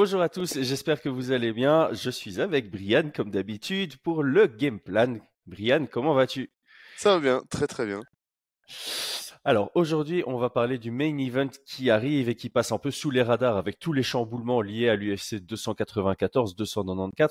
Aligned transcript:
Bonjour 0.00 0.22
à 0.22 0.28
tous, 0.28 0.60
j'espère 0.62 1.02
que 1.02 1.08
vous 1.08 1.32
allez 1.32 1.52
bien. 1.52 1.88
Je 1.92 2.08
suis 2.08 2.40
avec 2.40 2.70
Brian 2.70 3.10
comme 3.12 3.32
d'habitude 3.32 3.96
pour 3.96 4.22
le 4.22 4.46
game 4.46 4.78
plan. 4.78 5.18
Brian, 5.44 5.86
comment 5.90 6.14
vas-tu? 6.14 6.52
Ça 6.96 7.14
va 7.14 7.20
bien, 7.20 7.42
très 7.50 7.66
très 7.66 7.84
bien. 7.84 8.02
Alors 9.44 9.72
aujourd'hui, 9.74 10.22
on 10.24 10.38
va 10.38 10.50
parler 10.50 10.78
du 10.78 10.92
main 10.92 11.18
event 11.18 11.50
qui 11.66 11.90
arrive 11.90 12.28
et 12.28 12.36
qui 12.36 12.48
passe 12.48 12.70
un 12.70 12.78
peu 12.78 12.92
sous 12.92 13.10
les 13.10 13.22
radars 13.22 13.56
avec 13.56 13.80
tous 13.80 13.92
les 13.92 14.04
chamboulements 14.04 14.62
liés 14.62 14.88
à 14.88 14.94
l'UFC 14.94 15.42
294-294. 15.44 17.30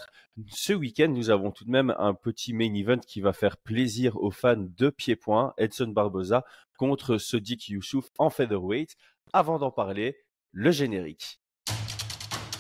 Ce 0.50 0.74
week-end, 0.74 1.08
nous 1.08 1.30
avons 1.30 1.52
tout 1.52 1.64
de 1.64 1.72
même 1.72 1.96
un 1.98 2.16
petit 2.16 2.52
main 2.52 2.74
event 2.74 3.00
qui 3.00 3.22
va 3.22 3.32
faire 3.32 3.56
plaisir 3.56 4.18
aux 4.18 4.32
fans 4.32 4.58
de 4.58 4.90
pied-point, 4.90 5.54
Edson 5.58 5.88
Barboza 5.88 6.44
contre 6.78 7.18
Sodiq 7.18 7.70
Youssouf 7.70 8.10
en 8.18 8.30
featherweight. 8.30 8.98
Avant 9.32 9.58
d'en 9.58 9.72
parler, 9.72 10.18
le 10.52 10.72
générique. 10.72 11.40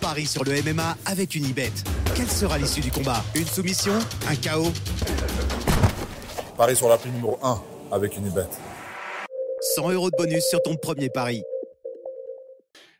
Paris 0.07 0.25
sur 0.25 0.45
le 0.45 0.53
MMA 0.63 0.95
avec 1.05 1.35
une 1.35 1.43
ibet. 1.43 1.69
Quelle 2.15 2.29
sera 2.29 2.57
l'issue 2.57 2.79
du 2.79 2.89
combat? 2.89 3.21
Une 3.35 3.45
soumission? 3.45 3.91
Un 4.29 4.37
chaos 4.37 4.71
Paris 6.55 6.77
sur 6.77 6.87
la 6.87 6.97
numéro 7.05 7.37
1 7.43 7.61
avec 7.91 8.15
une 8.15 8.27
ibet. 8.27 8.47
100 9.75 9.91
euros 9.91 10.09
de 10.09 10.15
bonus 10.15 10.45
sur 10.45 10.63
ton 10.63 10.77
premier 10.77 11.09
pari. 11.09 11.43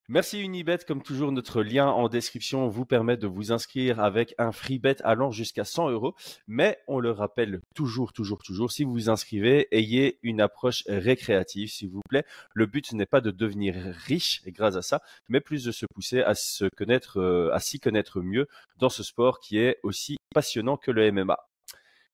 Merci 0.10 0.40
Unibet, 0.40 0.78
comme 0.88 1.04
toujours, 1.04 1.34
notre 1.34 1.62
lien 1.62 1.88
en 1.88 2.08
description 2.08 2.70
vous 2.70 2.86
permet 2.86 3.18
de 3.18 3.28
vous 3.28 3.52
inscrire 3.52 4.00
avec 4.00 4.34
un 4.38 4.54
free 4.54 4.80
bet 4.80 4.96
allant 5.04 5.32
jusqu'à 5.32 5.66
100 5.66 5.90
euros. 5.90 6.16
Mais 6.48 6.80
on 6.88 7.02
le 7.02 7.12
rappelle 7.12 7.60
toujours, 7.76 8.14
toujours, 8.14 8.42
toujours, 8.42 8.72
si 8.72 8.86
vous 8.86 8.94
vous 8.94 9.10
inscrivez, 9.10 9.68
ayez 9.72 10.18
une 10.24 10.40
approche 10.40 10.84
récréative, 10.88 11.68
s'il 11.68 11.90
vous 11.90 12.00
plaît. 12.08 12.24
Le 12.54 12.66
but 12.68 12.94
n'est 12.94 13.06
pas 13.06 13.20
de 13.20 13.32
devenir 13.32 13.76
riche 14.06 14.44
grâce 14.48 14.78
à 14.78 14.82
ça, 14.82 15.02
mais 15.28 15.42
plus 15.42 15.66
de 15.66 15.74
se 15.74 15.86
pousser 15.94 16.22
à 16.22 16.36
se 16.36 16.70
connaître, 16.78 17.20
euh, 17.20 17.54
à 17.54 17.60
s'y 17.60 17.82
connaître 17.82 18.22
mieux 18.22 18.48
dans 18.78 18.90
ce 18.90 19.04
sport 19.04 19.42
qui 19.42 19.58
est 19.58 19.78
aussi 19.84 20.16
passionnant 20.34 20.78
que 20.78 20.92
le 20.92 21.12
MMA. 21.12 21.38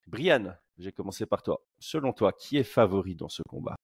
Brian, 0.08 0.56
j'ai 0.80 0.92
commencé 0.92 1.28
par 1.28 1.44
toi. 1.44 1.62
Selon 1.78 2.12
toi, 2.12 2.34
qui 2.34 2.58
est 2.58 2.64
favori 2.64 3.14
dans 3.14 3.30
ce 3.30 3.44
combat? 3.48 3.76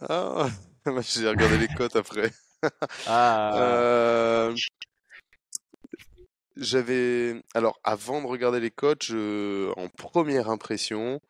Ah, 0.00 0.48
j'ai 1.02 1.28
regardé 1.28 1.58
les 1.58 1.68
cotes 1.68 1.96
après. 1.96 2.32
Ah, 3.06 3.52
Euh, 3.56 4.54
J'avais. 6.56 7.40
Alors, 7.54 7.78
avant 7.84 8.20
de 8.20 8.26
regarder 8.26 8.58
les 8.60 8.70
je- 9.04 9.70
en 9.78 9.88
première 9.88 10.50
impression, 10.50 11.20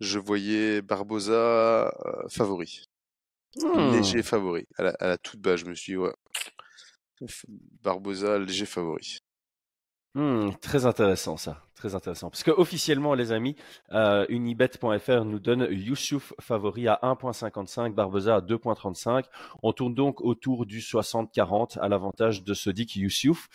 je 0.00 0.18
voyais 0.18 0.80
Barbosa 0.80 1.32
euh, 2.06 2.28
favori. 2.30 2.84
hmm. 3.56 3.92
Léger 3.92 4.22
favori. 4.22 4.66
À 4.78 4.84
la, 4.84 4.90
à 5.00 5.06
la 5.08 5.18
toute 5.18 5.40
base, 5.40 5.60
je 5.60 5.66
me 5.66 5.74
suis 5.74 5.92
dit, 5.92 5.96
ouais. 5.98 6.14
Barbosa, 7.82 8.38
léger 8.38 8.64
favori. 8.64 9.19
Hmm, 10.14 10.50
très 10.60 10.86
intéressant 10.86 11.36
ça, 11.36 11.62
très 11.76 11.94
intéressant. 11.94 12.30
Parce 12.30 12.42
que 12.42 12.50
officiellement, 12.50 13.14
les 13.14 13.30
amis, 13.30 13.54
euh, 13.92 14.26
unibet.fr 14.28 15.24
nous 15.24 15.38
donne 15.38 15.68
Youssouf 15.70 16.32
favori 16.40 16.88
à 16.88 16.98
1.55, 17.02 17.94
Barbosa 17.94 18.36
à 18.36 18.40
2.35. 18.40 19.26
On 19.62 19.72
tourne 19.72 19.94
donc 19.94 20.20
autour 20.20 20.66
du 20.66 20.80
60-40 20.80 21.78
à 21.78 21.88
l'avantage 21.88 22.42
de 22.42 22.54
Sodiq 22.54 22.96
Youssouf. 22.96 23.48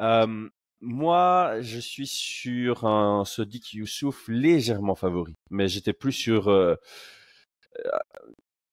Euh, 0.00 0.48
moi, 0.80 1.60
je 1.60 1.78
suis 1.78 2.08
sur 2.08 2.84
un 2.86 3.24
Sodiq 3.24 3.74
Youssouf 3.74 4.26
légèrement 4.26 4.96
favori, 4.96 5.36
mais 5.48 5.68
j'étais 5.68 5.92
plus 5.92 6.12
sur 6.12 6.48
euh, 6.48 6.74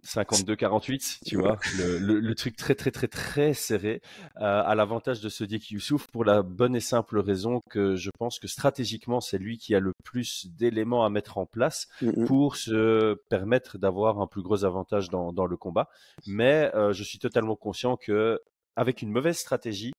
52-48, 0.05 1.19
tu 1.25 1.37
vois, 1.37 1.59
le, 1.77 1.97
le- 1.99 2.19
le 2.19 2.35
truc 2.35 2.55
très 2.55 2.73
très 2.75 2.91
très 2.91 3.07
très 3.07 3.53
serré, 3.53 4.01
euh, 4.37 4.63
à 4.65 4.73
l'avantage 4.75 5.21
de 5.21 5.29
Sodiq 5.29 5.71
Youssouf 5.71 6.07
pour 6.07 6.25
la 6.25 6.41
bonne 6.41 6.75
et 6.75 6.79
simple 6.79 7.19
raison 7.19 7.61
que 7.69 7.95
je 7.95 8.09
pense 8.17 8.39
que 8.39 8.47
stratégiquement 8.47 9.21
c'est 9.21 9.37
lui 9.37 9.57
qui 9.57 9.75
a 9.75 9.79
le 9.79 9.93
plus 10.03 10.47
d'éléments 10.57 11.05
à 11.05 11.09
mettre 11.09 11.37
en 11.37 11.45
place 11.45 11.87
pour 12.25 12.55
se 12.55 13.13
permettre 13.29 13.77
d'avoir 13.77 14.19
un 14.19 14.27
plus 14.27 14.41
gros 14.41 14.65
avantage 14.65 15.09
dans, 15.09 15.31
dans 15.33 15.45
le 15.45 15.55
combat. 15.57 15.89
Mais 16.27 16.71
euh, 16.75 16.93
je 16.93 17.03
suis 17.03 17.19
totalement 17.19 17.55
conscient 17.55 17.95
que 17.97 18.39
avec 18.75 19.01
une 19.01 19.11
mauvaise 19.11 19.37
stratégie, 19.37 19.91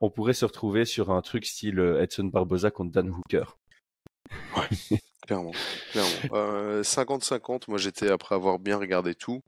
on 0.00 0.10
pourrait 0.10 0.32
se 0.34 0.44
retrouver 0.44 0.84
sur 0.84 1.10
un 1.10 1.20
truc 1.20 1.44
style 1.44 1.80
euh, 1.80 2.00
Edson 2.02 2.24
Barboza 2.24 2.70
contre 2.70 2.92
Dan 2.92 3.10
Hooker. 3.10 3.56
Clairement, 5.28 5.52
clairement. 5.90 6.22
Euh, 6.32 6.82
50-50, 6.82 7.64
moi 7.68 7.76
j'étais 7.76 8.10
après 8.10 8.34
avoir 8.34 8.58
bien 8.58 8.78
regardé 8.78 9.14
tout. 9.14 9.42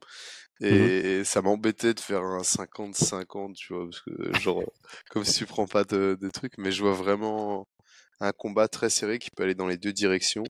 Et 0.61 1.25
ça 1.25 1.41
m'embêtait 1.41 1.95
de 1.95 2.01
faire 2.01 2.21
un 2.23 2.43
50-50, 2.43 3.55
tu 3.55 3.73
vois, 3.73 3.87
parce 3.87 4.03
que 4.03 4.39
genre, 4.41 4.63
comme 5.11 5.25
si 5.25 5.39
tu 5.39 5.47
prends 5.47 5.67
pas 5.67 5.85
de, 5.85 6.19
de 6.21 6.29
trucs, 6.29 6.59
mais 6.59 6.71
je 6.71 6.83
vois 6.83 6.93
vraiment 6.93 7.67
un 8.21 8.33
combat 8.33 8.69
très 8.69 8.91
serré 8.91 9.19
qui 9.19 9.31
peut 9.31 9.43
aller 9.43 9.55
dans 9.55 9.67
les 9.67 9.79
deux 9.79 9.95
directions. 9.95 10.45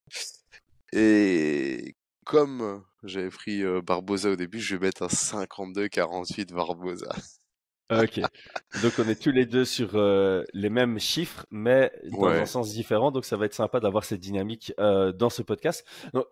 Et 0.92 1.94
comme 2.24 2.82
j'avais 3.04 3.30
pris 3.30 3.62
euh, 3.62 3.80
Barboza 3.82 4.30
au 4.30 4.36
début, 4.36 4.58
je 4.58 4.74
vais 4.74 4.86
mettre 4.86 5.04
un 5.04 5.06
52-48 5.06 6.52
Barboza. 6.52 7.14
Ok. 7.90 8.20
Donc 8.82 8.92
on 8.98 9.08
est 9.08 9.20
tous 9.20 9.30
les 9.32 9.46
deux 9.46 9.64
sur 9.64 9.90
euh, 9.94 10.44
les 10.52 10.70
mêmes 10.70 10.98
chiffres, 10.98 11.46
mais 11.50 11.92
dans 12.10 12.18
Ouais. 12.28 12.40
un 12.40 12.46
sens 12.46 12.72
différent. 12.72 13.10
Donc 13.10 13.24
ça 13.24 13.36
va 13.36 13.46
être 13.46 13.54
sympa 13.54 13.80
d'avoir 13.80 14.04
cette 14.04 14.20
dynamique 14.20 14.72
euh, 14.78 15.12
dans 15.12 15.30
ce 15.30 15.42
podcast. 15.42 15.84
Donc, 16.12 16.26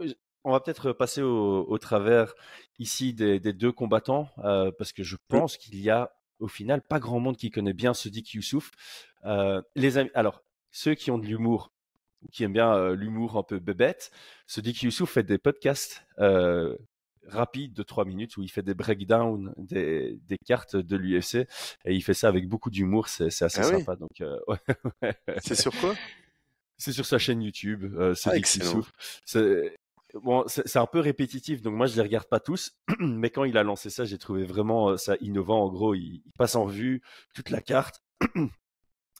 on 0.45 0.53
va 0.53 0.61
peut-être 0.61 0.93
passer 0.93 1.21
au, 1.23 1.65
au 1.69 1.79
travers 1.79 2.33
ici 2.79 3.13
des, 3.13 3.41
des 3.41 3.53
deux 3.53 3.73
combattants, 3.73 4.29
euh, 4.45 4.71
parce 4.79 4.93
que 4.93 5.03
je 5.03 5.17
pense 5.29 5.57
qu'il 5.57 5.81
y 5.81 5.91
a 5.91 6.13
au 6.39 6.47
final 6.49 6.81
pas 6.81 7.01
grand 7.01 7.19
monde 7.19 7.37
qui 7.37 7.51
connaît 7.51 7.73
bien 7.73 7.93
Sodiq 7.93 8.35
Youssouf. 8.35 8.71
Les 9.75 9.99
amis, 9.99 10.11
alors 10.15 10.43
ceux 10.71 10.95
qui 10.95 11.11
ont 11.11 11.19
de 11.19 11.27
l'humour, 11.27 11.73
qui 12.33 12.45
aiment 12.45 12.53
bien 12.53 12.91
l'humour 12.93 13.37
un 13.37 13.43
peu 13.43 13.59
bébête, 13.59 14.13
Sodiq 14.47 14.83
Youssouf 14.85 15.11
fait 15.11 15.25
des 15.25 15.39
podcasts. 15.39 16.05
Rapide 17.29 17.73
de 17.75 17.83
3 17.83 18.05
minutes 18.05 18.37
où 18.37 18.43
il 18.43 18.49
fait 18.51 18.63
des 18.63 18.75
breakdowns 18.75 19.53
des, 19.57 20.19
des 20.27 20.39
cartes 20.39 20.77
de 20.77 20.97
l'UFC 20.97 21.47
et 21.85 21.95
il 21.95 22.03
fait 22.03 22.15
ça 22.15 22.29
avec 22.29 22.49
beaucoup 22.49 22.71
d'humour, 22.71 23.09
c'est 23.09 23.27
assez 23.27 23.61
Ah 23.61 23.69
oui 23.69 23.79
sympa. 23.81 23.97
Donc, 23.97 24.21
euh, 24.21 24.37
ouais. 25.03 25.15
C'est 25.43 25.55
sur 25.55 25.73
quoi? 25.81 25.95
C'est 26.77 26.93
sur 26.93 27.07
sa 27.07 27.19
chaîne 27.19 27.43
YouTube. 27.43 27.93
Euh, 27.99 28.15
Ah. 28.85 28.91
C'est 29.25 29.75
bon, 30.15 30.45
c'est 30.47 30.67
c'est 30.67 30.79
un 30.79 30.87
peu 30.87 31.01
répétitif, 31.01 31.61
donc 31.61 31.75
moi 31.75 31.87
je 31.87 31.97
les 31.97 32.03
regarde 32.03 32.29
pas 32.29 32.41
tous, 32.41 32.73
mais 33.01 33.31
quand 33.31 33.45
il 33.45 33.59
a 33.59 33.63
lancé 33.63 33.91
ça, 33.91 34.05
j'ai 34.05 34.17
trouvé 34.19 34.45
vraiment 34.45 34.91
euh, 34.91 34.97
ça 34.97 35.17
innovant. 35.21 35.65
En 35.65 35.69
gros, 35.69 35.95
il, 35.95 36.23
il 36.25 36.33
passe 36.39 36.55
en 36.57 36.65
vue 36.67 37.03
toute 37.35 37.51
la 37.51 37.61
carte. 37.61 38.03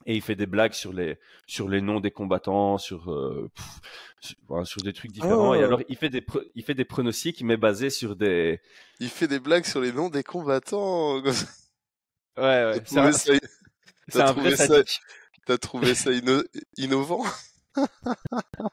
Et 0.05 0.15
il 0.15 0.21
fait 0.21 0.35
des 0.35 0.45
blagues 0.45 0.73
sur 0.73 0.93
les 0.93 1.17
sur 1.45 1.67
les 1.69 1.81
noms 1.81 1.99
des 1.99 2.11
combattants, 2.11 2.77
sur 2.77 3.11
euh, 3.11 3.49
pff, 3.53 3.65
sur, 4.21 4.35
voilà, 4.47 4.65
sur 4.65 4.81
des 4.81 4.93
trucs 4.93 5.11
différents. 5.11 5.53
Et 5.53 5.59
Oh. 5.61 5.65
alors 5.65 5.81
il 5.89 5.97
fait 5.97 6.09
des 6.09 6.25
il 6.55 6.63
fait 6.63 6.73
des 6.73 6.85
pronostics, 6.85 7.41
mais 7.43 7.57
basés 7.57 7.89
sur 7.89 8.15
des 8.15 8.61
Il 8.99 9.09
fait 9.09 9.27
des 9.27 9.39
blagues 9.39 9.65
sur 9.65 9.81
les 9.81 9.91
noms 9.91 10.09
des 10.09 10.23
combattants. 10.23 11.21
ouais 11.23 11.23
ouais. 12.37 12.79
T'as 12.85 12.85
C'est 12.85 12.99
un, 12.99 13.11
trouvé 13.11 13.13
ça, 13.13 13.33
t'as 14.11 14.29
un 14.29 14.31
vrai 14.33 14.33
trouvé 14.33 14.55
ça- 14.55 14.67
sadique. 14.67 14.99
t'as 15.45 15.57
trouvé 15.57 15.95
ça 15.95 16.11
inno- 16.11 16.45
innovant? 16.77 17.23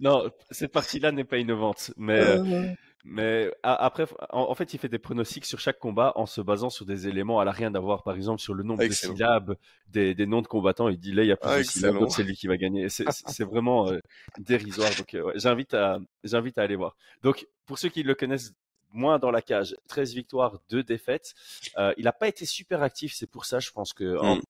Non, 0.00 0.28
cette 0.50 0.72
partie-là 0.72 1.12
n'est 1.12 1.24
pas 1.24 1.38
innovante, 1.38 1.92
mais 1.96 2.18
euh, 2.18 2.72
mais 3.08 3.52
après, 3.62 4.04
en, 4.30 4.54
fait, 4.54 4.74
il 4.74 4.78
fait 4.78 4.88
des 4.88 4.98
pronostics 4.98 5.44
sur 5.44 5.60
chaque 5.60 5.78
combat 5.78 6.12
en 6.16 6.26
se 6.26 6.40
basant 6.40 6.70
sur 6.70 6.84
des 6.84 7.06
éléments 7.08 7.38
à 7.40 7.44
la 7.44 7.52
rien 7.52 7.70
d'avoir, 7.70 8.02
par 8.02 8.14
exemple 8.16 8.40
sur 8.40 8.52
le 8.54 8.62
nombre 8.64 8.82
Excellent. 8.82 9.12
de 9.12 9.16
syllabes 9.18 9.56
des, 9.88 10.14
des 10.14 10.26
noms 10.26 10.42
de 10.42 10.46
combattants. 10.48 10.88
Il 10.88 10.98
dit 10.98 11.12
là, 11.12 11.22
il 11.22 11.28
y 11.28 11.32
a 11.32 11.36
plus 11.36 11.48
Ah, 11.50 11.58
de 11.58 11.62
syllabes, 11.62 11.98
donc 11.98 12.10
c'est 12.12 12.22
lui 12.24 12.36
qui 12.36 12.46
va 12.48 12.56
gagner. 12.56 12.88
C'est- 12.88 13.04
vraiment 13.44 13.88
euh, 13.88 14.00
dérisoire. 14.38 14.90
Donc, 14.98 15.14
euh, 15.14 15.22
ouais, 15.22 15.32
j'invite 15.36 15.72
à 15.74 15.98
j'invite 16.24 16.58
à 16.58 16.62
aller 16.62 16.76
voir. 16.76 16.96
Donc, 17.22 17.46
pour 17.64 17.78
ceux 17.78 17.88
qui 17.88 18.02
le 18.02 18.14
connaissent 18.14 18.52
moins 18.92 19.18
dans 19.18 19.30
la 19.30 19.42
cage, 19.42 19.76
13 19.88 20.14
victoires, 20.14 20.58
2 20.70 20.82
défaites. 20.82 21.34
Euh, 21.76 21.92
il 21.98 22.04
n'a 22.04 22.12
pas 22.12 22.28
été 22.28 22.46
super 22.46 22.82
actif, 22.82 23.12
c'est 23.14 23.26
pour 23.30 23.44
ça, 23.44 23.58
je 23.60 23.70
pense 23.70 23.92
que 23.92 24.16
en- 24.18 24.40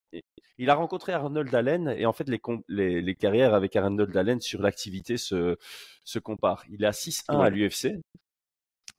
il 0.57 0.69
a 0.69 0.73
rencontré 0.75 1.11
Arnold 1.13 1.53
Allen 1.53 1.93
et 1.97 2.05
en 2.05 2.13
fait 2.13 2.27
les, 2.29 2.39
com- 2.39 2.63
les, 2.67 3.01
les 3.01 3.15
carrières 3.15 3.53
avec 3.53 3.75
Arnold 3.75 4.15
Allen 4.15 4.39
sur 4.41 4.61
l'activité 4.61 5.17
se, 5.17 5.57
se 6.03 6.17
comparent. 6.19 6.63
Il 6.69 6.83
est 6.83 6.87
à 6.87 6.91
6-1 6.91 7.39
à 7.41 7.49
l'UFC. 7.49 7.99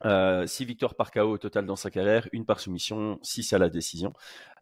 Euh, 0.05 0.47
6 0.47 0.65
victoires 0.65 0.95
par 0.95 1.11
KO 1.11 1.23
au 1.33 1.39
total 1.39 1.67
dans 1.67 1.77
sa 1.77 1.91
carrière, 1.91 2.29
une 2.33 2.45
par 2.45 2.61
soumission, 2.61 3.19
6 3.23 3.53
à 3.53 3.59
la 3.59 3.69
décision. 3.69 4.12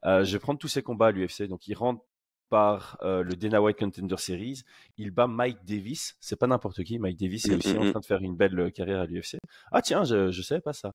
Euh, 0.04 0.24
je 0.24 0.32
vais 0.32 0.38
prendre 0.38 0.58
tous 0.58 0.68
ses 0.68 0.82
combats 0.82 1.08
à 1.08 1.10
l'UFC. 1.10 1.42
Donc 1.48 1.66
il 1.68 1.74
rentre 1.74 2.02
par 2.48 2.96
euh, 3.02 3.22
le 3.22 3.34
Dana 3.34 3.60
White 3.60 3.78
Contender 3.78 4.16
Series. 4.18 4.62
Il 4.96 5.10
bat 5.10 5.26
Mike 5.26 5.64
Davis. 5.64 6.16
C'est 6.20 6.36
pas 6.36 6.46
n'importe 6.46 6.82
qui. 6.84 6.98
Mike 6.98 7.18
Davis 7.18 7.46
est 7.46 7.54
Mm, 7.54 7.58
aussi 7.58 7.74
mm, 7.74 7.78
en 7.78 7.84
mm. 7.84 7.90
train 7.90 8.00
de 8.00 8.06
faire 8.06 8.22
une 8.22 8.36
belle 8.36 8.58
euh, 8.58 8.70
carrière 8.70 9.00
à 9.00 9.06
l'UFC. 9.06 9.36
Ah 9.72 9.82
tiens, 9.82 10.04
je, 10.04 10.30
je 10.30 10.42
savais 10.42 10.60
pas 10.60 10.72
ça. 10.72 10.92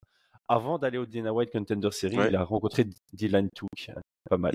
Avant 0.48 0.80
d'aller 0.80 0.98
au 0.98 1.06
Dana 1.06 1.34
White 1.34 1.52
Contender 1.52 1.92
Series, 1.92 2.18
Ouais. 2.18 2.28
il 2.30 2.36
a 2.36 2.44
rencontré 2.44 2.86
Dylan 3.14 3.50
Took. 3.56 3.92
Pas 4.30 4.38
mal. 4.38 4.54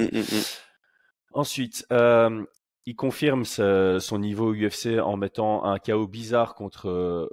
Ensuite, 1.33 1.87
euh, 1.93 2.45
il 2.87 2.95
confirme 2.95 3.45
son 3.45 4.19
niveau 4.19 4.55
UFC 4.55 5.01
en 5.03 5.17
mettant 5.17 5.65
un 5.65 5.79
KO 5.79 6.07
bizarre 6.07 6.55
contre 6.55 6.89
euh. 6.89 7.29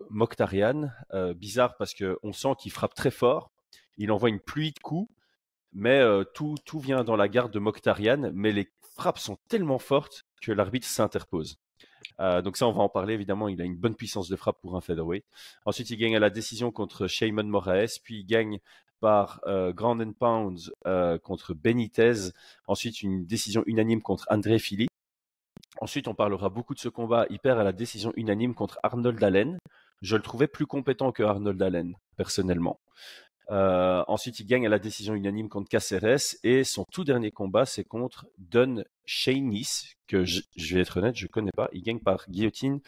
Euh, 1.13 1.33
bizarre 1.35 1.77
parce 1.77 1.93
que 1.93 2.17
on 2.23 2.33
sent 2.33 2.55
qu'il 2.59 2.71
frappe 2.71 2.95
très 2.95 3.11
fort. 3.11 3.51
Il 3.97 4.11
envoie 4.11 4.29
une 4.29 4.39
pluie 4.39 4.71
de 4.71 4.79
coups. 4.79 5.09
mais 5.73 6.01
tout, 6.33 6.55
tout 6.65 6.79
vient 6.79 7.03
dans 7.03 7.15
la 7.15 7.27
garde 7.27 7.51
de 7.51 7.59
Mokhtarian, 7.59 8.31
mais 8.33 8.51
les 8.51 8.67
frappes 8.95 9.19
sont 9.19 9.37
tellement 9.47 9.79
fortes 9.79 10.25
que 10.41 10.51
l'arbitre 10.51 10.87
s'interpose. 10.87 11.57
donc 12.19 12.57
ça, 12.57 12.67
on 12.67 12.71
va 12.71 12.81
en 12.81 12.89
parler 12.89 13.13
évidemment. 13.13 13.47
Il 13.47 13.61
a 13.61 13.65
une 13.65 13.77
bonne 13.77 13.95
puissance 13.95 14.29
de 14.29 14.35
frappe 14.35 14.59
pour 14.61 14.75
un 14.75 14.81
featherweight. 14.81 15.25
Ensuite, 15.65 15.89
il 15.91 15.97
gagne 15.97 16.15
à 16.15 16.19
la 16.19 16.31
décision 16.31 16.71
contre 16.71 17.07
Shayman 17.07 17.47
Moraes, 17.47 17.99
puis 18.03 18.19
il 18.21 18.25
gagne 18.25 18.59
par 18.99 19.41
Grand 19.75 19.99
and 19.99 20.13
Pound 20.13 20.59
contre 21.21 21.53
Benitez. 21.53 22.31
Ensuite, 22.67 23.03
une 23.03 23.25
décision 23.27 23.63
unanime 23.67 24.01
contre 24.01 24.25
André 24.29 24.57
Philly. 24.57 24.87
Ensuite, 25.83 26.07
on 26.07 26.15
parlera 26.15 26.47
beaucoup 26.47 26.73
de 26.73 26.79
ce 26.79 26.87
combat. 26.87 27.25
Il 27.29 27.39
perd 27.39 27.59
à 27.59 27.63
la 27.65 27.73
décision 27.73 28.13
unanime 28.15 28.55
contre 28.55 28.79
Arnold 28.83 29.21
Allen. 29.21 29.57
Je 30.01 30.15
le 30.15 30.21
trouvais 30.21 30.47
plus 30.47 30.65
compétent 30.65 31.11
que 31.11 31.23
Arnold 31.23 31.61
Allen, 31.61 31.97
personnellement. 32.15 32.79
Euh, 33.51 34.01
ensuite, 34.07 34.39
il 34.39 34.45
gagne 34.45 34.65
à 34.65 34.69
la 34.69 34.79
décision 34.79 35.13
unanime 35.13 35.49
contre 35.49 35.67
Caceres. 35.67 36.37
Et 36.43 36.63
son 36.63 36.85
tout 36.89 37.03
dernier 37.03 37.31
combat, 37.31 37.65
c'est 37.65 37.83
contre 37.83 38.27
Don 38.37 38.85
Shainis, 39.03 39.95
que 40.07 40.23
je, 40.23 40.43
vais 40.73 40.79
être 40.79 40.95
honnête, 40.95 41.17
je 41.17 41.25
ne 41.25 41.29
connais 41.29 41.51
pas. 41.51 41.67
Il 41.73 41.81
gagne 41.81 41.99
par 41.99 42.29
guillotine 42.29 42.79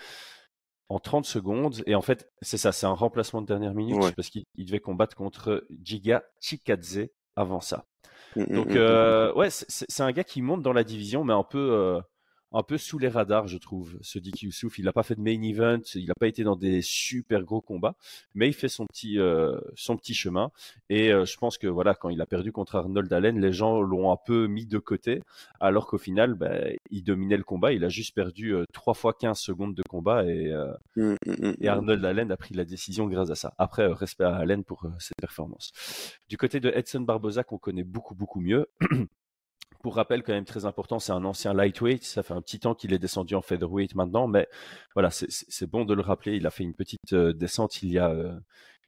en 0.88 1.00
30 1.00 1.26
secondes. 1.26 1.84
Et 1.88 1.96
en 1.96 2.02
fait, 2.02 2.32
c'est 2.42 2.56
ça, 2.56 2.72
c'est 2.72 2.86
un 2.86 2.94
remplacement 2.94 3.42
de 3.42 3.48
dernière 3.48 3.74
minute 3.74 4.16
parce 4.16 4.30
qu'il 4.30 4.46
devait 4.56 4.80
combattre 4.80 5.18
contre 5.18 5.68
Giga 5.84 6.24
Chikadze 6.40 7.10
avant 7.36 7.60
ça. 7.60 7.84
Mmh, 8.38 8.42
mmh, 8.44 8.56
Donc, 8.56 8.68
mmh, 8.70 8.78
euh, 8.78 9.34
ouais, 9.34 9.50
c'est 9.50 10.02
un 10.02 10.14
gars 10.14 10.24
qui 10.24 10.42
monte 10.42 10.62
dans 10.62 10.72
la 10.72 10.86
division, 10.86 11.26
mais 11.26 11.34
un 11.34 11.44
peu. 11.44 11.74
Euh, 11.74 12.00
un 12.56 12.64
peu 12.64 12.78
sous 12.78 12.98
les 12.98 13.10
radars, 13.10 13.48
je 13.48 13.58
trouve, 13.58 13.98
ce 14.00 14.18
Dick 14.18 14.42
Youssouf. 14.42 14.80
Il 14.80 14.86
n'a 14.86 14.94
pas 14.94 15.04
fait 15.04 15.16
de 15.16 15.22
main 15.22 15.42
event, 15.42 15.82
il 15.94 16.06
n'a 16.06 16.14
pas 16.18 16.28
été 16.28 16.44
dans 16.46 16.56
des 16.56 16.82
super 16.82 17.44
gros 17.44 17.60
combats, 17.60 17.96
mais 18.34 18.48
il 18.48 18.54
fait 18.54 18.70
son 18.70 18.86
petit, 18.86 19.20
euh, 19.20 19.60
son 19.76 19.98
petit 19.98 20.14
chemin. 20.14 20.52
Et 20.90 21.12
euh, 21.12 21.26
je 21.26 21.36
pense 21.38 21.58
que 21.58 21.68
voilà, 21.68 21.96
quand 21.96 22.08
il 22.08 22.22
a 22.22 22.26
perdu 22.26 22.54
contre 22.54 22.78
Arnold 22.78 23.12
Allen, 23.12 23.42
les 23.42 23.52
gens 23.52 23.82
l'ont 23.82 24.10
un 24.10 24.16
peu 24.16 24.48
mis 24.48 24.66
de 24.66 24.78
côté, 24.78 25.22
alors 25.60 25.86
qu'au 25.86 25.98
final, 25.98 26.36
bah, 26.36 26.54
il 26.92 27.04
dominait 27.04 27.36
le 27.36 27.44
combat. 27.44 27.74
Il 27.74 27.84
a 27.84 27.90
juste 27.90 28.16
perdu 28.16 28.56
3 28.72 28.92
euh, 28.92 28.96
fois 28.96 29.14
15 29.14 29.38
secondes 29.38 29.76
de 29.76 29.84
combat 29.90 30.24
et, 30.24 30.54
mmh, 30.96 31.02
mmh, 31.02 31.16
mmh, 31.26 31.54
et 31.60 31.68
Arnold 31.68 32.06
Allen 32.06 32.32
a 32.32 32.38
pris 32.38 32.56
la 32.56 32.64
décision 32.64 33.08
grâce 33.08 33.32
à 33.32 33.36
ça. 33.36 33.54
Après, 33.58 33.86
respect 33.86 34.24
à 34.24 34.36
Allen 34.36 34.64
pour 34.64 34.88
ses 35.00 35.14
performances. 35.20 35.74
Du 36.30 36.38
côté 36.38 36.62
de 36.62 36.70
Edson 36.70 37.02
Barboza, 37.02 37.44
qu'on 37.44 37.58
connaît 37.58 37.84
beaucoup, 37.84 38.16
beaucoup 38.16 38.40
mieux. 38.40 38.70
Pour 39.82 39.96
rappel, 39.96 40.24
quand 40.24 40.34
même 40.34 40.46
très 40.46 40.66
important, 40.66 40.98
c'est 40.98 41.12
un 41.12 41.24
ancien 41.26 41.54
lightweight. 41.54 42.04
Ça 42.04 42.24
fait 42.24 42.34
un 42.34 42.42
petit 42.42 42.60
temps 42.60 42.74
qu'il 42.74 42.92
est 42.94 42.98
descendu 42.98 43.36
en 43.36 43.42
featherweight 43.42 43.94
maintenant, 43.94 44.28
mais 44.28 44.48
voilà, 44.96 45.12
c'est 45.12 45.70
bon 45.70 45.86
de 45.86 45.94
le 45.94 46.02
rappeler. 46.02 46.36
Il 46.38 46.48
a 46.48 46.50
fait 46.50 46.64
une 46.64 46.74
petite 46.74 47.14
euh, 47.14 47.34
descente 47.34 47.84
il 47.84 47.92
y 47.92 48.00
a 48.00 48.10
euh, 48.10 48.34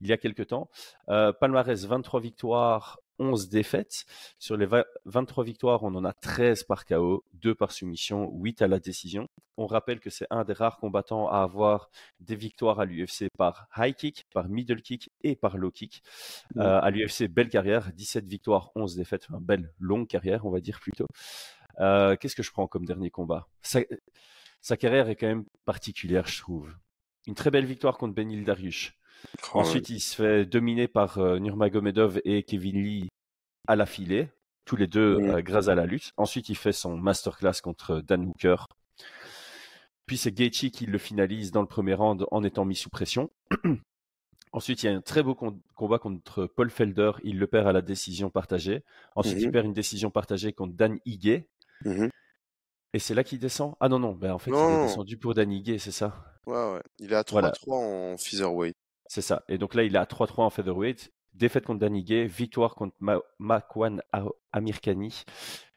il 0.02 0.08
y 0.08 0.14
a 0.14 0.18
quelques 0.18 0.48
temps. 0.48 0.70
Euh, 1.10 1.32
palmarès 1.34 1.86
23 1.86 2.20
victoires, 2.20 3.00
11 3.20 3.50
défaites. 3.50 4.06
Sur 4.40 4.58
les 4.58 4.68
23 5.06 5.44
victoires, 5.44 5.84
on 5.84 5.96
en 5.96 6.06
a 6.06 6.14
13 6.14 6.64
par 6.64 6.86
KO, 6.86 7.24
2 7.34 7.56
par 7.56 7.72
soumission, 7.72 8.30
8 8.34 8.62
à 8.62 8.68
la 8.68 8.80
décision. 8.80 9.28
On 9.58 9.66
rappelle 9.66 10.00
que 10.00 10.10
c'est 10.10 10.28
un 10.30 10.44
des 10.44 10.54
rares 10.54 10.78
combattants 10.78 11.28
à 11.30 11.42
avoir 11.42 11.90
des 12.20 12.36
victoires 12.36 12.80
à 12.80 12.86
l'UFC 12.86 13.30
par 13.36 13.68
high 13.76 13.96
kick, 13.96 14.26
par 14.34 14.50
middle 14.50 14.82
kick 14.82 15.12
et 15.24 15.36
par 15.36 15.58
low 15.58 15.72
kick. 15.72 16.04
Euh, 16.58 16.80
à 16.82 16.92
l'UFC, 16.92 17.28
belle 17.28 17.50
carrière, 17.50 17.92
17 17.94 18.26
victoires, 18.26 18.72
11 18.76 18.96
défaites, 18.96 19.26
enfin, 19.30 19.40
belle 19.42 19.74
longue 19.80 20.08
carrière, 20.08 20.46
on 20.46 20.52
va 20.52 20.60
dire 20.60 20.80
plutôt. 20.80 21.08
Euh, 21.80 22.16
qu'est-ce 22.16 22.36
que 22.36 22.44
je 22.44 22.52
prends 22.52 22.68
comme 22.68 22.86
dernier 22.86 23.10
combat? 23.10 23.48
Sa, 23.62 23.82
sa, 24.62 24.78
carrière 24.78 25.10
est 25.10 25.16
quand 25.16 25.28
même 25.28 25.46
particulière, 25.66 26.28
je 26.28 26.40
trouve. 26.40 26.74
Une 27.28 27.36
très 27.36 27.52
belle 27.52 27.66
victoire 27.66 27.98
contre 27.98 28.16
Benil 28.16 28.44
Dariush. 28.46 28.98
Ensuite, 29.54 29.90
il 29.90 30.00
se 30.00 30.16
fait 30.16 30.46
dominer 30.46 30.88
par 30.88 31.18
euh, 31.18 31.40
Nurmagomedov 31.40 32.22
et 32.26 32.44
Kevin 32.44 32.84
Lee 32.84 33.10
à 33.68 33.76
la 33.76 33.86
filée, 33.86 34.30
tous 34.66 34.76
les 34.76 34.88
deux 34.88 35.20
euh, 35.20 35.42
grâce 35.42 35.68
à 35.68 35.76
la 35.76 35.86
lutte. 35.86 36.12
Ensuite, 36.18 36.50
il 36.50 36.56
fait 36.56 36.72
son 36.72 36.98
masterclass 36.98 37.62
contre 37.62 38.02
Dan 38.02 38.26
Hooker. 38.26 38.68
Puis 40.06 40.18
c'est 40.18 40.32
Gaethje 40.32 40.70
qui 40.72 40.86
le 40.86 40.98
finalise 40.98 41.52
dans 41.52 41.62
le 41.62 41.68
premier 41.68 41.94
round 41.94 42.26
en 42.32 42.44
étant 42.44 42.66
mis 42.66 42.76
sous 42.76 42.90
pression. 42.90 43.30
Ensuite, 44.54 44.84
il 44.84 44.86
y 44.86 44.90
a 44.90 44.96
un 44.96 45.02
très 45.02 45.22
beau 45.22 45.36
combat 45.36 46.00
contre 46.00 46.46
Paul 46.46 46.70
Felder. 46.70 47.12
Il 47.24 47.38
le 47.38 47.48
perd 47.48 47.68
à 47.68 47.74
la 47.74 47.82
décision 47.82 48.30
partagée. 48.30 48.84
Ensuite, 49.16 49.42
il 49.42 49.50
mmh 49.50 49.52
perd 49.52 49.66
une 49.66 49.74
décision 49.74 50.10
partagée 50.10 50.54
contre 50.54 50.74
Dan 50.74 51.00
Ige. 51.06 51.44
Mmh 51.84 52.08
et 52.94 53.00
c'est 53.00 53.14
là 53.14 53.24
qu'il 53.24 53.38
descend? 53.38 53.76
Ah 53.80 53.90
non, 53.90 54.00
non, 54.00 54.14
ben, 54.14 54.32
en 54.32 54.40
fait, 54.40 54.50
il 54.50 54.56
est 54.56 54.84
descendu 54.84 55.18
pour 55.18 55.34
Dan 55.34 55.52
Ige, 55.52 55.78
c'est 55.78 55.92
ça? 55.92 56.16
Ouais, 56.48 56.56
ouais. 56.56 56.82
Il 57.00 57.12
est 57.12 57.16
à 57.16 57.22
3-3 57.22 57.54
en 57.68 58.18
featherweight. 58.18 58.76
C'est 59.08 59.22
ça. 59.22 59.44
Et 59.48 59.58
donc 59.58 59.76
là, 59.76 59.84
il 59.84 59.96
est 59.96 60.00
à 60.00 60.06
3-3 60.06 60.42
en 60.42 60.50
featherweight. 60.50 61.12
Défaite 61.34 61.66
contre 61.66 61.80
Danigay, 61.80 62.26
victoire 62.26 62.74
contre 62.74 62.96
Makwan 63.38 64.02
Amirkani, 64.54 65.24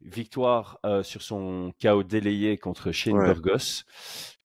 victoire 0.00 0.78
euh, 0.86 1.02
sur 1.02 1.20
son 1.20 1.74
KO 1.82 2.02
délayé 2.02 2.56
contre 2.56 2.92
Shane 2.92 3.18
Burgos, 3.18 3.84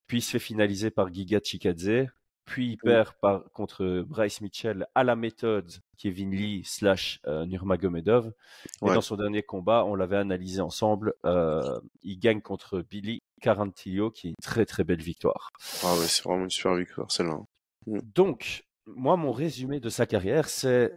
puis 0.08 0.18
il 0.18 0.22
se 0.22 0.32
fait 0.32 0.40
finaliser 0.40 0.92
par 0.92 1.14
Giga 1.14 1.40
Chikadze, 1.42 2.08
puis 2.44 2.72
il 2.72 2.78
perd 2.78 3.14
par, 3.22 3.50
contre 3.52 4.04
Bryce 4.08 4.42
Mitchell 4.42 4.88
à 4.94 5.06
la 5.06 5.16
méthode 5.16 5.72
Kevin 5.98 6.32
Lee 6.32 6.64
slash 6.66 7.20
euh, 7.28 7.46
Nurmagomedov. 7.46 8.32
Et 8.84 8.86
dans 8.86 9.02
son 9.02 9.16
dernier 9.16 9.42
combat, 9.42 9.86
on 9.86 9.96
l'avait 9.96 10.18
analysé 10.18 10.62
ensemble, 10.62 11.14
euh, 11.26 11.80
il 12.04 12.20
gagne 12.20 12.42
contre 12.42 12.82
Billy 12.82 13.24
Carantillo, 13.42 14.12
qui 14.12 14.28
est 14.28 14.30
une 14.32 14.36
très 14.44 14.66
très 14.66 14.84
belle 14.84 15.02
victoire. 15.02 15.50
Ah 15.84 15.96
ouais, 15.96 16.08
c'est 16.08 16.24
vraiment 16.24 16.44
une 16.44 16.50
super 16.50 16.76
victoire 16.76 17.10
celle-là. 17.12 17.40
Mm. 17.88 18.00
Donc, 18.14 18.66
moi, 18.88 19.18
mon 19.18 19.32
résumé 19.32 19.80
de 19.80 19.90
sa 19.90 20.06
carrière, 20.06 20.50
c'est 20.50 20.94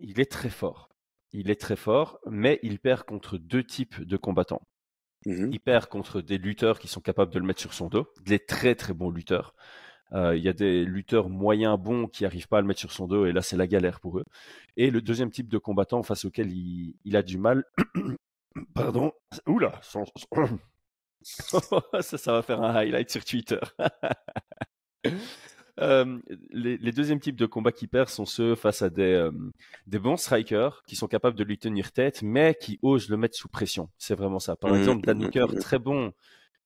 il 0.00 0.20
est 0.20 0.30
très 0.30 0.50
fort. 0.50 0.88
Il 1.32 1.50
est 1.50 1.60
très 1.60 1.76
fort, 1.76 2.18
mais 2.26 2.58
il 2.62 2.78
perd 2.78 3.04
contre 3.04 3.38
deux 3.38 3.64
types 3.64 4.02
de 4.02 4.16
combattants. 4.16 4.62
Mmh 5.26 5.50
il 5.52 5.60
perd 5.60 5.86
contre 5.86 6.20
des 6.20 6.38
lutteurs 6.38 6.78
qui 6.78 6.86
sont 6.88 7.00
capables 7.00 7.32
de 7.32 7.38
le 7.38 7.44
mettre 7.44 7.60
sur 7.60 7.74
son 7.74 7.88
dos, 7.88 8.06
des 8.24 8.38
très 8.38 8.74
très 8.76 8.94
bons 8.94 9.10
lutteurs. 9.10 9.54
Euh, 10.12 10.36
il 10.36 10.42
y 10.42 10.48
a 10.48 10.52
des 10.52 10.84
lutteurs 10.84 11.28
moyens 11.28 11.78
bons 11.78 12.06
qui 12.06 12.22
n'arrivent 12.22 12.48
pas 12.48 12.58
à 12.58 12.60
le 12.62 12.66
mettre 12.66 12.80
sur 12.80 12.92
son 12.92 13.06
dos 13.06 13.26
et 13.26 13.32
là 13.32 13.42
c'est 13.42 13.56
la 13.56 13.66
galère 13.66 14.00
pour 14.00 14.18
eux. 14.18 14.24
Et 14.76 14.90
le 14.90 15.02
deuxième 15.02 15.30
type 15.30 15.48
de 15.48 15.58
combattant 15.58 16.02
face 16.02 16.24
auquel 16.24 16.50
il, 16.52 17.16
a 17.16 17.22
du 17.22 17.36
mal, 17.36 17.64
pardon, 18.74 19.12
oula, 19.46 19.80
ça, 21.20 21.60
ça 22.00 22.32
va 22.32 22.42
faire 22.42 22.62
un 22.62 22.74
highlight 22.74 23.10
sur 23.10 23.24
Twitter. 23.24 23.60
Euh, 25.80 26.18
les, 26.50 26.76
les, 26.76 26.92
deuxièmes 26.92 27.20
types 27.20 27.36
de 27.36 27.46
combats 27.46 27.72
qui 27.72 27.86
perdent 27.86 28.08
sont 28.08 28.26
ceux 28.26 28.54
face 28.54 28.82
à 28.82 28.90
des, 28.90 29.02
euh, 29.02 29.30
des 29.86 29.98
bons 29.98 30.16
strikers 30.16 30.82
qui 30.86 30.96
sont 30.96 31.06
capables 31.06 31.36
de 31.36 31.44
lui 31.44 31.58
tenir 31.58 31.92
tête, 31.92 32.22
mais 32.22 32.56
qui 32.60 32.78
osent 32.82 33.08
le 33.08 33.16
mettre 33.16 33.36
sous 33.36 33.48
pression. 33.48 33.88
C'est 33.96 34.14
vraiment 34.14 34.40
ça. 34.40 34.56
Par 34.56 34.72
mmh, 34.72 34.76
exemple, 34.76 35.06
Dan 35.06 35.18
mmh, 35.18 35.24
Hooker, 35.26 35.46
mmh. 35.52 35.58
très 35.60 35.78
bon 35.78 36.12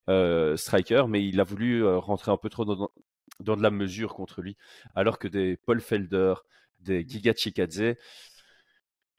euh, 0.09 0.57
striker, 0.57 1.05
mais 1.09 1.27
il 1.27 1.41
a 1.41 1.45
voulu 1.45 1.87
rentrer 1.87 2.33
un 2.33 2.37
peu 2.37 2.49
trop 2.49 2.65
dans, 2.65 2.91
dans, 3.41 3.57
de 3.57 3.63
la 3.63 3.71
mesure 3.71 4.15
contre 4.15 4.41
lui, 4.41 4.57
alors 4.95 5.19
que 5.19 5.29
des 5.29 5.57
Paul 5.57 5.81
Felder, 5.81 6.35
des 6.81 7.07
Giga 7.07 7.35
Chikadze, 7.35 7.97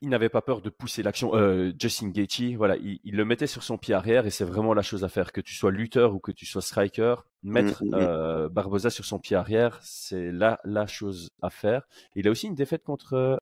il 0.04 0.10
n'avait 0.10 0.30
pas 0.30 0.42
peur 0.42 0.62
de 0.62 0.70
pousser 0.70 1.02
l'action. 1.02 1.34
Euh, 1.34 1.72
Justin 1.80 2.10
Gaethje, 2.10 2.56
voilà, 2.58 2.76
il, 2.76 3.16
le 3.16 3.24
mettait 3.24 3.48
sur 3.48 3.64
son 3.64 3.78
pied 3.78 3.94
arrière 3.94 4.26
et 4.26 4.32
c'est 4.32 4.44
vraiment 4.44 4.74
la 4.74 4.82
chose 4.82 5.06
à 5.06 5.10
faire. 5.10 5.32
Que 5.32 5.40
tu 5.40 5.56
sois 5.56 5.72
lutteur 5.72 6.14
ou 6.14 6.20
que 6.20 6.34
tu 6.34 6.46
sois 6.46 6.62
striker, 6.62 7.16
mettre 7.42 7.86
mm, 7.86 7.88
mm, 7.88 7.92
mm. 7.92 7.94
euh, 7.94 8.50
Barbosa 8.50 8.90
sur 8.90 9.06
son 9.06 9.18
pied 9.18 9.38
arrière, 9.38 9.80
c'est 9.82 10.30
la, 10.34 10.60
la 10.66 10.88
chose 10.88 11.32
à 11.42 11.50
faire. 11.50 11.88
Il 12.16 12.28
a 12.28 12.32
aussi 12.32 12.48
une 12.48 12.54
défaite 12.54 12.84
contre 12.84 13.14
euh, 13.14 13.38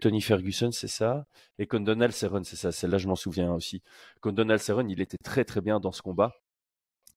Tony 0.00 0.20
Ferguson, 0.20 0.72
c'est 0.72 0.88
ça, 0.88 1.24
et 1.60 1.68
contre 1.68 1.84
Donald 1.84 2.12
Cerrone, 2.12 2.42
c'est 2.42 2.56
ça. 2.56 2.72
Celle-là, 2.72 2.98
je 2.98 3.06
m'en 3.06 3.14
souviens 3.14 3.52
aussi. 3.52 3.80
Contre 4.20 4.34
Donald 4.34 4.60
Cerrone, 4.60 4.90
il 4.90 5.00
était 5.00 5.18
très 5.18 5.44
très 5.44 5.60
bien 5.60 5.78
dans 5.78 5.92
ce 5.92 6.02
combat. 6.02 6.34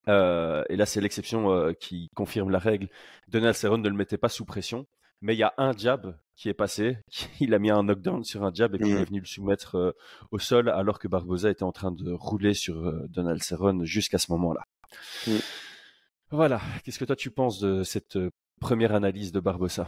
Euh, 0.10 0.64
et 0.70 0.76
là, 0.76 0.86
c'est 0.86 1.02
l'exception 1.02 1.74
qui 1.80 2.12
confirme 2.16 2.52
la 2.52 2.60
règle. 2.60 2.88
Donald 3.30 3.56
Cerrone 3.56 3.82
ne 3.82 3.90
le 3.90 3.96
mettait 3.96 4.20
pas 4.20 4.30
sous 4.30 4.46
pression 4.46 4.86
mais 5.22 5.36
il 5.36 5.40
y 5.40 5.44
a 5.44 5.54
un 5.58 5.76
jab 5.76 6.18
qui 6.36 6.50
est 6.50 6.54
passé, 6.54 6.98
il 7.40 7.54
a 7.54 7.60
mis 7.60 7.72
un 7.72 7.84
knockdown 7.84 8.24
sur 8.24 8.44
un 8.44 8.54
jab 8.54 8.76
et 8.76 8.78
puis 8.78 8.90
il 8.90 8.96
est 8.96 9.02
mmh. 9.02 9.06
venu 9.06 9.20
le 9.20 9.26
soumettre 9.26 9.76
euh, 9.76 9.92
au 10.32 10.40
sol 10.40 10.70
alors 10.70 11.00
que 11.00 11.08
Barbosa 11.08 11.50
était 11.50 11.64
en 11.64 11.72
train 11.72 11.92
de 11.92 12.12
rouler 12.12 12.54
sur 12.54 12.86
euh, 12.86 13.08
Donald 13.10 13.42
Cerrone 13.42 13.86
jusqu'à 13.86 14.20
ce 14.20 14.32
moment-là. 14.32 14.64
Mmh. 15.26 15.38
Voilà, 16.30 16.62
qu'est-ce 16.84 17.00
que 17.00 17.06
toi 17.06 17.16
tu 17.16 17.32
penses 17.32 17.60
de 17.60 17.84
cette 17.84 18.18
euh, 18.18 18.30
première 18.60 18.94
analyse 18.94 19.32
de 19.32 19.40
Barbosa? 19.40 19.88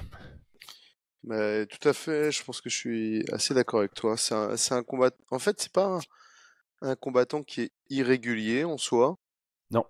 Bah, 1.24 1.66
Tout 1.68 1.88
à 1.88 1.94
fait, 1.94 2.32
je 2.32 2.44
pense 2.44 2.62
que 2.62 2.70
je 2.70 2.78
suis 2.78 3.26
assez 3.32 3.54
d'accord 3.54 3.82
avec 3.82 3.94
toi. 3.94 4.18
C'est 4.18 4.34
un, 4.34 4.56
un, 4.72 4.84
combat. 4.84 5.12
En 5.30 5.40
fait, 5.40 5.60
c'est 5.60 5.72
pas 5.72 6.00
un, 6.82 6.96
combattant 6.96 7.44
qui 7.44 7.62
est 7.62 7.72
irrégulier 7.90 8.64
en 8.64 8.78
soi. 8.78 9.18
Non. 9.70 9.84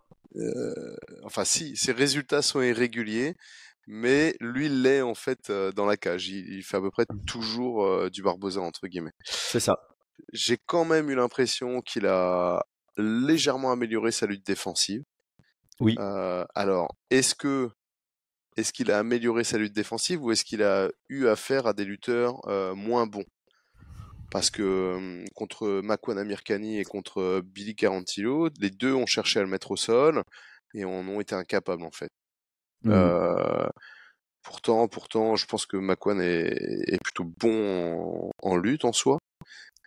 enfin, 1.23 1.45
si, 1.45 1.77
ses 1.77 1.91
résultats 1.91 2.41
sont 2.41 2.61
irréguliers, 2.61 3.35
mais 3.91 4.35
lui 4.39 4.67
il 4.67 4.83
l'est 4.83 5.01
en 5.01 5.15
fait 5.15 5.51
dans 5.75 5.87
la 5.87 5.97
cage. 5.97 6.29
Il, 6.29 6.63
fait 6.63 6.77
à 6.77 6.81
peu 6.81 6.91
près 6.91 7.05
mmh. 7.09 7.25
toujours 7.25 8.09
du 8.11 8.21
Barbosa 8.21 8.61
entre 8.61 8.87
guillemets. 8.87 9.13
C'est 9.25 9.59
ça. 9.59 9.79
J'ai 10.31 10.57
quand 10.57 10.85
même 10.85 11.09
eu 11.09 11.15
l'impression 11.15 11.81
qu'il 11.81 12.05
a 12.05 12.63
légèrement 12.97 13.71
amélioré 13.71 14.11
sa 14.11 14.27
lutte 14.27 14.45
défensive. 14.45 15.03
Oui. 15.79 15.95
alors, 16.55 16.95
est-ce 17.09 17.33
que 17.33 17.69
est-ce 18.57 18.73
qu'il 18.73 18.91
a 18.91 18.99
amélioré 18.99 19.43
sa 19.43 19.57
lutte 19.57 19.73
défensive 19.73 20.21
ou 20.21 20.31
est-ce 20.31 20.43
qu'il 20.43 20.61
a 20.61 20.89
eu 21.07 21.27
affaire 21.27 21.65
à 21.65 21.73
des 21.73 21.85
lutteurs 21.85 22.41
moins 22.75 23.07
bons? 23.07 23.25
Parce 24.29 24.51
que 24.51 25.23
contre 25.33 25.81
Makwan 25.81 26.19
Amirkani 26.19 26.79
et 26.79 26.83
contre 26.83 27.41
Billy 27.43 27.75
Carantillo, 27.75 28.49
les 28.59 28.69
deux 28.69 28.93
ont 28.93 29.07
cherché 29.07 29.39
à 29.39 29.43
le 29.43 29.49
mettre 29.49 29.71
au 29.71 29.75
sol 29.75 30.23
et 30.75 30.85
en 30.85 31.07
ont 31.07 31.19
été 31.19 31.33
incapables 31.33 31.83
en 31.83 31.91
fait. 31.91 32.11
Mmh. 32.83 32.91
Euh, 32.91 33.67
pourtant, 34.43 34.87
pourtant, 34.87 35.35
je 35.35 35.45
pense 35.45 35.65
que 35.65 35.77
Makwan 35.77 36.21
est, 36.21 36.93
est 36.93 37.03
plutôt 37.03 37.25
bon 37.25 38.31
en, 38.41 38.55
lutte 38.57 38.85
en 38.85 38.93
soi, 38.93 39.17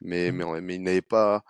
mais, 0.03 0.31
mmh. 0.31 0.37
mais, 0.37 0.61
mais 0.61 0.75
il 0.77 0.83
n'avait 0.83 1.03
pas 1.03 1.43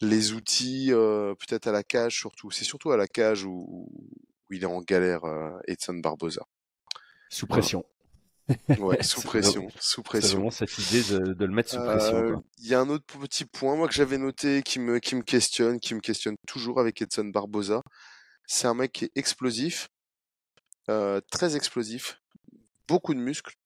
les 0.00 0.32
outils, 0.32 0.92
euh, 0.92 1.34
peut-être 1.34 1.66
à 1.66 1.72
la 1.72 1.82
cage 1.82 2.16
surtout. 2.18 2.50
C'est 2.50 2.64
surtout 2.64 2.90
à 2.92 2.96
la 2.96 3.06
cage 3.06 3.44
où, 3.44 3.88
où 3.92 4.52
il 4.52 4.62
est 4.62 4.66
en 4.66 4.80
galère, 4.80 5.24
euh, 5.24 5.58
Edson 5.66 5.94
Barbosa. 5.94 6.42
Sous 7.28 7.46
pression. 7.46 7.84
Ouais, 8.78 9.02
sous 9.02 9.22
pression, 9.22 9.68
sous 9.78 10.02
pression. 10.02 10.28
C'est 10.28 10.34
vraiment 10.34 10.50
cette 10.50 10.78
idée 10.78 11.02
de, 11.02 11.34
de 11.34 11.44
le 11.44 11.52
mettre 11.52 11.70
sous 11.70 11.78
pression. 11.78 12.42
Il 12.58 12.66
y 12.66 12.74
a 12.74 12.80
un 12.80 12.88
autre 12.88 13.04
petit 13.18 13.44
point, 13.44 13.76
moi, 13.76 13.86
que 13.86 13.94
j'avais 13.94 14.18
noté, 14.18 14.62
qui 14.62 14.80
me, 14.80 14.98
qui 14.98 15.14
me 15.14 15.22
questionne, 15.22 15.78
qui 15.78 15.94
me 15.94 16.00
questionne 16.00 16.36
toujours 16.46 16.80
avec 16.80 17.00
Edson 17.00 17.26
Barbosa. 17.26 17.82
C'est 18.46 18.66
un 18.66 18.74
mec 18.74 18.92
qui 18.92 19.04
est 19.04 19.12
explosif, 19.14 19.88
euh, 20.88 21.20
très 21.30 21.56
explosif, 21.56 22.20
beaucoup 22.88 23.14
de 23.14 23.20
muscles, 23.20 23.56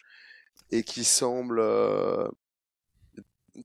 et 0.70 0.82
qui 0.82 1.04
semble 1.04 1.60
euh, 1.60 2.28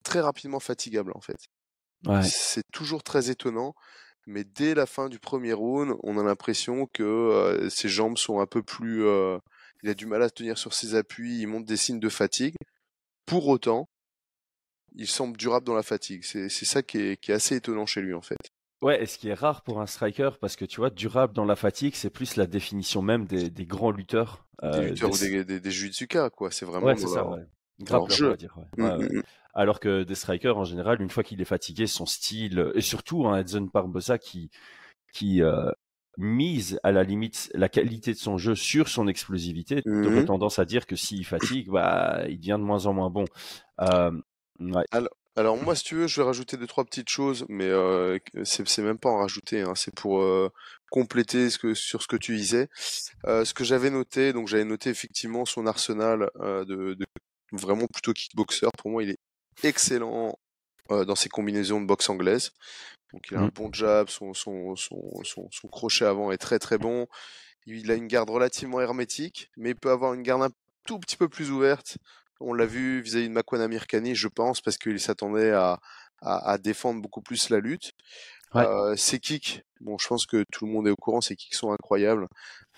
très 0.04 0.22
rapidement 0.22 0.60
fatigable, 0.60 1.12
en 1.16 1.22
fait. 1.22 1.48
Ouais. 2.06 2.24
C'est 2.24 2.70
toujours 2.72 3.04
très 3.04 3.30
étonnant, 3.30 3.76
mais 4.26 4.44
dès 4.44 4.74
la 4.76 4.86
fin 4.86 5.10
du 5.10 5.20
premier 5.20 5.54
round, 5.54 5.96
on 6.04 6.18
a 6.18 6.24
l'impression 6.24 6.88
que 6.94 7.04
euh, 7.04 7.70
ses 7.70 7.90
jambes 7.90 8.18
sont 8.18 8.40
un 8.40 8.46
peu 8.46 8.64
plus 8.64 9.06
euh, 9.06 9.38
il 9.84 9.90
a 9.90 9.94
du 9.94 10.06
mal 10.06 10.22
à 10.22 10.30
tenir 10.30 10.58
sur 10.58 10.74
ses 10.74 10.96
appuis, 10.96 11.40
il 11.40 11.48
montre 11.48 11.66
des 11.66 11.78
signes 11.78 12.00
de 12.00 12.10
fatigue. 12.10 12.56
Pour 13.26 13.48
autant, 13.48 13.90
il 14.96 15.08
semble 15.08 15.38
durable 15.38 15.66
dans 15.66 15.76
la 15.76 15.84
fatigue. 15.84 16.24
C'est 16.24 16.50
ça 16.50 16.82
qui 16.84 16.98
est, 16.98 17.18
qui 17.18 17.32
est, 17.32 17.36
assez 17.36 17.56
étonnant 17.56 17.86
chez 17.86 18.02
lui, 18.02 18.14
en 18.14 18.22
fait. 18.22 18.38
Ouais, 18.82 19.04
et 19.04 19.06
ce 19.06 19.18
qui 19.18 19.28
est 19.28 19.34
rare 19.34 19.62
pour 19.62 19.82
un 19.82 19.86
striker, 19.86 20.32
parce 20.40 20.56
que 20.56 20.64
tu 20.64 20.78
vois, 20.80 20.90
durable 20.90 21.34
dans 21.34 21.46
la 21.46 21.58
fatigue, 21.58 21.96
c'est 21.96 22.10
plus 22.10 22.38
la 22.38 22.48
définition 22.48 23.02
même 23.02 23.26
des, 23.26 23.50
des 23.50 23.66
grands 23.66 23.92
lutteurs. 23.92 24.46
Euh, 24.64 24.72
des 24.72 24.90
lutteurs 24.92 25.10
des... 25.10 25.16
ou 25.16 25.44
des, 25.44 25.60
des, 25.60 25.60
des 25.60 26.08
quoi. 26.34 26.52
C'est 26.52 26.66
vraiment. 26.66 26.86
Ouais, 26.86 26.96
c'est 26.96 27.08
ça, 27.08 27.28
ouais. 27.28 27.46
Grave, 27.82 28.04
on 28.04 28.30
va 28.30 28.36
dire. 28.36 28.58
Ouais. 28.78 28.98
Mmh, 28.98 29.18
mmh. 29.18 29.24
Alors 29.54 29.80
que 29.80 30.04
des 30.04 30.16
strikers, 30.16 30.58
en 30.58 30.64
général, 30.64 31.02
une 31.02 31.10
fois 31.10 31.24
qu'il 31.24 31.42
est 31.42 31.46
fatigué, 31.46 31.88
son 31.88 32.06
style, 32.06 32.72
et 32.76 32.82
surtout 32.82 33.28
un 33.28 33.34
hein, 33.34 33.40
Edson 33.40 33.70
Barbosa 33.74 34.18
qui, 34.18 34.50
qui 35.12 35.42
euh, 35.42 35.72
mise 36.18 36.80
à 36.84 36.92
la 36.92 37.04
limite 37.04 37.50
la 37.54 37.70
qualité 37.70 38.14
de 38.14 38.18
son 38.18 38.38
jeu 38.38 38.56
sur 38.56 38.88
son 38.88 39.08
explosivité, 39.08 39.82
mmh. 39.86 40.06
aurait 40.06 40.26
tendance 40.26 40.60
à 40.60 40.66
dire 40.66 40.86
que 40.86 40.96
s'il 40.96 41.26
fatigue, 41.26 41.70
bah, 41.70 42.24
il 42.30 42.38
devient 42.38 42.58
de 42.60 42.66
moins 42.66 42.86
en 42.86 42.94
moins 42.94 43.10
bon. 43.10 43.26
Euh, 43.82 44.12
ouais. 44.60 44.86
alors, 44.92 45.10
alors, 45.40 45.56
moi, 45.56 45.74
si 45.74 45.86
tu 45.86 45.96
veux, 45.96 46.08
je 46.08 46.20
vais 46.20 46.26
rajouter 46.26 46.58
deux 46.58 46.68
trois 46.68 46.84
petites 46.84 47.08
choses, 47.08 47.46
mais 47.48 47.68
euh, 47.70 48.20
c'est 48.44 48.78
même 48.80 48.98
pas 48.98 49.08
en 49.10 49.20
rajouter, 49.20 49.62
hein, 49.62 49.74
c'est 49.74 49.96
pour 49.96 50.22
euh, 50.22 50.52
compléter 50.92 51.50
ce 51.50 51.58
que, 51.58 51.74
sur 51.74 52.02
ce 52.02 52.08
que 52.08 52.18
tu 52.18 52.36
disais. 52.36 52.68
Euh, 53.26 53.46
ce 53.46 53.54
que 53.54 53.64
j'avais 53.64 53.90
noté, 53.90 54.34
donc 54.34 54.50
j'avais 54.50 54.66
noté 54.66 54.90
effectivement 54.90 55.46
son 55.46 55.66
arsenal 55.66 56.30
de, 56.38 56.94
de, 56.94 57.06
vraiment 57.54 57.88
plutôt 57.88 58.12
kickboxer. 58.12 58.68
Pour 58.78 58.92
moi, 58.92 59.02
il 59.02 59.12
est 59.12 59.20
excellent 59.64 60.38
dans 60.90 61.16
ses 61.16 61.30
combinaisons 61.30 61.80
de 61.80 61.86
boxe 61.86 62.10
anglaise. 62.10 62.52
Donc 63.14 63.30
il 63.32 63.38
a 63.38 63.40
un 63.40 63.48
Mmh. 63.48 63.52
bon 63.52 63.72
jab, 63.72 64.10
son, 64.10 64.34
son, 64.34 64.76
son, 64.76 65.24
son, 65.24 65.48
son 65.52 65.68
crochet 65.70 66.04
avant 66.04 66.34
est 66.34 66.38
très 66.38 66.60
très 66.60 66.78
bon. 66.78 67.08
Il 67.66 67.92
a 67.92 67.94
une 67.94 68.08
garde 68.08 68.30
relativement 68.30 68.82
hermétique, 68.82 69.52
mais 69.56 69.70
il 69.70 69.76
peut 69.76 69.92
avoir 69.92 70.14
une 70.14 70.24
garde 70.24 70.44
un 70.44 70.50
tout 70.86 71.00
petit 71.00 71.16
peu 71.16 71.30
plus 71.30 71.50
ouverte. 71.50 71.98
On 72.40 72.54
l'a 72.54 72.66
vu 72.66 73.02
vis-à-vis 73.02 73.28
de 73.28 73.34
Makwan 73.34 73.62
Amirkani, 73.62 74.16
je 74.16 74.28
pense, 74.28 74.62
parce 74.62 74.78
qu'il 74.78 75.00
s'attendait 75.00 75.52
à, 75.52 75.80
à, 76.22 76.52
à 76.52 76.58
défendre 76.58 77.02
beaucoup 77.02 77.22
plus 77.22 77.50
la 77.50 77.60
lutte. 77.60 77.92
Ouais. 78.56 78.66
Euh, 78.66 78.96
ses 78.96 79.20
kicks, 79.20 79.62
bon, 79.80 79.98
je 79.98 80.08
pense 80.08 80.26
que 80.26 80.44
tout 80.52 80.66
le 80.66 80.72
monde 80.72 80.88
est 80.88 80.92
au 80.92 80.96
courant, 80.96 81.22
ses 81.22 81.36
kicks 81.36 81.54
sont 81.54 81.72
incroyables. 81.72 82.28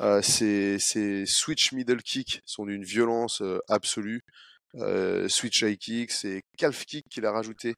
Euh, 0.01 0.22
ses, 0.22 0.80
ses 0.80 1.25
switch 1.25 1.72
middle 1.72 2.01
kicks 2.01 2.41
sont 2.46 2.65
d'une 2.65 2.84
violence 2.84 3.41
euh, 3.41 3.60
absolue. 3.70 4.22
Euh, 4.75 5.27
switch 5.30 5.62
high 5.62 5.77
kick, 5.77 6.12
ses 6.12 6.44
calf 6.58 6.86
kicks 6.86 7.08
qu'il 7.10 7.25
a 7.25 7.32
rajouté 7.32 7.75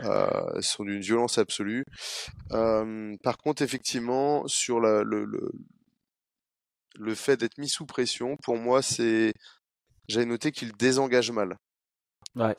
euh, 0.00 0.60
sont 0.60 0.84
d'une 0.84 1.00
violence 1.00 1.38
absolue. 1.38 1.84
Euh, 2.52 3.14
par 3.22 3.36
contre, 3.38 3.62
effectivement, 3.62 4.46
sur 4.48 4.80
la, 4.80 5.02
le, 5.02 5.24
le, 5.24 5.52
le 6.98 7.14
fait 7.14 7.36
d'être 7.36 7.58
mis 7.58 7.68
sous 7.68 7.86
pression, 7.86 8.36
pour 8.42 8.56
moi, 8.56 8.82
c'est 8.82 9.32
j'avais 10.08 10.26
noté 10.26 10.52
qu'il 10.52 10.72
désengage 10.72 11.30
mal. 11.30 11.56
Ouais. 12.34 12.56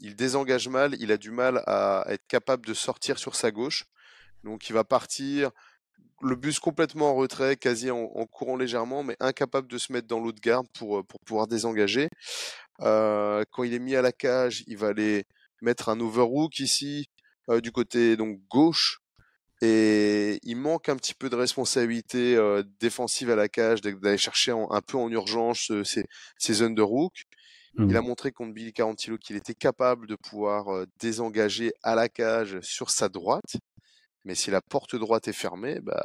Il 0.00 0.16
désengage 0.16 0.68
mal, 0.68 0.96
il 0.98 1.12
a 1.12 1.16
du 1.16 1.30
mal 1.30 1.62
à 1.66 2.04
être 2.08 2.26
capable 2.26 2.66
de 2.66 2.74
sortir 2.74 3.18
sur 3.18 3.34
sa 3.34 3.50
gauche. 3.50 3.84
Donc 4.44 4.68
il 4.70 4.72
va 4.72 4.84
partir, 4.84 5.50
le 6.22 6.36
bus 6.36 6.58
complètement 6.58 7.10
en 7.10 7.14
retrait, 7.14 7.56
quasi 7.56 7.90
en, 7.90 7.98
en 7.98 8.26
courant 8.26 8.56
légèrement, 8.56 9.02
mais 9.02 9.16
incapable 9.20 9.68
de 9.68 9.78
se 9.78 9.92
mettre 9.92 10.06
dans 10.06 10.20
l'autre 10.20 10.40
garde 10.40 10.66
pour, 10.72 11.04
pour 11.06 11.20
pouvoir 11.20 11.46
désengager. 11.46 12.08
Euh, 12.80 13.44
quand 13.50 13.64
il 13.64 13.74
est 13.74 13.78
mis 13.78 13.96
à 13.96 14.02
la 14.02 14.12
cage, 14.12 14.64
il 14.66 14.76
va 14.76 14.88
aller 14.88 15.24
mettre 15.60 15.88
un 15.88 16.00
overhook 16.00 16.58
ici, 16.60 17.08
euh, 17.50 17.60
du 17.60 17.72
côté 17.72 18.16
donc 18.16 18.40
gauche, 18.48 19.00
et 19.60 20.38
il 20.42 20.56
manque 20.56 20.88
un 20.88 20.96
petit 20.96 21.14
peu 21.14 21.28
de 21.28 21.36
responsabilité 21.36 22.36
euh, 22.36 22.62
défensive 22.80 23.30
à 23.30 23.36
la 23.36 23.48
cage, 23.48 23.80
d'aller 23.80 24.18
chercher 24.18 24.52
en, 24.52 24.70
un 24.70 24.80
peu 24.80 24.96
en 24.96 25.10
urgence 25.10 25.70
euh, 25.70 25.84
ces, 25.84 26.06
ces 26.38 26.54
zones 26.54 26.74
de. 26.74 26.82
Mmh. 26.82 27.90
Il 27.90 27.96
a 27.96 28.02
montré 28.02 28.32
contre 28.32 28.52
Billy 28.52 28.72
Carantillo 28.72 29.16
qu'il 29.18 29.36
était 29.36 29.54
capable 29.54 30.06
de 30.06 30.16
pouvoir 30.16 30.74
euh, 30.74 30.86
désengager 30.98 31.72
à 31.82 31.94
la 31.94 32.08
cage 32.08 32.60
sur 32.62 32.90
sa 32.90 33.08
droite. 33.08 33.56
Mais 34.24 34.34
si 34.34 34.50
la 34.50 34.60
porte 34.60 34.96
droite 34.96 35.28
est 35.28 35.32
fermée, 35.32 35.80
bah, 35.80 36.02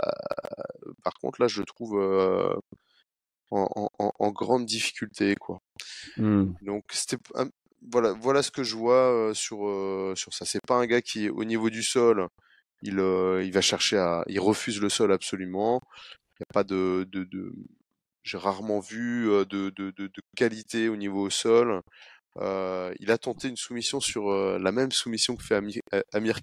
par 1.04 1.14
contre 1.16 1.42
là 1.42 1.48
je 1.48 1.60
le 1.60 1.66
trouve 1.66 2.00
euh, 2.00 2.54
en, 3.52 3.90
en, 4.00 4.12
en, 4.18 4.32
grande 4.32 4.66
difficulté 4.66 5.36
quoi. 5.36 5.60
Mmh. 6.18 6.54
Donc 6.62 6.86
c'était 6.92 7.18
voilà 7.92 8.14
voilà 8.14 8.42
ce 8.42 8.52
que 8.52 8.64
je 8.64 8.76
vois 8.76 9.12
euh, 9.12 9.34
sur 9.34 9.68
euh, 9.68 10.14
sur 10.16 10.34
ça. 10.34 10.46
C'est 10.46 10.66
pas 10.66 10.76
un 10.76 10.86
gars 10.86 11.02
qui 11.02 11.30
au 11.30 11.44
niveau 11.44 11.70
du 11.70 11.84
sol 11.84 12.28
il, 12.86 13.00
euh, 13.00 13.44
il 13.44 13.52
va 13.52 13.62
chercher 13.62 13.98
à, 13.98 14.24
il 14.28 14.40
refuse 14.40 14.80
le 14.82 14.90
sol 14.90 15.12
absolument. 15.12 15.82
Il 16.40 16.44
n'y 16.44 16.46
a 16.50 16.54
pas 16.54 16.64
de, 16.64 17.08
j'ai 18.24 18.38
rarement 18.38 18.80
vu 18.80 19.30
euh, 19.30 19.46
de, 19.46 19.72
qualité 20.36 20.90
au 20.90 20.96
niveau 20.96 21.22
au 21.24 21.30
sol. 21.30 21.82
Euh, 22.38 22.94
il 23.00 23.12
a 23.12 23.18
tenté 23.18 23.48
une 23.48 23.58
soumission 23.58 24.00
sur 24.00 24.30
la 24.60 24.72
même 24.72 24.92
soumission 24.92 25.36
que 25.36 25.44
fait 25.44 25.56
Amir, 25.56 25.82
Amir 26.14 26.42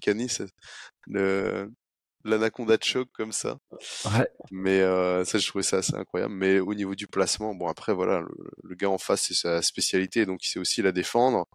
l'anaconda 2.23 2.77
de 2.77 2.83
choc 2.83 3.09
comme 3.13 3.31
ça. 3.31 3.57
Ouais. 4.05 4.27
Mais 4.51 4.81
euh, 4.81 5.25
ça, 5.25 5.37
je 5.37 5.47
trouvais 5.47 5.63
ça 5.63 5.77
assez 5.77 5.95
incroyable. 5.95 6.33
Mais 6.33 6.59
au 6.59 6.73
niveau 6.73 6.95
du 6.95 7.07
placement, 7.07 7.53
bon 7.53 7.67
après 7.67 7.93
voilà, 7.93 8.21
le, 8.21 8.33
le 8.63 8.75
gars 8.75 8.89
en 8.89 8.97
face 8.97 9.23
c'est 9.23 9.33
sa 9.33 9.61
spécialité, 9.61 10.25
donc 10.25 10.45
il 10.45 10.49
sait 10.49 10.59
aussi 10.59 10.81
la 10.81 10.91
défendre. 10.91 11.47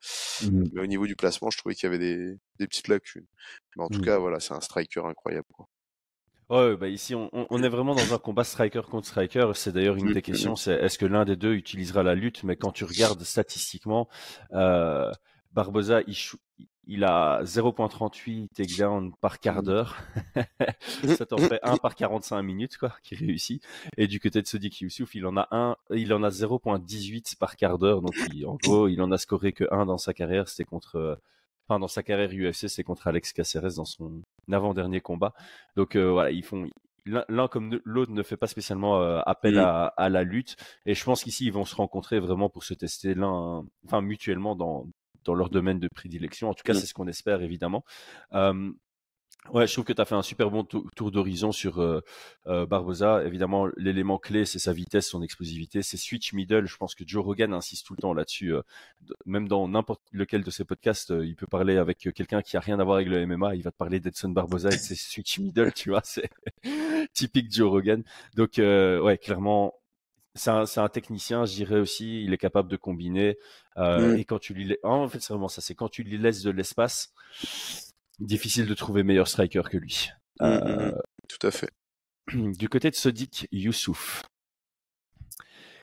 Mmh. 0.42 0.64
Mais 0.72 0.80
au 0.82 0.87
niveau 0.87 1.06
du 1.06 1.16
placement, 1.16 1.50
je 1.50 1.58
trouvais 1.58 1.75
qu'il 1.75 1.84
y 1.84 1.87
avait 1.94 1.98
des, 1.98 2.37
des 2.58 2.66
petites 2.66 2.88
lacunes. 2.88 3.26
Mais 3.76 3.84
en 3.84 3.88
tout 3.88 3.98
Mmh. 3.98 4.04
cas, 4.04 4.18
voilà, 4.18 4.40
c'est 4.40 4.54
un 4.54 4.60
striker 4.60 5.00
incroyable. 5.04 5.46
Quoi. 5.52 5.66
Ouais, 6.50 6.76
bah 6.78 6.88
ici 6.88 7.14
on, 7.14 7.28
on 7.32 7.62
est 7.62 7.68
vraiment 7.68 7.94
dans 7.94 8.14
un 8.14 8.18
combat 8.18 8.42
striker 8.44 8.80
contre 8.90 9.06
striker. 9.06 9.50
C'est 9.54 9.72
d'ailleurs 9.72 9.96
une 9.96 10.12
des 10.14 10.22
questions, 10.22 10.56
c'est 10.56 10.72
est-ce 10.72 10.96
que 10.98 11.04
l'un 11.04 11.26
des 11.26 11.37
deux 11.37 11.52
utilisera 11.52 12.02
la 12.02 12.14
lutte? 12.14 12.42
Mais 12.42 12.56
quand 12.56 12.72
tu 12.72 12.84
regardes 12.84 13.22
statistiquement, 13.22 14.08
euh, 14.52 15.10
Barbosa, 15.52 16.00
il, 16.06 16.16
il 16.88 17.04
a 17.04 17.42
0.38 17.42 18.49
takedown 18.49 19.12
par 19.21 19.40
quart 19.40 19.62
d'heure. 19.62 19.97
Ça 21.16 21.26
t'en 21.26 21.37
fait 21.37 21.61
un 21.62 21.76
par 21.76 21.95
45 21.95 22.40
minutes, 22.42 22.78
quoi, 22.78 22.95
qui 23.02 23.14
réussit. 23.14 23.62
Et 23.99 24.07
du 24.07 24.18
côté 24.18 24.40
de 24.40 24.47
Sodiq 24.47 24.80
Youssouf, 24.80 25.14
il 25.14 25.26
en 25.26 25.37
a 25.37 25.49
un, 25.50 25.76
il 25.90 26.14
en 26.14 26.23
a 26.23 26.30
0.18 26.30 27.37
par 27.37 27.57
quart 27.57 27.78
d'heure. 27.78 28.00
Donc, 28.00 28.14
il, 28.33 28.47
en 28.47 28.57
gros, 28.57 28.88
il 28.88 29.02
en 29.02 29.12
a 29.12 29.18
scoré 29.18 29.52
que 29.52 29.64
un 29.71 29.85
dans 29.85 29.99
sa 29.99 30.14
carrière. 30.14 30.49
C'était 30.49 30.64
contre, 30.64 31.21
enfin, 31.68 31.78
dans 31.78 31.88
sa 31.88 32.02
carrière 32.02 32.30
UFC, 32.30 32.68
c'est 32.68 32.85
contre 32.85 33.07
Alex 33.07 33.35
Caceres 33.35 33.75
dans 33.76 33.85
son 33.85 34.23
avant-dernier 34.50 35.02
combat. 35.02 35.35
Donc, 35.76 35.95
euh, 35.95 36.11
voilà, 36.11 36.30
ils 36.30 36.42
font, 36.42 36.71
l'un 37.04 37.49
comme 37.49 37.80
l'autre 37.85 38.12
ne 38.12 38.23
fait 38.23 38.38
pas 38.38 38.47
spécialement 38.47 39.02
euh, 39.02 39.21
appel 39.26 39.57
Mm. 39.57 39.59
à, 39.59 39.87
à, 39.88 40.09
la 40.09 40.23
lutte. 40.23 40.57
Et 40.87 40.95
je 40.95 41.04
pense 41.04 41.23
qu'ici, 41.23 41.45
ils 41.45 41.52
vont 41.52 41.66
se 41.66 41.76
rencontrer 41.76 42.18
vraiment 42.18 42.49
pour 42.49 42.64
se 42.64 42.73
tester 42.73 43.14
l'un, 43.14 43.66
enfin, 43.85 44.00
mutuellement 44.00 44.57
dans, 44.57 44.87
dans 45.28 45.35
leur 45.35 45.50
domaine 45.50 45.78
de 45.78 45.88
prédilection. 45.88 46.49
En 46.49 46.54
tout 46.54 46.64
cas, 46.64 46.73
Mm. 46.73 46.76
c'est 46.76 46.87
ce 46.87 46.94
qu'on 46.94 47.06
espère, 47.06 47.42
évidemment. 47.42 47.85
Euh, 48.32 48.73
ouais, 49.52 49.66
je 49.66 49.73
trouve 49.75 49.85
que 49.85 49.92
tu 49.92 50.00
as 50.00 50.06
fait 50.06 50.14
un 50.14 50.23
super 50.23 50.50
bon 50.50 50.64
tour 50.64 51.11
d'horizon 51.11 51.52
sur 51.52 51.80
euh, 51.80 52.00
euh, 52.47 52.64
Barbosa. 52.66 53.25
Évidemment, 53.25 53.68
l'élément 53.76 54.18
clé, 54.18 54.47
c'est 54.47 54.58
sa 54.58 54.73
vitesse, 54.73 55.06
son 55.08 55.23
explosivité, 55.23 55.82
ses 55.82 55.99
switch 55.99 56.32
middle. 56.32 56.66
Je 56.66 56.76
pense 56.78 56.94
que 56.94 57.04
Joe 57.06 57.23
Rogan 57.23 57.52
insiste 57.52 57.87
tout 57.87 57.94
le 57.94 58.00
temps 58.00 58.14
là-dessus. 58.14 58.54
Euh, 58.54 58.62
même 59.26 59.49
dans 59.49 59.68
n'importe 59.68 60.02
lequel 60.12 60.42
de 60.42 60.50
ses 60.50 60.64
podcasts, 60.64 61.12
il 61.23 61.37
peut 61.37 61.47
parler 61.47 61.76
avec 61.76 61.99
quelqu'un 62.14 62.40
qui 62.40 62.56
a 62.56 62.61
rien 62.61 62.80
à 62.80 62.85
voir 62.85 62.97
avec 62.97 63.08
le 63.08 63.26
MMA. 63.26 63.54
Il 63.54 63.62
va 63.62 63.70
te 63.70 63.76
parler 63.76 64.00
d'Edson 64.00 64.30
Barbosa 64.30 64.70
et 64.70 64.76
de 64.76 64.80
ses 64.80 64.94
switch 65.12 65.38
middle, 65.40 65.73
tu 65.75 65.90
vois. 65.90 66.02
C'est 66.04 66.30
typique 67.12 67.52
Joe 67.52 67.70
Rogan. 67.70 68.02
Donc, 68.35 68.54
ouais, 68.58 69.18
clairement, 69.18 69.75
c'est 70.35 70.50
un, 70.50 70.64
un, 70.76 70.88
technicien, 70.88 71.44
je 71.44 71.54
dirais 71.54 71.78
aussi. 71.78 72.23
Il 72.25 72.32
est 72.32 72.38
capable 72.38 72.70
de 72.70 72.76
combiner. 72.76 73.38
Euh, 73.76 74.14
mm. 74.14 74.18
Et 74.18 74.25
quand 74.25 74.38
tu 74.38 74.54
lui, 74.54 74.76
en 74.82 75.08
fait, 75.08 75.20
c'est 75.20 75.32
vraiment 75.32 75.49
ça. 75.49 75.61
C'est 75.61 75.75
quand 75.75 75.88
tu 75.88 76.02
lui 76.02 76.18
laisses 76.18 76.42
de 76.42 76.50
l'espace, 76.50 77.12
difficile 78.18 78.66
de 78.66 78.75
trouver 78.75 79.02
meilleur 79.02 79.28
striker 79.28 79.62
que 79.70 79.76
lui. 79.76 80.11
Mm, 80.40 80.47
mm, 80.47 80.49
euh, 80.49 80.92
Tout 81.28 81.47
à 81.47 81.50
fait. 81.50 81.70
Du 82.58 82.68
côté 82.68 82.90
de 82.90 82.94
Sodik 82.94 83.49
Youssouf, 83.52 84.23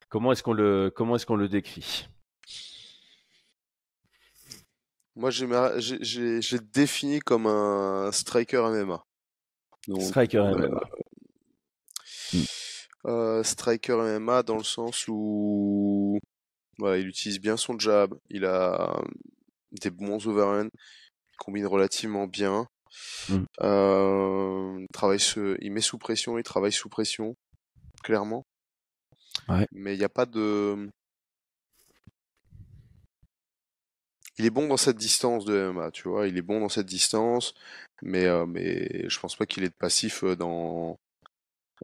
comment 0.09 0.31
est-ce 0.31 0.43
qu'on 0.43 0.53
le, 0.53 0.91
comment 0.95 1.15
est-ce 1.15 1.25
qu'on 1.25 1.35
le 1.35 1.49
décrit? 1.49 2.07
Moi, 5.15 5.31
j'ai 5.31 6.59
défini 6.59 7.19
comme 7.19 7.47
un 7.47 8.11
striker 8.11 8.61
MMA. 8.69 9.03
striker 10.01 10.39
MMA. 10.39 10.79
Euh, 12.33 12.43
euh, 13.05 13.43
striker 13.43 13.95
MMA 13.95 14.43
dans 14.43 14.57
le 14.57 14.63
sens 14.63 15.07
où 15.07 16.19
voilà, 16.77 16.97
il 16.97 17.07
utilise 17.07 17.39
bien 17.39 17.57
son 17.57 17.79
jab, 17.79 18.13
il 18.29 18.45
a 18.45 19.01
des 19.71 19.89
bons 19.89 20.27
overhands, 20.27 20.69
il 21.31 21.37
combine 21.37 21.65
relativement 21.65 22.27
bien. 22.27 22.67
Mm. 23.29 23.43
Euh, 23.61 24.77
il, 24.79 24.87
travaille 24.93 25.19
il 25.61 25.71
met 25.71 25.81
sous 25.81 25.97
pression, 25.97 26.37
il 26.37 26.43
travaille 26.43 26.71
sous 26.71 26.89
pression, 26.89 27.35
clairement. 28.03 28.45
Mais 29.71 29.93
il 29.93 29.97
n'y 29.97 30.03
a 30.03 30.09
pas 30.09 30.25
de. 30.25 30.89
Il 34.37 34.45
est 34.45 34.49
bon 34.49 34.67
dans 34.67 34.77
cette 34.77 34.97
distance 34.97 35.45
de 35.45 35.71
MMA, 35.71 35.91
tu 35.91 36.09
vois. 36.09 36.27
Il 36.27 36.37
est 36.37 36.41
bon 36.41 36.59
dans 36.59 36.69
cette 36.69 36.87
distance, 36.87 37.53
mais, 38.01 38.25
euh, 38.25 38.45
mais 38.45 39.07
je 39.09 39.19
pense 39.19 39.35
pas 39.35 39.45
qu'il 39.45 39.63
de 39.63 39.69
passif 39.69 40.25
dans, 40.25 40.91
euh, 40.91 40.93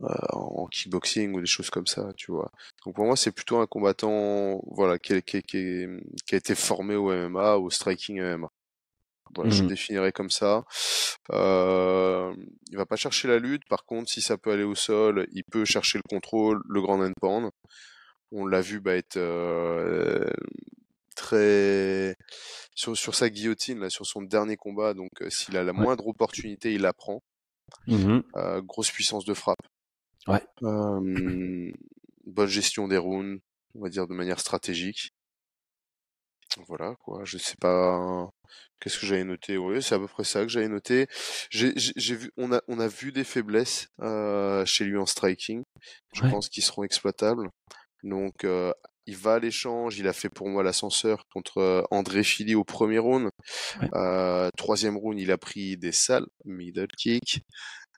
en 0.02 0.68
kickboxing 0.68 1.34
ou 1.34 1.42
des 1.42 1.48
choses 1.48 1.70
comme 1.70 1.88
ça, 1.88 2.12
tu 2.16 2.32
vois. 2.32 2.52
Donc 2.86 2.96
pour 2.96 3.06
moi, 3.06 3.16
c'est 3.16 3.32
plutôt 3.32 3.58
un 3.58 3.68
combattant, 3.68 4.62
voilà, 4.68 4.98
qui, 5.00 5.14
a 5.14 6.36
été 6.36 6.56
formé 6.56 6.96
au 6.96 7.12
MMA, 7.12 7.58
au 7.58 7.70
striking 7.70 8.22
MMA. 8.22 8.50
Voilà, 9.36 9.50
je 9.50 9.62
le 9.62 9.68
mmh 9.68 9.70
définirais 9.70 10.12
comme 10.12 10.30
ça. 10.30 10.66
Euh, 11.32 12.34
il 12.70 12.78
va 12.78 12.86
pas 12.86 12.98
chercher 12.98 13.28
la 13.28 13.40
lutte. 13.40 13.64
Par 13.70 13.86
contre, 13.86 14.10
si 14.12 14.22
ça 14.22 14.38
peut 14.38 14.52
aller 14.52 14.64
au 14.64 14.76
sol, 14.76 15.28
il 15.32 15.44
peut 15.46 15.64
chercher 15.64 16.00
le 16.00 16.04
contrôle, 16.10 16.62
le 16.68 16.82
grand 16.82 17.02
end 17.02 17.14
pound. 17.20 17.50
On 18.32 18.46
l'a 18.46 18.62
vu 18.62 18.80
bah, 18.82 18.96
être 18.96 19.18
euh, 19.18 20.30
très 21.16 22.16
sur, 22.76 22.98
sur 22.98 23.16
sa 23.16 23.30
guillotine 23.30 23.80
là, 23.80 23.90
sur 23.90 24.06
son 24.06 24.22
dernier 24.22 24.58
combat. 24.58 24.94
Donc, 24.94 25.12
euh, 25.22 25.30
s'il 25.30 25.56
a 25.56 25.64
la 25.64 25.74
moindre 25.74 26.08
opportunité, 26.08 26.74
il 26.74 26.82
la 26.82 26.94
prend. 26.94 27.22
Mmh 27.88 28.20
euh, 28.36 28.62
grosse 28.62 28.92
puissance 28.92 29.24
de 29.24 29.34
frappe. 29.34 29.66
Ouais. 30.28 30.42
bonne 30.62 32.48
gestion 32.48 32.88
des 32.88 32.98
rounds, 32.98 33.42
on 33.76 33.82
va 33.82 33.90
dire 33.90 34.08
de 34.08 34.14
manière 34.14 34.40
stratégique. 34.40 35.14
Voilà, 36.68 36.96
quoi. 37.00 37.24
Je 37.24 37.38
sais 37.38 37.56
pas. 37.60 38.30
Qu'est-ce 38.80 39.00
que 39.00 39.06
j'avais 39.06 39.24
noté? 39.24 39.58
Oui, 39.58 39.82
c'est 39.82 39.96
à 39.96 40.00
peu 40.00 40.08
près 40.08 40.24
ça 40.24 40.42
que 40.42 40.50
j'avais 40.50 40.68
noté. 40.68 41.08
J'ai 41.50 42.16
vu, 42.16 42.32
on 42.38 42.52
a, 42.52 42.62
on 42.68 42.80
a 42.80 42.88
vu 42.88 43.12
des 43.12 43.24
faiblesses 43.24 43.88
euh, 44.02 44.66
chez 44.66 44.86
lui 44.86 44.98
en 44.98 45.06
striking. 45.06 45.64
Je 46.14 46.22
pense 46.22 46.50
qu'ils 46.50 46.64
seront 46.64 46.84
exploitables. 46.84 47.50
Donc, 48.04 48.44
euh, 48.44 48.74
il 49.06 49.16
va 49.16 49.36
à 49.36 49.40
l'échange. 49.40 49.98
Il 50.00 50.08
a 50.08 50.14
fait 50.14 50.30
pour 50.30 50.50
moi 50.50 50.64
l'ascenseur 50.64 51.26
contre 51.32 51.60
euh, 51.60 51.84
André 51.92 52.24
Philly 52.24 52.56
au 52.56 52.64
premier 52.64 53.00
round. 53.00 53.30
troisième 54.58 54.98
round, 54.98 55.20
il 55.20 55.32
a 55.32 55.38
pris 55.38 55.78
des 55.78 55.92
sales 55.92 56.28
middle 56.46 56.88
kick. 56.98 57.46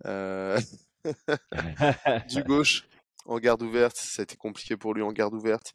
du 2.29 2.43
gauche 2.43 2.88
en 3.25 3.39
garde 3.39 3.62
ouverte, 3.62 3.98
ça 3.98 4.22
a 4.22 4.24
été 4.24 4.36
compliqué 4.36 4.77
pour 4.77 4.93
lui 4.93 5.01
en 5.01 5.12
garde 5.12 5.33
ouverte. 5.33 5.74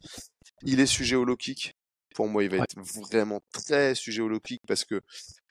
Il 0.63 0.79
est 0.79 0.85
sujet 0.85 1.15
au 1.15 1.25
low 1.25 1.35
kick. 1.35 1.73
Pour 2.15 2.27
moi, 2.27 2.43
il 2.43 2.49
va 2.49 2.57
être 2.57 2.75
vraiment 2.79 3.41
très 3.51 3.95
sujet 3.95 4.21
au 4.21 4.27
low 4.27 4.39
kick 4.39 4.61
parce 4.67 4.83
que 4.83 5.01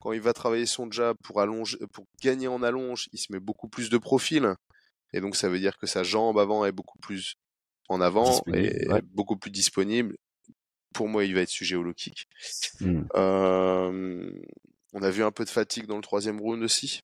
quand 0.00 0.12
il 0.12 0.20
va 0.20 0.32
travailler 0.32 0.66
son 0.66 0.90
jab 0.90 1.16
pour 1.23 1.42
pour 1.92 2.06
gagner 2.23 2.49
en 2.49 2.62
allonge, 2.62 3.08
il 3.12 3.18
se 3.18 3.32
met 3.32 3.40
beaucoup 3.40 3.68
plus 3.68 3.90
de 3.90 3.99
profil. 3.99 4.54
Et 5.12 5.20
donc, 5.20 5.37
ça 5.37 5.49
veut 5.49 5.58
dire 5.58 5.78
que 5.78 5.87
sa 5.87 6.02
jambe 6.02 6.38
avant 6.38 6.64
est 6.67 6.73
beaucoup 6.73 6.99
plus 6.99 7.36
en 7.88 8.00
avant 8.00 8.43
et 8.52 8.86
beaucoup 9.14 9.36
plus 9.36 9.50
disponible. 9.50 10.17
Pour 10.95 11.08
moi, 11.08 11.25
il 11.25 11.34
va 11.34 11.41
être 11.41 11.49
sujet 11.49 11.76
au 11.76 11.82
low 11.82 11.95
kick. 11.95 12.28
Mmh. 12.80 13.02
on 13.14 15.02
a 15.02 15.10
vu 15.10 15.23
un 15.23 15.30
peu 15.30 15.45
de 15.45 15.50
fatigue 15.50 15.86
dans 15.86 15.97
le 15.97 16.02
troisième 16.02 16.41
round 16.41 16.62
aussi. 16.62 17.00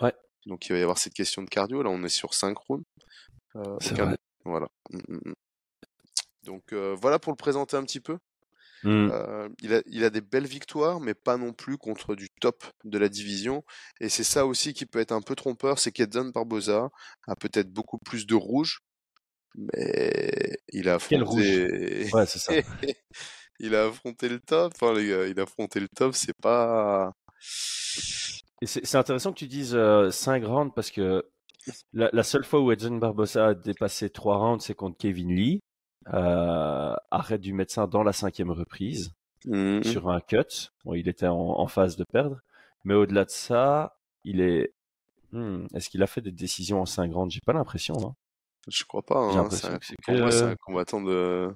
Ouais. 0.00 0.14
Donc 0.48 0.66
il 0.66 0.72
va 0.72 0.78
y 0.78 0.82
avoir 0.82 0.98
cette 0.98 1.14
question 1.14 1.42
de 1.42 1.48
cardio. 1.48 1.82
Là, 1.82 1.90
on 1.90 2.02
est 2.02 2.08
sur 2.08 2.34
5 2.34 2.56
rounds. 2.58 2.84
Euh, 3.56 3.76
voilà. 4.44 4.66
Mmh, 4.90 4.98
mmh, 5.08 5.16
mmh. 5.26 5.34
Donc 6.44 6.72
euh, 6.72 6.96
voilà 7.00 7.18
pour 7.18 7.32
le 7.32 7.36
présenter 7.36 7.76
un 7.76 7.84
petit 7.84 8.00
peu. 8.00 8.18
Euh, 8.84 9.48
il, 9.60 9.74
a, 9.74 9.82
il, 9.86 10.04
a, 10.04 10.10
des 10.10 10.20
belles 10.20 10.46
victoires, 10.46 11.00
mais 11.00 11.12
pas 11.12 11.36
non 11.36 11.52
plus 11.52 11.76
contre 11.76 12.14
du 12.14 12.28
top 12.40 12.64
de 12.84 12.96
la 12.96 13.08
division. 13.08 13.64
Et 14.00 14.08
c'est 14.08 14.24
ça 14.24 14.46
aussi 14.46 14.72
qui 14.72 14.86
peut 14.86 15.00
être 15.00 15.12
un 15.12 15.20
peu 15.20 15.34
trompeur, 15.34 15.80
c'est 15.80 15.90
qu'Edson 15.90 16.30
Barbosa 16.32 16.88
a 17.26 17.34
peut-être 17.34 17.72
beaucoup 17.72 17.98
plus 17.98 18.24
de 18.24 18.36
rouge, 18.36 18.80
mais 19.56 20.58
il 20.68 20.88
a 20.88 20.94
affronté. 20.94 22.08
Ouais, 22.14 22.26
c'est 22.26 22.38
ça. 22.38 22.54
il 23.58 23.74
a 23.74 23.86
affronté 23.86 24.28
le 24.28 24.38
top. 24.38 24.72
Enfin, 24.80 24.94
les 24.94 25.08
gars, 25.08 25.26
il 25.26 25.38
a 25.40 25.42
affronté 25.42 25.80
le 25.80 25.88
top. 25.88 26.14
C'est 26.14 26.36
pas. 26.40 27.12
C'est 28.62 28.96
intéressant 28.96 29.32
que 29.32 29.38
tu 29.38 29.46
dises 29.46 29.70
5 29.70 29.76
euh, 29.76 30.46
rounds 30.46 30.72
parce 30.74 30.90
que 30.90 31.24
la, 31.92 32.22
seule 32.22 32.44
fois 32.44 32.60
où 32.60 32.72
Edson 32.72 32.96
Barbosa 32.96 33.48
a 33.48 33.54
dépassé 33.54 34.10
3 34.10 34.36
rounds, 34.36 34.64
c'est 34.64 34.74
contre 34.74 34.96
Kevin 34.98 35.34
Lee. 35.34 35.60
Euh, 36.14 36.94
arrêt 37.10 37.38
du 37.38 37.52
médecin 37.52 37.86
dans 37.86 38.02
la 38.02 38.14
cinquième 38.14 38.50
reprise 38.50 39.12
mmh. 39.44 39.82
sur 39.82 40.08
un 40.08 40.20
cut. 40.20 40.70
Bon, 40.84 40.94
il 40.94 41.06
était 41.08 41.26
en, 41.26 41.66
phase 41.66 41.96
de 41.96 42.04
perdre. 42.10 42.40
Mais 42.84 42.94
au-delà 42.94 43.24
de 43.24 43.30
ça, 43.30 43.98
il 44.24 44.40
est. 44.40 44.72
Hmm, 45.32 45.66
est-ce 45.74 45.90
qu'il 45.90 46.02
a 46.02 46.06
fait 46.06 46.22
des 46.22 46.32
décisions 46.32 46.80
en 46.80 46.86
5 46.86 47.12
rounds? 47.12 47.32
J'ai 47.32 47.42
pas 47.44 47.52
l'impression. 47.52 47.94
Hein. 48.02 48.14
Je 48.68 48.84
crois 48.84 49.02
pas. 49.02 49.18
Hein. 49.18 49.48
C'est 49.50 49.66
un, 49.66 49.78
c'est 49.82 50.42
un 50.42 50.56
combattant 50.56 51.02
de. 51.02 51.54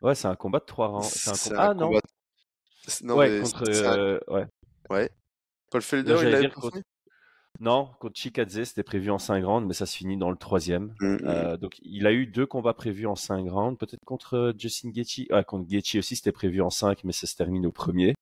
Ouais, 0.00 0.14
c'est 0.14 0.28
un 0.28 0.36
combat 0.36 0.60
de 0.60 0.64
3 0.64 0.86
rounds. 0.86 1.06
C'est 1.06 1.52
un, 1.52 1.58
ah 1.58 1.74
non? 1.74 1.90
non 3.02 3.16
ouais, 3.16 3.40
contre. 3.42 3.64
Euh, 3.68 4.20
ouais. 4.28 4.46
Ouais. 4.90 5.10
Paul 5.72 5.82
Felder, 5.82 6.16
il 6.22 6.34
a 6.34 6.48
contre... 6.50 6.82
Non, 7.60 7.90
contre 8.00 8.18
Chikadze, 8.18 8.64
c'était 8.64 8.82
prévu 8.82 9.10
en 9.10 9.18
5 9.18 9.44
rounds, 9.44 9.66
mais 9.66 9.74
ça 9.74 9.86
se 9.86 9.96
finit 9.96 10.16
dans 10.16 10.30
le 10.30 10.36
troisième. 10.36 10.94
Mm, 11.00 11.06
mm. 11.06 11.18
Euh, 11.24 11.56
donc, 11.56 11.78
il 11.82 12.06
a 12.06 12.12
eu 12.12 12.26
deux 12.26 12.46
combats 12.46 12.74
prévus 12.74 13.06
en 13.06 13.14
5 13.14 13.48
rounds, 13.48 13.78
peut-être 13.78 14.04
contre 14.04 14.34
euh, 14.34 14.52
Justin 14.56 14.90
Gaethje. 14.90 15.26
Ah, 15.30 15.44
contre 15.44 15.68
Gaethje 15.68 15.96
aussi, 15.96 16.16
c'était 16.16 16.32
prévu 16.32 16.60
en 16.60 16.70
5, 16.70 17.04
mais 17.04 17.12
ça 17.12 17.26
se 17.26 17.36
termine 17.36 17.64
au 17.66 17.72
premier. 17.72 18.14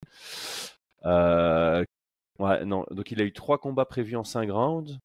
Euh... 1.07 1.85
Ouais, 2.39 2.65
non. 2.65 2.85
Donc, 2.91 3.11
il 3.11 3.21
a 3.21 3.25
eu 3.25 3.33
trois 3.33 3.59
combats 3.59 3.85
prévus 3.85 4.17
en 4.17 4.25
5 4.25 4.51
rounds. 4.51 4.99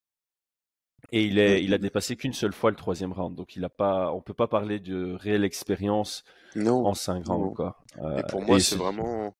Et 1.11 1.23
il, 1.23 1.37
est, 1.37 1.63
il 1.63 1.73
a 1.73 1.77
dépassé 1.77 2.15
qu'une 2.15 2.33
seule 2.33 2.53
fois 2.53 2.71
le 2.71 2.75
troisième 2.75 3.13
round. 3.13 3.35
Donc, 3.35 3.55
il 3.55 3.63
a 3.63 3.69
pas, 3.69 4.11
on 4.11 4.21
peut 4.21 4.33
pas 4.33 4.47
parler 4.47 4.79
de 4.79 5.13
réelle 5.13 5.43
expérience 5.43 6.23
en 6.57 6.93
5 6.93 7.27
rounds. 7.27 7.55
Quoi. 7.55 7.77
et 8.17 8.23
pour 8.29 8.41
moi, 8.41 8.59
c'est 8.59 8.75
vraiment, 8.75 9.33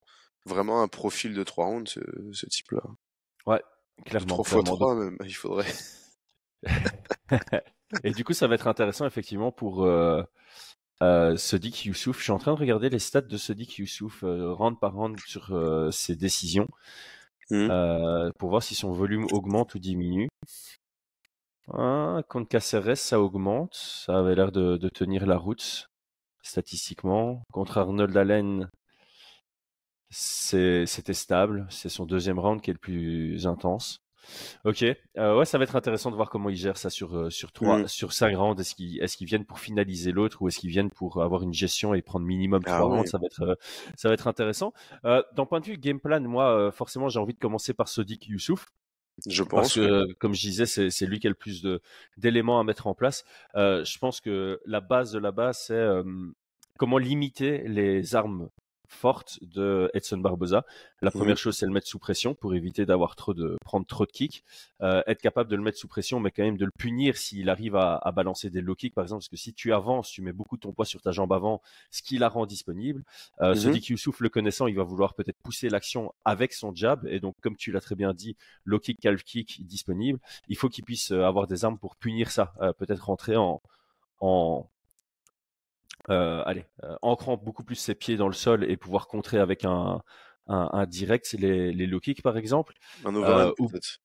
vraiment 0.46 0.82
un 0.82 0.88
profil 0.88 1.34
de 1.34 1.44
3 1.44 1.66
rounds, 1.66 1.90
ce, 1.90 2.00
ce 2.34 2.46
type-là. 2.46 2.82
Ouais, 3.46 3.62
clairement. 4.06 4.28
3 4.28 4.44
fois 4.44 4.64
3 4.64 4.96
même, 4.96 5.18
il 5.24 5.36
faudrait. 5.36 5.72
et 8.04 8.12
du 8.12 8.24
coup, 8.24 8.34
ça 8.34 8.48
va 8.48 8.56
être 8.56 8.68
intéressant 8.68 9.06
effectivement 9.06 9.52
pour 9.52 9.86
euh, 9.86 10.24
euh, 11.02 11.36
Sadiq 11.38 11.86
Youssouf. 11.86 12.18
Je 12.20 12.24
suis 12.24 12.32
en 12.32 12.40
train 12.40 12.54
de 12.54 12.60
regarder 12.60 12.90
les 12.90 13.00
stats 13.00 13.22
de 13.22 13.38
Sadiq 13.38 13.80
Youssouf 13.80 14.24
euh, 14.24 14.54
round 14.54 14.80
par 14.80 14.94
round 14.94 15.20
sur 15.20 15.56
euh, 15.56 15.92
ses 15.92 16.16
décisions 16.16 16.68
mmh. 17.52 17.68
euh, 17.70 18.32
pour 18.38 18.50
voir 18.50 18.64
si 18.64 18.76
son 18.76 18.92
volume 18.92 19.26
augmente 19.32 19.76
ou 19.76 19.80
diminue. 19.80 20.30
Ah, 21.74 22.22
contre 22.30 22.50
Caceres, 22.50 22.98
ça 22.98 23.20
augmente. 23.20 23.74
Ça 23.74 24.20
avait 24.20 24.36
l'air 24.36 24.52
de, 24.52 24.78
de 24.78 24.90
tenir 24.90 25.26
la 25.26 25.38
route 25.38 25.90
statistiquement. 26.42 27.44
Contre 27.52 27.80
Arnold 27.80 28.16
Allen, 28.16 28.70
c'était 30.10 31.14
stable. 31.14 31.68
C'est 31.70 31.90
son 31.90 32.06
deuxième 32.06 32.40
round 32.40 32.62
qui 32.62 32.70
est 32.70 32.74
le 32.74 32.80
plus 32.80 33.48
intense. 33.48 34.06
Ok, 34.64 34.84
euh, 34.84 35.38
ouais, 35.38 35.46
ça 35.46 35.58
va 35.58 35.64
être 35.64 35.76
intéressant 35.76 36.12
de 36.12 36.16
voir 36.16 36.30
comment 36.30 36.50
ils 36.50 36.56
gèrent 36.56 36.78
ça 36.78 36.90
sur 36.90 37.16
euh, 37.16 37.30
sur 37.30 37.52
trois, 37.52 37.80
mm. 37.80 37.88
sur 37.88 38.14
cinq 38.14 38.36
rounds. 38.36 38.60
Est-ce 38.60 38.76
qu'ils 38.76 39.02
est-ce 39.02 39.18
qu'ils 39.18 39.28
viennent 39.28 39.46
pour 39.46 39.60
finaliser 39.60 40.12
l'autre 40.12 40.42
ou 40.42 40.48
est-ce 40.48 40.60
qu'ils 40.60 40.70
viennent 40.70 40.90
pour 40.90 41.22
avoir 41.22 41.44
une 41.44 41.54
gestion 41.54 41.94
et 41.94 42.02
prendre 42.02 42.26
minimum 42.26 42.62
ah 42.66 42.78
trois 42.78 42.88
rounds? 42.88 43.10
Ça 43.10 43.18
va 43.18 43.26
être 43.26 43.42
euh, 43.42 43.56
ça 43.96 44.08
va 44.08 44.14
être 44.14 44.28
intéressant. 44.28 44.74
D'un 45.04 45.46
point 45.46 45.60
de 45.60 45.66
vue 45.66 45.78
game 45.78 46.00
plan, 46.00 46.22
moi, 46.22 46.72
forcément, 46.72 47.10
j'ai 47.10 47.20
envie 47.20 47.34
de 47.34 47.40
commencer 47.40 47.74
par 47.74 47.88
Sodik 47.88 48.28
Youssouf. 48.28 48.68
Je 49.28 49.44
pense 49.44 49.50
parce 49.52 49.76
que, 49.76 50.12
comme 50.16 50.34
je 50.34 50.42
disais, 50.42 50.66
c'est 50.66 51.06
lui 51.06 51.20
qui 51.20 51.28
a 51.28 51.30
le 51.30 51.36
plus 51.36 51.66
d'éléments 52.18 52.60
à 52.60 52.64
mettre 52.64 52.88
en 52.88 52.96
place. 52.96 53.24
je 53.56 53.98
pense 53.98 54.22
que 54.22 54.60
la 54.66 54.82
base 54.82 55.12
de 55.12 55.20
la 55.20 55.32
base, 55.32 55.66
c'est 55.68 55.88
comment 56.78 56.98
limiter 56.98 57.64
les 57.68 58.16
armes 58.16 58.50
fortes 58.90 59.40
de 59.42 59.90
Edson 59.94 60.18
Barboza. 60.18 60.66
La 61.02 61.10
Mhm. 61.10 61.20
première 61.20 61.38
chose, 61.38 61.56
c'est 61.58 61.66
le 61.66 61.72
mettre 61.72 61.88
sous 61.88 62.00
pression 62.00 62.36
pour 62.36 62.54
éviter 62.56 62.86
d'avoir 62.86 63.16
trop 63.16 63.34
de 63.34 63.58
prendre 63.64 63.86
trop 63.86 64.06
de 64.06 64.12
kicks. 64.12 64.44
Euh, 64.82 65.02
être 65.08 65.22
capable 65.22 65.50
de 65.50 65.56
le 65.56 65.62
mettre 65.62 65.78
sous 65.78 65.88
pression, 65.88 66.20
mais 66.20 66.32
quand 66.32 66.44
même 66.44 66.58
de 66.58 66.66
le 66.66 66.72
punir 66.78 67.18
s'il 67.18 67.50
arrive 67.50 67.76
à, 67.76 67.98
à 67.98 68.12
balancer 68.12 68.50
des 68.50 68.62
low 68.62 68.76
kicks, 68.76 68.94
par 68.94 69.04
exemple, 69.04 69.20
parce 69.22 69.30
que 69.30 69.38
si 69.38 69.54
tu 69.54 69.74
avances, 69.74 70.10
tu 70.10 70.22
mets 70.22 70.34
beaucoup 70.34 70.58
ton 70.58 70.72
poids 70.74 70.86
sur 70.86 71.02
ta 71.02 71.12
jambe 71.12 71.32
avant, 71.34 71.62
ce 71.92 72.02
qui 72.04 72.18
la 72.18 72.30
rend 72.30 72.46
disponible. 72.46 73.04
Euh, 73.42 73.50
Mhm. 73.50 73.56
Sodiq 73.56 73.90
Youssouf, 73.90 74.20
le 74.20 74.30
connaissant, 74.30 74.68
il 74.68 74.76
va 74.76 74.84
vouloir 74.84 75.14
peut-être 75.14 75.38
pousser 75.44 75.70
l'action 75.70 76.14
avec 76.26 76.54
son 76.54 76.74
jab, 76.76 77.06
et 77.08 77.20
donc 77.20 77.36
comme 77.42 77.56
tu 77.56 77.72
l'as 77.72 77.82
très 77.82 77.96
bien 77.96 78.14
dit, 78.14 78.36
low 78.66 78.80
kick, 78.80 79.00
calf 79.00 79.24
kick 79.24 79.66
disponible. 79.66 80.20
Il 80.48 80.58
faut 80.58 80.70
qu'il 80.70 80.84
puisse 80.84 81.12
euh, 81.12 81.24
avoir 81.24 81.48
des 81.48 81.66
armes 81.66 81.78
pour 81.78 81.96
punir 81.96 82.32
ça, 82.32 82.54
euh, 82.62 82.74
peut-être 82.74 83.06
rentrer 83.06 83.36
en 83.38 83.62
en 84.22 84.66
euh, 86.10 86.44
allez, 86.46 86.66
euh, 86.84 86.96
ancrant 87.02 87.38
beaucoup 87.38 87.64
plus 87.64 87.76
ses 87.76 87.96
pieds 87.96 88.18
dans 88.18 88.28
le 88.28 88.34
sol 88.34 88.64
et 88.70 88.78
pouvoir 88.78 89.08
contrer 89.08 89.40
avec 89.40 89.66
un, 89.66 90.02
un, 90.48 90.70
un 90.74 90.86
direct, 90.86 91.34
les, 91.40 91.72
les 91.74 91.88
low 91.88 92.00
kicks 92.00 92.22
par 92.22 92.38
exemple. 92.38 92.74
Un 93.06 93.16
overhand, 93.16 93.50
Euh, 93.50 93.54
ou- 93.60 93.68
peut-être. 93.70 93.98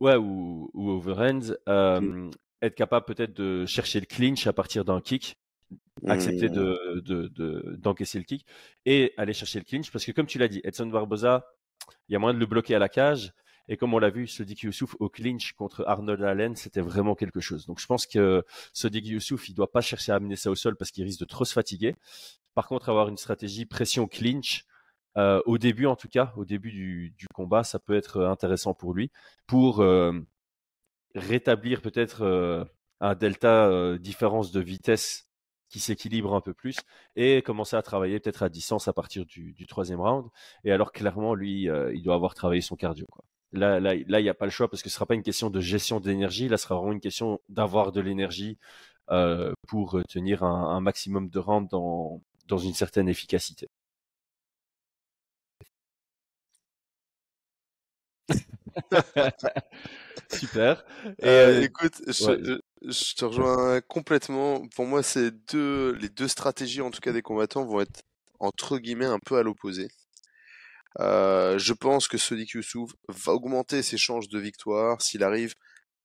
Ouais, 0.00 0.16
ou, 0.16 0.70
ou 0.74 0.90
overhand. 0.90 1.56
Euh, 1.68 2.30
Être 2.60 2.74
capable 2.74 3.06
peut-être 3.06 3.34
de 3.34 3.66
chercher 3.66 4.00
le 4.00 4.06
clinch 4.06 4.46
à 4.48 4.52
partir 4.52 4.84
d'un 4.84 5.00
kick, 5.00 5.36
accepter 6.06 6.48
de, 6.48 7.00
de, 7.04 7.28
de- 7.28 7.76
d'encaisser 7.78 8.18
le 8.18 8.24
kick 8.24 8.46
et 8.84 9.12
aller 9.16 9.32
chercher 9.32 9.58
le 9.60 9.64
clinch 9.64 9.90
parce 9.92 10.04
que 10.04 10.12
comme 10.12 10.26
tu 10.26 10.38
l'as 10.38 10.48
dit, 10.48 10.60
Edson 10.64 10.86
Barboza, 10.86 11.44
il 12.08 12.12
y 12.12 12.16
a 12.16 12.18
moyen 12.18 12.34
de 12.34 12.40
le 12.40 12.46
bloquer 12.46 12.74
à 12.74 12.78
la 12.80 12.88
cage. 12.88 13.32
Et 13.68 13.76
comme 13.76 13.92
on 13.94 13.98
l'a 13.98 14.10
vu, 14.10 14.26
Sodiq 14.26 14.62
Youssouf 14.62 14.96
au 14.98 15.08
clinch 15.08 15.52
contre 15.52 15.84
Arnold 15.86 16.22
Allen, 16.22 16.56
c'était 16.56 16.80
vraiment 16.80 17.14
quelque 17.14 17.40
chose. 17.40 17.66
Donc 17.66 17.80
je 17.80 17.86
pense 17.86 18.06
que 18.06 18.44
Sodiq 18.72 19.06
Youssouf, 19.06 19.48
il 19.48 19.54
doit 19.54 19.70
pas 19.70 19.82
chercher 19.82 20.12
à 20.12 20.16
amener 20.16 20.36
ça 20.36 20.50
au 20.50 20.54
sol 20.54 20.76
parce 20.76 20.90
qu'il 20.90 21.04
risque 21.04 21.20
de 21.20 21.26
trop 21.26 21.44
se 21.44 21.52
fatiguer. 21.52 21.94
Par 22.54 22.66
contre, 22.66 22.88
avoir 22.88 23.08
une 23.08 23.18
stratégie 23.18 23.66
pression 23.66 24.06
clinch, 24.06 24.64
euh, 25.16 25.42
au 25.46 25.58
début 25.58 25.86
en 25.86 25.96
tout 25.96 26.08
cas, 26.08 26.32
au 26.36 26.44
début 26.44 26.70
du, 26.70 27.26
combat, 27.34 27.64
ça 27.64 27.78
peut 27.78 27.96
être 27.96 28.22
intéressant 28.22 28.74
pour 28.74 28.94
lui, 28.94 29.10
pour 29.46 29.80
euh, 29.80 30.12
rétablir 31.14 31.82
peut-être 31.82 32.22
euh, 32.22 32.64
un 33.00 33.14
delta 33.14 33.98
différence 33.98 34.52
de 34.52 34.60
vitesse 34.60 35.28
qui 35.68 35.80
s'équilibre 35.80 36.34
un 36.34 36.40
peu 36.40 36.54
plus 36.54 36.78
et 37.16 37.42
commencer 37.42 37.76
à 37.76 37.82
travailler 37.82 38.18
peut-être 38.20 38.42
à 38.42 38.48
distance 38.48 38.88
à 38.88 38.92
partir 38.94 39.26
du, 39.26 39.66
troisième 39.68 40.00
round. 40.00 40.28
Et 40.64 40.72
alors 40.72 40.92
clairement, 40.92 41.34
lui, 41.34 41.68
il 41.92 42.02
doit 42.02 42.14
avoir 42.14 42.34
travaillé 42.34 42.62
son 42.62 42.76
cardio. 42.76 43.06
Quoi. 43.10 43.24
Là, 43.52 43.80
là, 43.80 43.94
là, 44.06 44.20
il 44.20 44.22
n'y 44.24 44.28
a 44.28 44.34
pas 44.34 44.44
le 44.46 44.50
choix 44.50 44.68
parce 44.70 44.82
que 44.82 44.88
ce 44.90 44.94
sera 44.96 45.06
pas 45.06 45.14
une 45.14 45.22
question 45.22 45.50
de 45.50 45.60
gestion 45.60 46.00
d'énergie. 46.00 46.48
Là, 46.48 46.56
ce 46.58 46.64
sera 46.64 46.76
vraiment 46.76 46.92
une 46.92 47.00
question 47.00 47.40
d'avoir 47.48 47.92
de 47.92 48.00
l'énergie 48.00 48.58
euh, 49.10 49.52
pour 49.68 50.00
tenir 50.08 50.44
un, 50.44 50.76
un 50.76 50.80
maximum 50.80 51.28
de 51.30 51.38
rounds 51.38 51.70
dans, 51.70 52.22
dans 52.48 52.58
une 52.58 52.74
certaine 52.74 53.08
efficacité. 53.08 53.68
Super. 60.28 60.84
Et, 61.18 61.28
Euh, 61.40 61.62
euh, 61.62 61.62
écoute, 61.62 62.02
je, 62.06 62.12
ouais. 62.20 62.38
je- 62.44 62.60
je 62.90 63.14
te 63.14 63.24
rejoins 63.24 63.80
complètement. 63.82 64.66
Pour 64.74 64.86
moi, 64.86 65.02
c'est 65.02 65.30
deux, 65.52 65.92
les 65.94 66.08
deux 66.08 66.28
stratégies, 66.28 66.80
en 66.80 66.90
tout 66.90 67.00
cas 67.00 67.12
des 67.12 67.22
combattants, 67.22 67.64
vont 67.64 67.80
être 67.80 68.00
entre 68.40 68.78
guillemets 68.78 69.06
un 69.06 69.18
peu 69.18 69.36
à 69.38 69.42
l'opposé. 69.42 69.88
Euh, 71.00 71.58
je 71.58 71.72
pense 71.72 72.08
que 72.08 72.18
Sodiq 72.18 72.54
Youssouf 72.54 72.92
va 73.08 73.32
augmenter 73.32 73.82
ses 73.82 73.98
chances 73.98 74.28
de 74.28 74.38
victoire 74.38 75.00
s'il 75.02 75.22
arrive 75.22 75.54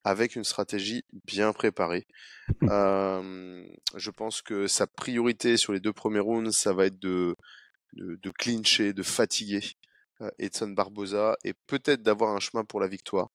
avec 0.03 0.35
une 0.35 0.43
stratégie 0.43 1.03
bien 1.25 1.53
préparée. 1.53 2.07
Euh, 2.63 3.65
je 3.95 4.11
pense 4.11 4.41
que 4.41 4.67
sa 4.67 4.85
priorité 4.85 5.55
sur 5.55 5.71
les 5.71 5.79
deux 5.79 5.93
premiers 5.93 6.19
rounds, 6.19 6.51
ça 6.51 6.73
va 6.73 6.87
être 6.87 6.99
de, 6.99 7.37
de, 7.93 8.19
de 8.21 8.29
clincher, 8.31 8.91
de 8.91 9.01
fatiguer 9.01 9.61
euh, 10.21 10.29
Edson 10.39 10.69
Barboza 10.69 11.37
et 11.43 11.53
peut-être 11.67 12.03
d'avoir 12.03 12.35
un 12.35 12.39
chemin 12.39 12.65
pour 12.65 12.79
la 12.79 12.87
victoire. 12.87 13.29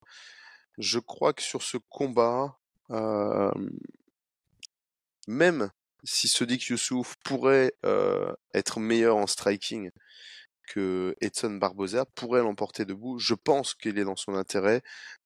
Je 0.77 0.99
crois 0.99 1.33
que 1.33 1.41
sur 1.41 1.61
ce 1.61 1.77
combat, 1.89 2.57
euh, 2.91 3.51
même 5.27 5.69
si 6.03 6.27
Sodiq 6.27 6.69
Youssouf 6.69 7.15
pourrait 7.23 7.73
euh, 7.85 8.33
être 8.53 8.79
meilleur 8.79 9.17
en 9.17 9.27
striking 9.27 9.91
que 10.69 11.15
Edson 11.19 11.55
Barboza, 11.55 12.05
pourrait 12.15 12.41
l'emporter 12.41 12.85
debout, 12.85 13.17
je 13.19 13.33
pense 13.33 13.73
qu'il 13.73 13.97
est 13.97 14.03
dans 14.03 14.15
son 14.15 14.35
intérêt 14.35 14.81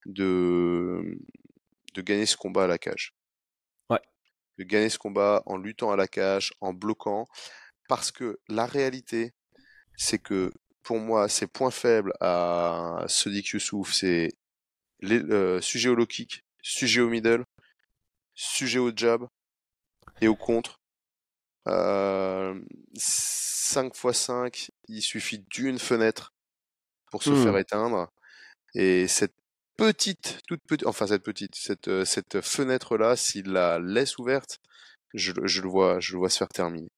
de, 0.06 1.18
de 1.92 2.02
gagner 2.02 2.26
ce 2.26 2.36
combat 2.36 2.64
à 2.64 2.66
la 2.66 2.78
cage. 2.78 3.14
Ouais. 3.90 4.00
De 4.58 4.64
gagner 4.64 4.88
ce 4.88 4.98
combat 4.98 5.42
en 5.46 5.56
luttant 5.56 5.92
à 5.92 5.96
la 5.96 6.08
cage, 6.08 6.54
en 6.60 6.72
bloquant, 6.72 7.26
parce 7.88 8.10
que 8.10 8.38
la 8.48 8.66
réalité, 8.66 9.32
c'est 9.96 10.18
que 10.18 10.50
pour 10.82 10.98
moi, 10.98 11.28
ses 11.28 11.46
points 11.46 11.70
faibles 11.70 12.12
à 12.20 13.04
Sodiq 13.06 13.50
Youssouf, 13.52 13.92
c'est 13.92 14.30
les, 15.00 15.20
euh, 15.20 15.60
sujet 15.60 15.90
au 15.90 15.94
low 15.94 16.06
kick, 16.06 16.42
sujet 16.62 17.00
au 17.00 17.10
middle, 17.10 17.44
sujet 18.34 18.78
au 18.78 18.90
jab 18.94 19.26
et 20.20 20.28
au 20.28 20.36
contre. 20.36 20.80
Euh, 21.68 22.58
5 22.96 23.92
x 23.94 24.16
5, 24.18 24.70
il 24.88 25.02
suffit 25.02 25.44
d'une 25.50 25.78
fenêtre 25.78 26.32
pour 27.10 27.22
se 27.22 27.34
faire 27.34 27.56
éteindre. 27.56 28.08
Et 28.74 29.06
cette 29.08 29.34
petite, 29.76 30.40
toute 30.46 30.60
petite, 30.68 30.86
enfin 30.86 31.06
cette 31.06 31.22
petite, 31.22 31.54
cette, 31.54 31.88
euh, 31.88 32.04
cette 32.04 32.40
fenêtre-là, 32.40 33.16
s'il 33.16 33.46
la 33.52 33.78
laisse 33.78 34.18
ouverte, 34.18 34.58
je, 35.14 35.32
le- 35.32 35.46
je 35.46 35.62
le 35.62 35.68
vois, 35.68 36.00
je 36.00 36.12
le 36.12 36.18
vois 36.18 36.28
se 36.28 36.38
faire 36.38 36.48
terminer. 36.48 36.88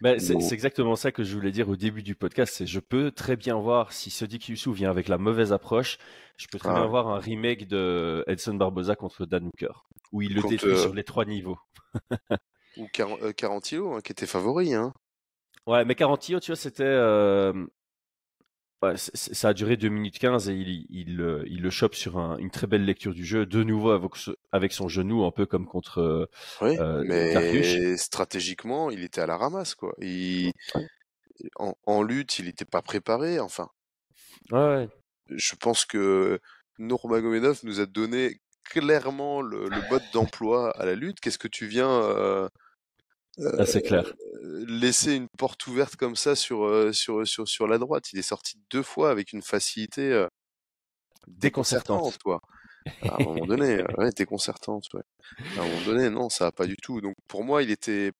Ben, 0.00 0.18
c'est 0.18 0.32
Bon. 0.32 0.48
exactement 0.50 0.96
ça 0.96 1.12
que 1.12 1.22
je 1.22 1.34
voulais 1.34 1.50
dire 1.52 1.68
au 1.68 1.76
début 1.76 2.02
du 2.02 2.14
podcast. 2.14 2.54
C'est 2.56 2.66
je 2.66 2.80
peux 2.80 3.10
très 3.10 3.36
bien 3.36 3.56
voir 3.58 3.92
si 3.92 4.10
Sodiq 4.10 4.48
Youssouf 4.48 4.74
vient 4.76 4.90
avec 4.90 5.08
la 5.08 5.18
mauvaise 5.18 5.52
approche. 5.52 5.98
Je 6.38 6.46
peux 6.50 6.58
très 6.58 6.70
Ah 6.70 6.74
bien 6.74 6.82
ouais. 6.84 6.88
voir 6.88 7.08
un 7.08 7.18
remake 7.18 7.68
de 7.68 8.24
Edson 8.26 8.54
Barboza 8.54 8.96
contre 8.96 9.26
Dan 9.26 9.46
Hooker 9.46 9.84
où 10.12 10.22
il 10.22 10.34
le 10.34 10.42
détruit 10.42 10.72
euh, 10.72 10.76
sur 10.82 10.94
les 10.94 11.04
trois 11.04 11.26
niveaux. 11.26 11.58
Ou 12.76 12.86
Car 12.92 13.12
euh, 13.22 13.32
Carantillo, 13.32 13.92
hein, 13.94 14.00
qui 14.00 14.12
était 14.12 14.26
favori. 14.26 14.74
Hein. 14.74 14.92
Ouais, 15.66 15.84
mais 15.84 15.94
Carantillo, 15.94 16.40
tu 16.40 16.50
vois, 16.52 16.56
c'était 16.56 16.82
euh, 16.84 17.52
ouais, 18.82 18.94
ça 18.96 19.48
a 19.48 19.52
duré 19.54 19.76
2 19.76 19.88
minutes 19.88 20.18
15 20.18 20.48
et 20.48 20.54
il, 20.54 20.86
il, 20.90 21.20
euh, 21.20 21.44
il 21.46 21.60
le 21.62 21.70
chope 21.70 21.94
sur 21.94 22.18
un- 22.18 22.38
une 22.38 22.50
très 22.50 22.66
belle 22.66 22.84
lecture 22.84 23.14
du 23.14 23.24
jeu, 23.24 23.46
de 23.46 23.62
nouveau 23.62 23.90
avec, 24.52 24.72
son 24.72 24.88
genou, 24.88 25.24
un 25.24 25.30
peu 25.30 25.46
comme 25.46 25.66
contre 25.66 26.28
Oui, 26.62 26.76
euh, 26.78 27.04
mais 27.06 27.96
stratégiquement, 27.96 28.90
il 28.90 29.04
était 29.04 29.20
à 29.20 29.26
la 29.26 29.36
ramasse, 29.36 29.74
quoi. 29.74 29.94
Il... 30.00 30.52
En, 31.56 31.74
en 31.86 32.02
lutte, 32.02 32.38
il 32.38 32.46
n'était 32.46 32.64
pas 32.64 32.82
préparé. 32.82 33.40
Enfin, 33.40 33.70
Ouais, 34.50 34.88
je 35.28 35.54
pense 35.54 35.84
que 35.84 36.40
Nurmagomedov 36.78 37.60
nous 37.64 37.80
a 37.80 37.86
donné 37.86 38.40
clairement 38.70 39.42
le, 39.42 39.68
le 39.68 39.88
mode 39.90 40.02
d'emploi 40.12 40.70
à 40.78 40.86
la 40.86 40.94
lutte. 40.94 41.20
Qu'est-ce 41.20 41.38
que 41.38 41.48
tu 41.48 41.66
viens 41.66 41.90
euh, 41.90 42.48
Là, 43.36 43.66
c'est 43.66 43.82
clair. 43.82 44.12
euh, 44.42 44.64
laisser 44.68 45.14
une 45.14 45.28
porte 45.38 45.66
ouverte 45.66 45.96
comme 45.96 46.16
ça 46.16 46.34
sur, 46.36 46.64
euh, 46.64 46.92
sur, 46.92 47.26
sur, 47.26 47.46
sur 47.48 47.66
la 47.66 47.78
droite? 47.78 48.12
Il 48.12 48.18
est 48.18 48.22
sorti 48.22 48.58
deux 48.70 48.82
fois 48.82 49.10
avec 49.10 49.32
une 49.32 49.42
facilité 49.42 50.26
Déconcertante. 51.26 52.18
quoi. 52.22 52.40
À 53.02 53.16
un 53.16 53.24
moment 53.24 53.46
donné, 53.46 53.82
ouais, 53.98 54.10
déconcertante, 54.16 54.84
ouais. 54.94 55.02
À 55.58 55.60
un 55.62 55.64
moment 55.68 55.84
donné, 55.86 56.10
non, 56.10 56.28
ça 56.28 56.44
va 56.46 56.52
pas 56.52 56.66
du 56.66 56.76
tout. 56.76 57.00
Donc 57.00 57.14
pour 57.28 57.44
moi, 57.44 57.62
il 57.62 57.70
était, 57.70 58.12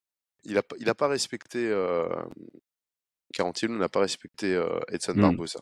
il 0.45 0.57
a, 0.59 0.63
pas- 0.63 0.77
il 0.79 0.89
a 0.89 0.95
pas 0.95 1.09
respecté. 1.09 1.67
Euh... 1.69 2.09
Carantillo 3.33 3.77
n'a 3.77 3.89
pas 3.89 4.01
respecté 4.01 4.55
euh, 4.55 4.81
Edson 4.89 5.15
Hmm. 5.15 5.21
Barboza. 5.23 5.61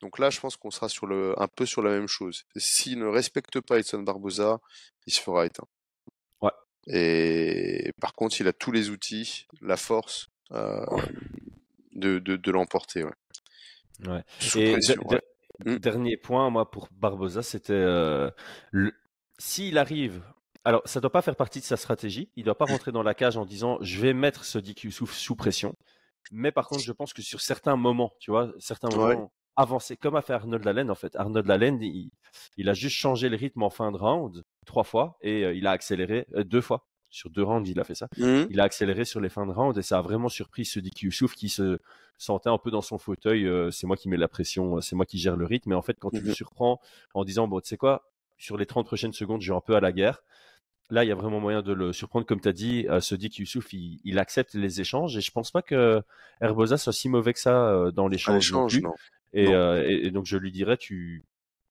Donc 0.00 0.18
là, 0.18 0.30
je 0.30 0.40
pense 0.40 0.56
qu'on 0.56 0.70
sera 0.70 0.88
sur 0.88 1.06
le, 1.06 1.34
un 1.40 1.46
peu 1.48 1.66
sur 1.66 1.82
la 1.82 1.90
même 1.90 2.06
chose. 2.08 2.44
S'il 2.56 2.98
ne 2.98 3.06
respecte 3.06 3.60
pas 3.60 3.78
Edson 3.78 4.02
Barboza, 4.02 4.60
il 5.06 5.12
se 5.12 5.20
fera 5.20 5.44
éteindre. 5.46 5.68
Ouais. 6.40 6.50
Et 6.86 7.92
par 8.00 8.14
contre, 8.14 8.40
il 8.40 8.48
a 8.48 8.52
tous 8.52 8.72
les 8.72 8.88
outils, 8.90 9.46
la 9.60 9.76
force 9.76 10.28
euh, 10.52 10.84
de, 11.92 12.18
de, 12.18 12.36
de 12.36 12.50
l'emporter. 12.50 13.04
Ouais. 13.04 13.12
Ouais. 14.06 14.24
Sous 14.38 14.58
Et 14.58 14.72
pression. 14.72 15.02
de- 15.02 15.06
ouais. 15.08 15.16
de- 15.16 15.24
Mm. 15.62 15.76
Dernier 15.78 16.16
point, 16.16 16.48
moi, 16.48 16.70
pour 16.70 16.88
Barbosa, 16.90 17.42
c'était 17.42 17.74
euh, 17.74 18.30
le- 18.70 18.94
s'il 19.36 19.76
arrive. 19.76 20.22
Alors, 20.64 20.80
ça 20.86 21.00
doit 21.00 21.12
pas 21.12 21.20
faire 21.20 21.36
partie 21.36 21.60
de 21.60 21.66
sa 21.66 21.76
stratégie. 21.76 22.30
Il 22.34 22.44
doit 22.44 22.56
pas 22.56 22.64
rentrer 22.64 22.92
dans 22.92 23.02
la 23.02 23.12
cage 23.12 23.36
en 23.36 23.44
disant 23.44 23.76
je 23.82 24.00
vais 24.00 24.14
mettre 24.14 24.46
ce 24.46 24.56
Dick 24.56 24.84
Youssouf 24.84 25.12
sous 25.12 25.36
pression. 25.36 25.74
Mais 26.32 26.50
par 26.50 26.66
contre, 26.66 26.82
je 26.82 26.92
pense 26.92 27.12
que 27.12 27.20
sur 27.20 27.42
certains 27.42 27.76
moments, 27.76 28.14
tu 28.20 28.30
vois, 28.30 28.54
certains 28.58 28.88
Ouais. 28.88 29.18
Avancés, 29.60 29.96
comme 29.96 30.16
a 30.16 30.22
fait 30.22 30.32
Arnold 30.34 30.66
Allen 30.66 30.90
en 30.90 30.94
fait. 30.94 31.14
Arnold 31.16 31.50
Allen, 31.50 31.80
il, 31.82 32.10
il 32.56 32.68
a 32.68 32.74
juste 32.74 32.96
changé 32.96 33.28
le 33.28 33.36
rythme 33.36 33.62
en 33.62 33.70
fin 33.70 33.90
de 33.92 33.96
round 33.96 34.42
trois 34.66 34.84
fois 34.84 35.16
et 35.22 35.44
euh, 35.44 35.54
il 35.54 35.66
a 35.66 35.70
accéléré 35.72 36.26
euh, 36.34 36.44
deux 36.44 36.60
fois. 36.60 36.86
Sur 37.12 37.28
deux 37.30 37.42
rounds, 37.42 37.68
il 37.68 37.80
a 37.80 37.84
fait 37.84 37.96
ça 37.96 38.08
Mhm. 38.18 38.46
il 38.50 38.60
a 38.60 38.64
accéléré 38.64 39.04
sur 39.04 39.20
les 39.20 39.28
fins 39.28 39.44
de 39.46 39.50
round 39.52 39.76
et 39.76 39.82
ça 39.82 39.98
a 39.98 40.02
vraiment 40.02 40.28
surpris 40.28 40.64
ce 40.64 40.78
Dick 40.78 41.02
Youssouf 41.02 41.34
qui 41.34 41.48
se 41.48 41.78
sentait 42.18 42.50
un 42.50 42.58
peu 42.58 42.70
dans 42.70 42.82
son 42.82 42.98
fauteuil. 42.98 43.46
euh, 43.46 43.70
c'est 43.72 43.86
moi 43.88 43.96
qui 43.96 44.08
mets 44.08 44.16
la 44.16 44.28
pression, 44.28 44.80
c'est 44.80 44.94
moi 44.94 45.06
qui 45.06 45.18
gère 45.18 45.36
le 45.36 45.44
rythme. 45.46 45.70
Mais 45.70 45.74
en 45.76 45.82
fait, 45.82 45.96
quand 45.98 46.10
tu 46.10 46.20
le 46.20 46.28
Mhm. 46.28 46.34
surprends 46.34 46.80
en 47.14 47.24
disant, 47.24 47.48
bon, 47.48 47.60
tu 47.60 47.68
sais 47.68 47.76
quoi, 47.76 48.04
sur 48.38 48.56
les 48.56 48.66
30 48.66 48.86
prochaines 48.86 49.12
secondes, 49.12 49.40
je 49.42 49.52
vais 49.52 49.56
un 49.56 49.60
peu 49.60 49.74
à 49.74 49.80
la 49.80 49.90
guerre, 49.90 50.22
là, 50.88 51.02
il 51.04 51.08
y 51.08 51.12
a 51.12 51.14
vraiment 51.16 51.40
moyen 51.40 51.62
de 51.62 51.72
le 51.72 51.92
surprendre. 51.92 52.26
Comme 52.26 52.40
tu 52.40 52.48
as 52.48 52.52
dit, 52.52 52.86
euh, 52.88 53.00
ce 53.00 53.14
dit 53.16 53.30
Youssouf, 53.38 53.72
il, 53.72 54.00
il, 54.04 54.18
accepte 54.20 54.54
les 54.54 54.80
échanges. 54.80 55.16
Et 55.16 55.20
je 55.20 55.30
pense 55.32 55.50
pas 55.50 55.62
que 55.62 56.00
Herbosa 56.40 56.76
soit 56.78 56.92
si 56.92 57.08
mauvais 57.08 57.32
que 57.32 57.40
ça 57.40 57.68
euh, 57.70 57.90
dans 57.90 58.06
l'échange. 58.06 58.52
Non, 58.52 58.68
non. 58.82 58.94
Et, 59.32 59.48
euh, 59.48 59.84
et, 59.88 60.06
et, 60.06 60.10
donc, 60.10 60.26
je 60.26 60.36
lui 60.36 60.50
dirais, 60.50 60.76
tu, 60.76 61.24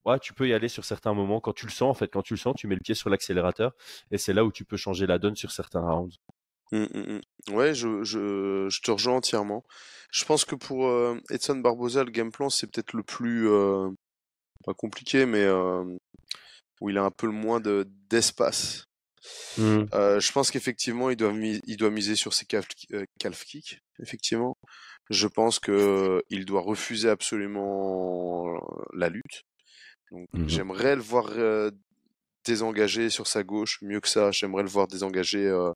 ouais, 0.06 0.19
tu 0.19 0.34
peux 0.34 0.48
y 0.48 0.54
aller 0.54 0.67
sur 0.67 0.86
certains 0.86 1.13
moments. 1.13 1.39
Quand 1.39 1.54
tu 1.54 1.65
le 1.65 1.72
sens, 1.72 1.89
en 1.89 1.93
fait, 1.93 2.10
quand 2.10 2.22
tu 2.22 2.34
le 2.34 2.39
sens, 2.39 2.56
tu 2.58 2.67
mets 2.67 2.76
le 2.76 2.82
pied 2.82 2.95
sur 2.95 3.10
l'accélérateur. 3.10 3.74
Et 4.12 4.17
c'est 4.17 4.34
là 4.34 4.45
où 4.45 4.52
tu 4.52 4.65
peux 4.65 4.78
changer 4.78 5.06
la 5.08 5.19
donne 5.19 5.36
sur 5.36 5.52
certains 5.52 5.82
rounds. 5.82 6.15
Mmh, 6.72 6.86
mmh, 6.93 7.19
mmh. 7.48 7.54
Ouais, 7.56 7.74
je, 7.74 8.04
je, 8.04 8.67
je, 8.69 8.82
te 8.82 8.91
rejoins 8.91 9.15
entièrement. 9.15 9.63
Je 10.12 10.24
pense 10.26 10.45
que 10.45 10.56
pour 10.56 10.88
euh, 10.88 11.19
Edson 11.30 11.58
Barbosa, 11.58 12.04
le 12.04 12.12
game 12.12 12.32
plan, 12.32 12.50
c'est 12.50 12.67
peut-être 12.67 12.93
le 12.93 13.04
plus, 13.04 13.50
euh, 13.50 13.89
pas 14.65 14.74
compliqué, 14.74 15.26
mais 15.26 15.48
où 16.82 16.89
il 16.89 16.98
a 16.98 17.04
un 17.04 17.12
peu 17.12 17.28
le 17.28 17.34
moins 17.34 17.60
de, 17.60 17.88
d'espace. 18.10 18.86
Euh, 19.60 20.19
je 20.19 20.32
pense 20.32 20.52
qu'effectivement, 20.52 21.10
il 21.10 21.17
doit, 21.17 21.34
il 21.34 21.78
doit 21.78 21.89
miser 21.89 22.15
sur 22.15 22.34
ses 22.34 22.45
calf, 22.45 22.67
calf 23.19 23.43
kicks, 23.43 23.80
effectivement. 24.02 24.58
Je 25.10 25.28
pense 25.28 25.60
que 25.60 26.24
il 26.30 26.46
doit 26.46 26.62
refuser 26.62 27.10
absolument 27.10 28.60
la 28.94 29.10
lutte. 29.10 29.44
Donc, 30.12 30.28
j'aimerais 30.48 30.96
le 30.96 31.02
voir 31.02 31.30
euh, 31.30 31.72
désengagé 32.46 33.10
sur 33.10 33.28
sa 33.28 33.44
gauche, 33.44 33.80
mieux 33.82 34.00
que 34.00 34.08
ça. 34.08 34.32
J'aimerais 34.32 34.64
le 34.64 34.70
voir 34.70 34.88
désengagé 34.88 35.46
euh, 35.46 35.72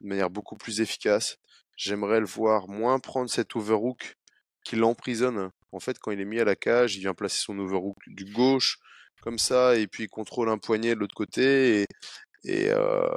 de 0.00 0.06
manière 0.06 0.30
beaucoup 0.30 0.56
plus 0.56 0.80
efficace. 0.80 1.36
J'aimerais 1.76 2.20
le 2.20 2.26
voir 2.26 2.68
moins 2.68 2.98
prendre 2.98 3.30
cet 3.30 3.56
overhook 3.56 4.16
qui 4.64 4.76
l'emprisonne. 4.76 5.50
En 5.72 5.80
fait, 5.80 5.98
quand 5.98 6.10
il 6.10 6.20
est 6.20 6.26
mis 6.26 6.40
à 6.40 6.44
la 6.44 6.56
cage, 6.56 6.96
il 6.96 7.00
vient 7.00 7.14
placer 7.14 7.40
son 7.40 7.58
overhook 7.58 7.96
du 8.06 8.26
gauche, 8.26 8.78
comme 9.22 9.38
ça, 9.38 9.76
et 9.76 9.86
puis 9.86 10.04
il 10.04 10.08
contrôle 10.08 10.48
un 10.50 10.58
poignet 10.58 10.94
de 10.94 11.00
l'autre 11.00 11.14
côté. 11.14 11.82
Et, 11.82 11.86
et 12.44 12.70
euh, 12.70 13.08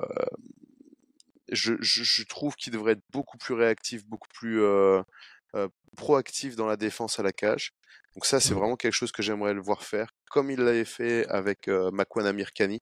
je, 1.53 1.73
je, 1.79 2.03
je, 2.03 2.23
trouve 2.23 2.55
qu'il 2.55 2.73
devrait 2.73 2.93
être 2.93 3.03
beaucoup 3.11 3.37
plus 3.37 3.53
réactif, 3.53 4.05
beaucoup 4.05 4.27
plus 4.33 4.61
euh, 4.61 5.01
euh, 5.55 5.67
proactif 5.97 6.55
dans 6.55 6.67
la 6.67 6.77
défense 6.77 7.19
à 7.19 7.23
la 7.23 7.31
cage. 7.31 7.71
Donc 8.15 8.25
ça, 8.25 8.39
c'est 8.39 8.53
vraiment 8.53 8.75
quelque 8.75 8.93
chose 8.93 9.11
que 9.11 9.23
j'aimerais 9.23 9.53
le 9.53 9.61
voir 9.61 9.83
faire, 9.83 10.09
comme 10.29 10.51
il 10.51 10.59
l'avait 10.59 10.85
fait 10.85 11.27
avec 11.29 11.67
euh, 11.67 11.89
Makwan 11.91 12.27
Amirkani, 12.27 12.81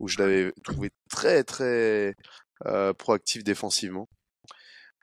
où 0.00 0.08
je 0.08 0.18
l'avais 0.18 0.52
trouvé 0.64 0.90
très 1.08 1.44
très 1.44 2.14
euh, 2.66 2.92
proactif 2.94 3.44
défensivement. 3.44 4.08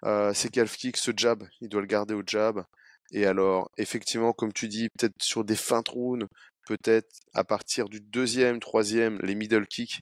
Euh, 0.06 0.34
c'est 0.34 0.50
calf 0.50 0.76
kick, 0.76 0.98
ce 0.98 1.12
jab, 1.16 1.44
il 1.62 1.70
doit 1.70 1.82
le 1.82 1.88
garder 1.88 2.14
au 2.14 2.24
jab. 2.26 2.64
Et 3.12 3.26
alors, 3.26 3.70
effectivement, 3.78 4.34
comme 4.34 4.54
tu 4.54 4.68
dis, 4.68 4.90
peut-être 4.90 5.22
sur 5.22 5.46
des 5.46 5.56
fins 5.56 5.84
rounds, 5.88 6.28
peut-être 6.68 7.10
à 7.34 7.44
partir 7.44 7.90
du 7.90 8.02
deuxième, 8.02 8.60
troisième, 8.60 9.20
les 9.22 9.36
middle 9.36 9.68
kicks, 9.68 10.02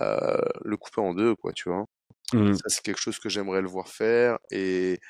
euh, 0.00 0.38
le 0.64 0.76
couper 0.76 1.00
en 1.00 1.14
deux, 1.14 1.34
quoi, 1.36 1.52
tu 1.52 1.68
vois? 1.68 1.86
Mmh. 2.32 2.54
Ça, 2.54 2.68
c'est 2.68 2.82
quelque 2.82 3.00
chose 3.00 3.18
que 3.18 3.28
j'aimerais 3.28 3.62
le 3.62 3.68
voir 3.68 3.88
faire. 3.88 4.38
Et, 4.50 5.00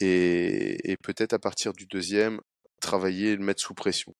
et, 0.00 0.90
et 0.90 0.96
peut-être 0.96 1.32
à 1.32 1.38
partir 1.38 1.72
du 1.72 1.86
deuxième, 1.86 2.40
travailler 2.80 3.32
et 3.32 3.36
le 3.36 3.44
mettre 3.44 3.60
sous 3.60 3.74
pression. 3.74 4.14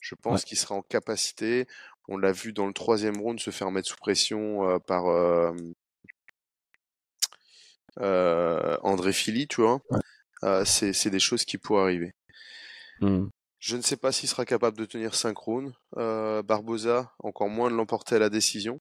Je 0.00 0.14
pense 0.14 0.40
ouais. 0.40 0.44
qu'il 0.46 0.58
sera 0.58 0.74
en 0.74 0.82
capacité. 0.82 1.66
On 2.08 2.16
l'a 2.16 2.32
vu 2.32 2.52
dans 2.52 2.66
le 2.66 2.72
troisième 2.72 3.20
round 3.20 3.40
se 3.40 3.50
faire 3.50 3.70
mettre 3.70 3.88
sous 3.88 3.96
pression 3.96 4.68
euh, 4.68 4.78
par 4.78 5.08
euh, 5.08 5.52
euh, 8.00 8.76
André 8.82 9.12
Philly, 9.12 9.48
tu 9.48 9.62
vois? 9.62 9.80
Ouais. 9.90 10.64
c'est 10.64 11.10
des 11.10 11.18
choses 11.18 11.44
qui 11.44 11.58
pourraient 11.58 11.82
arriver. 11.82 12.14
Mmh. 13.00 13.26
Je 13.58 13.76
ne 13.76 13.82
sais 13.82 13.96
pas 13.96 14.12
s'il 14.12 14.28
sera 14.28 14.44
capable 14.44 14.78
de 14.78 14.84
tenir 14.84 15.14
5 15.14 15.36
rounds. 15.36 15.72
Barbosa, 15.96 17.12
encore 17.18 17.48
moins 17.48 17.70
de 17.70 17.74
l'emporter 17.74 18.14
à 18.14 18.18
la 18.20 18.30
décision. 18.30 18.80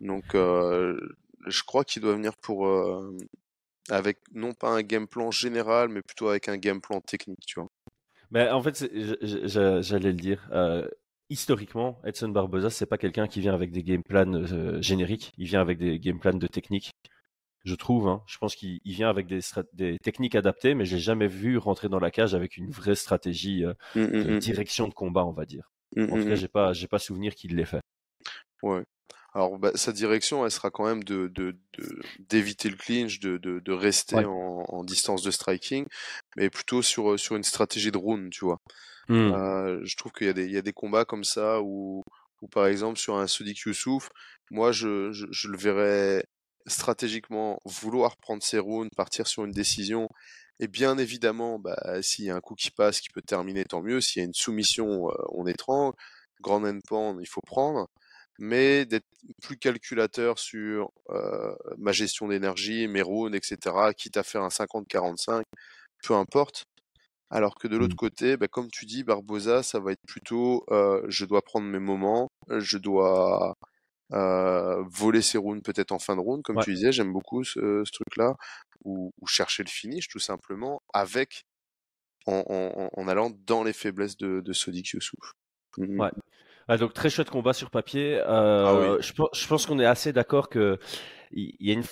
Donc, 0.00 0.34
je 1.46 1.62
crois 1.62 1.84
qu'il 1.84 2.02
doit 2.02 2.14
venir 2.14 2.32
pour 2.40 2.66
avec 3.90 4.18
non 4.32 4.52
pas 4.52 4.70
un 4.70 4.82
game 4.82 5.06
plan 5.06 5.30
général, 5.30 5.88
mais 5.88 6.00
plutôt 6.02 6.28
avec 6.28 6.48
un 6.48 6.56
game 6.56 6.80
plan 6.80 7.00
technique, 7.00 7.44
tu 7.46 7.60
vois. 7.60 7.68
Mais 8.30 8.48
en 8.50 8.62
fait, 8.62 8.88
j'allais 9.22 10.12
le 10.12 10.14
dire. 10.14 10.48
Euh, 10.52 10.88
historiquement, 11.28 12.00
Edson 12.04 12.28
Barbosa, 12.28 12.70
c'est 12.70 12.86
pas 12.86 12.98
quelqu'un 12.98 13.26
qui 13.26 13.40
vient 13.40 13.54
avec 13.54 13.70
des 13.70 13.82
game 13.82 14.02
plans 14.02 14.32
euh, 14.34 14.80
génériques. 14.80 15.32
Il 15.38 15.46
vient 15.46 15.60
avec 15.60 15.78
des 15.78 15.98
game 15.98 16.18
plans 16.18 16.34
de 16.36 16.46
technique. 16.46 16.90
Je 17.64 17.74
trouve. 17.74 18.08
Hein. 18.08 18.22
Je 18.26 18.36
pense 18.38 18.56
qu'il 18.56 18.80
vient 18.84 19.08
avec 19.08 19.26
des, 19.26 19.40
des, 19.72 19.98
techniques 19.98 20.34
adaptées, 20.34 20.74
mais 20.74 20.84
j'ai 20.84 20.98
jamais 20.98 21.28
vu 21.28 21.58
rentrer 21.58 21.88
dans 21.88 22.00
la 22.00 22.10
cage 22.10 22.34
avec 22.34 22.56
une 22.56 22.70
vraie 22.70 22.94
stratégie 22.94 23.64
euh, 23.64 23.72
de 23.94 24.34
mmh, 24.34 24.38
direction 24.38 24.88
de 24.88 24.94
combat, 24.94 25.24
on 25.24 25.32
va 25.32 25.46
dire. 25.46 25.70
Mmh, 25.96 26.12
en 26.12 26.16
tout 26.16 26.26
cas, 26.26 26.34
j'ai 26.34 26.48
pas, 26.48 26.72
j'ai 26.72 26.88
pas 26.88 26.98
souvenir 26.98 27.34
qu'il 27.34 27.56
l'ait 27.56 27.64
fait. 27.64 27.80
Ouais. 28.62 28.82
Alors, 29.34 29.58
bah, 29.58 29.72
sa 29.74 29.92
direction, 29.92 30.44
elle 30.44 30.52
sera 30.52 30.70
quand 30.70 30.84
même 30.84 31.02
de 31.02 31.32
d'éviter 32.20 32.68
le 32.70 32.76
clinch, 32.76 33.18
de, 33.18 33.36
de, 33.36 33.58
de 33.58 33.72
rester 33.72 34.16
ouais. 34.16 34.24
en, 34.24 34.64
en, 34.68 34.84
distance 34.84 35.22
de 35.22 35.32
striking, 35.32 35.86
mais 36.36 36.50
plutôt 36.50 36.82
sur, 36.82 37.18
sur 37.18 37.34
une 37.34 37.42
stratégie 37.42 37.90
de 37.90 37.98
round, 37.98 38.30
tu 38.30 38.44
vois. 38.44 38.60
Mmh. 39.08 39.14
Euh, 39.14 39.80
je 39.84 39.96
trouve 39.96 40.12
qu'il 40.12 40.28
y, 40.28 40.30
a 40.30 40.32
des, 40.32 40.44
il 40.44 40.52
y 40.52 40.56
a 40.56 40.62
des 40.62 40.72
combats 40.72 41.04
comme 41.04 41.24
ça 41.24 41.60
où, 41.62 42.04
où 42.42 42.48
par 42.48 42.66
exemple, 42.66 42.98
sur 42.98 43.16
un 43.16 43.26
Sudik 43.26 43.58
Youssouf, 43.66 44.08
moi, 44.50 44.70
je, 44.70 45.10
je, 45.12 45.26
je, 45.30 45.48
le 45.48 45.58
verrais 45.58 46.24
stratégiquement 46.66 47.58
vouloir 47.64 48.16
prendre 48.16 48.42
ses 48.42 48.60
rounds, 48.60 48.90
partir 48.96 49.26
sur 49.26 49.44
une 49.44 49.52
décision. 49.52 50.08
Et 50.60 50.68
bien 50.68 50.96
évidemment, 50.96 51.58
bah, 51.58 51.76
s'il 52.02 52.26
y 52.26 52.30
a 52.30 52.36
un 52.36 52.40
coup 52.40 52.54
qui 52.54 52.70
passe 52.70 53.00
qui 53.00 53.08
peut 53.10 53.22
terminer, 53.22 53.64
tant 53.64 53.82
mieux. 53.82 54.00
S'il 54.00 54.20
y 54.20 54.24
a 54.24 54.26
une 54.26 54.34
soumission, 54.34 55.10
euh, 55.10 55.14
on 55.32 55.46
étrangle. 55.46 55.96
Grand 56.40 56.64
end 56.64 56.78
pound, 56.86 57.18
il 57.20 57.28
faut 57.28 57.40
prendre 57.40 57.88
mais 58.38 58.84
d'être 58.86 59.06
plus 59.42 59.56
calculateur 59.56 60.38
sur 60.38 60.90
euh, 61.10 61.54
ma 61.78 61.92
gestion 61.92 62.28
d'énergie, 62.28 62.88
mes 62.88 63.02
runes, 63.02 63.34
etc., 63.34 63.58
quitte 63.96 64.16
à 64.16 64.22
faire 64.22 64.42
un 64.42 64.48
50-45, 64.48 65.42
peu 66.02 66.14
importe. 66.14 66.64
Alors 67.30 67.54
que 67.56 67.66
de 67.68 67.76
l'autre 67.76 67.94
mmh. 67.94 67.96
côté, 67.96 68.36
bah, 68.36 68.48
comme 68.48 68.70
tu 68.70 68.86
dis, 68.86 69.02
Barbosa, 69.02 69.62
ça 69.62 69.80
va 69.80 69.92
être 69.92 70.02
plutôt 70.06 70.64
euh, 70.70 71.02
je 71.08 71.24
dois 71.24 71.42
prendre 71.42 71.66
mes 71.66 71.78
moments, 71.78 72.28
je 72.48 72.78
dois 72.78 73.56
euh, 74.12 74.84
voler 74.88 75.22
ses 75.22 75.38
runes 75.38 75.62
peut-être 75.62 75.92
en 75.92 75.98
fin 75.98 76.14
de 76.14 76.20
round, 76.20 76.42
comme 76.42 76.58
ouais. 76.58 76.64
tu 76.64 76.74
disais, 76.74 76.92
j'aime 76.92 77.12
beaucoup 77.12 77.42
ce, 77.42 77.82
ce 77.84 77.92
truc-là, 77.92 78.34
ou, 78.84 79.10
ou, 79.20 79.26
chercher 79.26 79.64
le 79.64 79.70
finish 79.70 80.08
tout 80.08 80.18
simplement, 80.18 80.82
avec 80.92 81.44
en, 82.26 82.44
en, 82.48 82.90
en 82.92 83.08
allant 83.08 83.30
dans 83.46 83.64
les 83.64 83.72
faiblesses 83.72 84.16
de, 84.16 84.40
de 84.40 84.52
Sodik 84.52 84.90
Youssouf. 84.90 85.32
Mmh. 85.78 86.00
Ouais. 86.00 86.10
Ah, 86.68 86.76
donc 86.76 86.92
très 86.94 87.10
chouette 87.10 87.30
combat 87.30 87.52
sur 87.52 87.70
papier. 87.70 88.18
Euh, 88.18 88.64
ah 88.66 88.96
oui. 88.96 89.02
Je, 89.02 89.12
je 89.12 89.46
pense 89.46 89.66
qu'on 89.66 89.78
est 89.78 89.86
assez 89.86 90.12
d'accord 90.12 90.48
que 90.48 90.78
il 91.32 91.54
y 91.60 91.70
a 91.70 91.74
une 91.74 91.84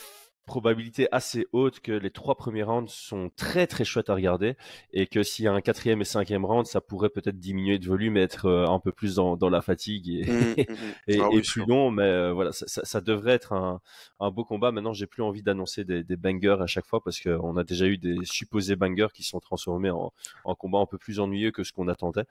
probabilité 0.45 1.09
assez 1.13 1.47
haute 1.53 1.81
que 1.81 1.93
les 1.93 2.11
trois 2.11 2.35
premiers 2.35 2.65
rounds 2.65 2.93
sont 2.93 3.31
très 3.37 3.67
très 3.67 3.85
chouettes 3.85 4.11
à 4.11 4.15
regarder 4.15 4.57
et 4.93 5.07
que 5.07 5.23
s'il 5.23 5.45
y 5.45 5.49
a 5.49 5.53
un 5.53 5.61
quatrième 5.61 6.01
et 6.01 6.05
cinquième 6.05 6.45
round, 6.45 6.67
ça 6.67 6.81
pourrait 6.81 7.11
peut-être 7.11 7.39
diminuer 7.39 7.79
de 7.79 7.87
volume 7.87 8.17
et 8.17 8.23
être 8.23 8.47
euh, 8.47 8.67
un 8.67 8.81
peu 8.81 8.93
plus 8.93 9.15
dans, 9.15 9.37
dans 9.37 9.49
la 9.49 9.63
fatigue 9.63 10.09
et, 10.09 10.25
mmh, 10.25 10.55
mmh. 10.57 10.77
et, 11.09 11.21
ah 11.21 11.29
oui, 11.31 11.43
plus 11.43 11.65
long, 11.65 11.91
mais 11.91 12.03
euh, 12.03 12.33
voilà, 12.33 12.53
ça, 12.53 12.67
ça, 12.67 12.85
ça, 12.85 13.01
devrait 13.01 13.33
être 13.33 13.53
un, 13.53 13.81
un 14.19 14.31
beau 14.31 14.45
combat. 14.45 14.73
Maintenant, 14.73 14.93
j'ai 14.93 15.07
plus 15.07 15.23
envie 15.23 15.43
d'annoncer 15.43 15.85
des, 15.85 16.03
des, 16.03 16.17
bangers 16.17 16.59
à 16.61 16.67
chaque 16.67 16.87
fois 16.87 17.01
parce 17.03 17.21
qu'on 17.21 17.57
a 17.57 17.65
déjà 17.65 17.87
eu 17.87 17.97
des 17.97 18.17
supposés 18.25 18.75
bangers 18.77 19.13
qui 19.15 19.23
sont 19.23 19.41
transformés 19.41 19.91
en, 19.91 20.13
en 20.45 20.55
combat 20.55 20.81
un 20.81 20.87
peu 20.87 20.99
plus 20.99 21.21
ennuyeux 21.21 21.53
que 21.53 21.63
ce 21.63 21.73
qu'on 21.73 21.89
attendait. 21.89 22.25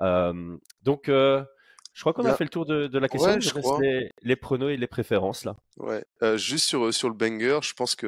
Euh, 0.00 0.56
donc 0.84 1.08
euh, 1.08 1.44
je 1.98 2.02
crois 2.04 2.12
qu'on 2.12 2.24
a 2.26 2.34
fait 2.36 2.44
le 2.44 2.50
tour 2.50 2.64
de, 2.64 2.86
de 2.86 2.98
la 3.00 3.08
question. 3.08 3.32
Ouais, 3.32 3.40
je 3.40 3.50
crois. 3.50 3.80
Les, 3.80 4.08
les, 4.22 4.36
pronos 4.36 4.70
et 4.70 4.76
les 4.76 4.86
préférences 4.86 5.44
là. 5.44 5.56
Ouais. 5.78 6.04
Euh, 6.22 6.36
juste 6.36 6.64
sur 6.64 6.94
sur 6.94 7.08
le 7.08 7.14
banger, 7.16 7.58
je 7.60 7.72
pense 7.72 7.96
que 7.96 8.06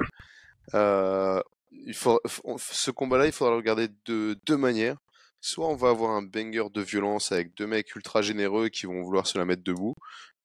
euh, 0.75 1.43
il 1.73 1.95
faut 1.95 2.21
ce 2.57 2.93
combat-là, 2.93 3.27
il 3.27 3.33
faudra 3.33 3.51
le 3.51 3.57
regarder 3.57 3.89
de 4.05 4.39
deux 4.47 4.57
manières. 4.57 4.97
Soit 5.41 5.67
on 5.67 5.75
va 5.75 5.89
avoir 5.89 6.13
un 6.13 6.23
banger 6.23 6.71
de 6.73 6.81
violence 6.81 7.33
avec 7.33 7.53
deux 7.57 7.67
mecs 7.67 7.93
ultra 7.97 8.23
généreux 8.23 8.69
qui 8.69 8.87
vont 8.87 9.03
vouloir 9.03 9.27
se 9.27 9.37
la 9.37 9.45
mettre 9.45 9.65
debout, 9.65 9.97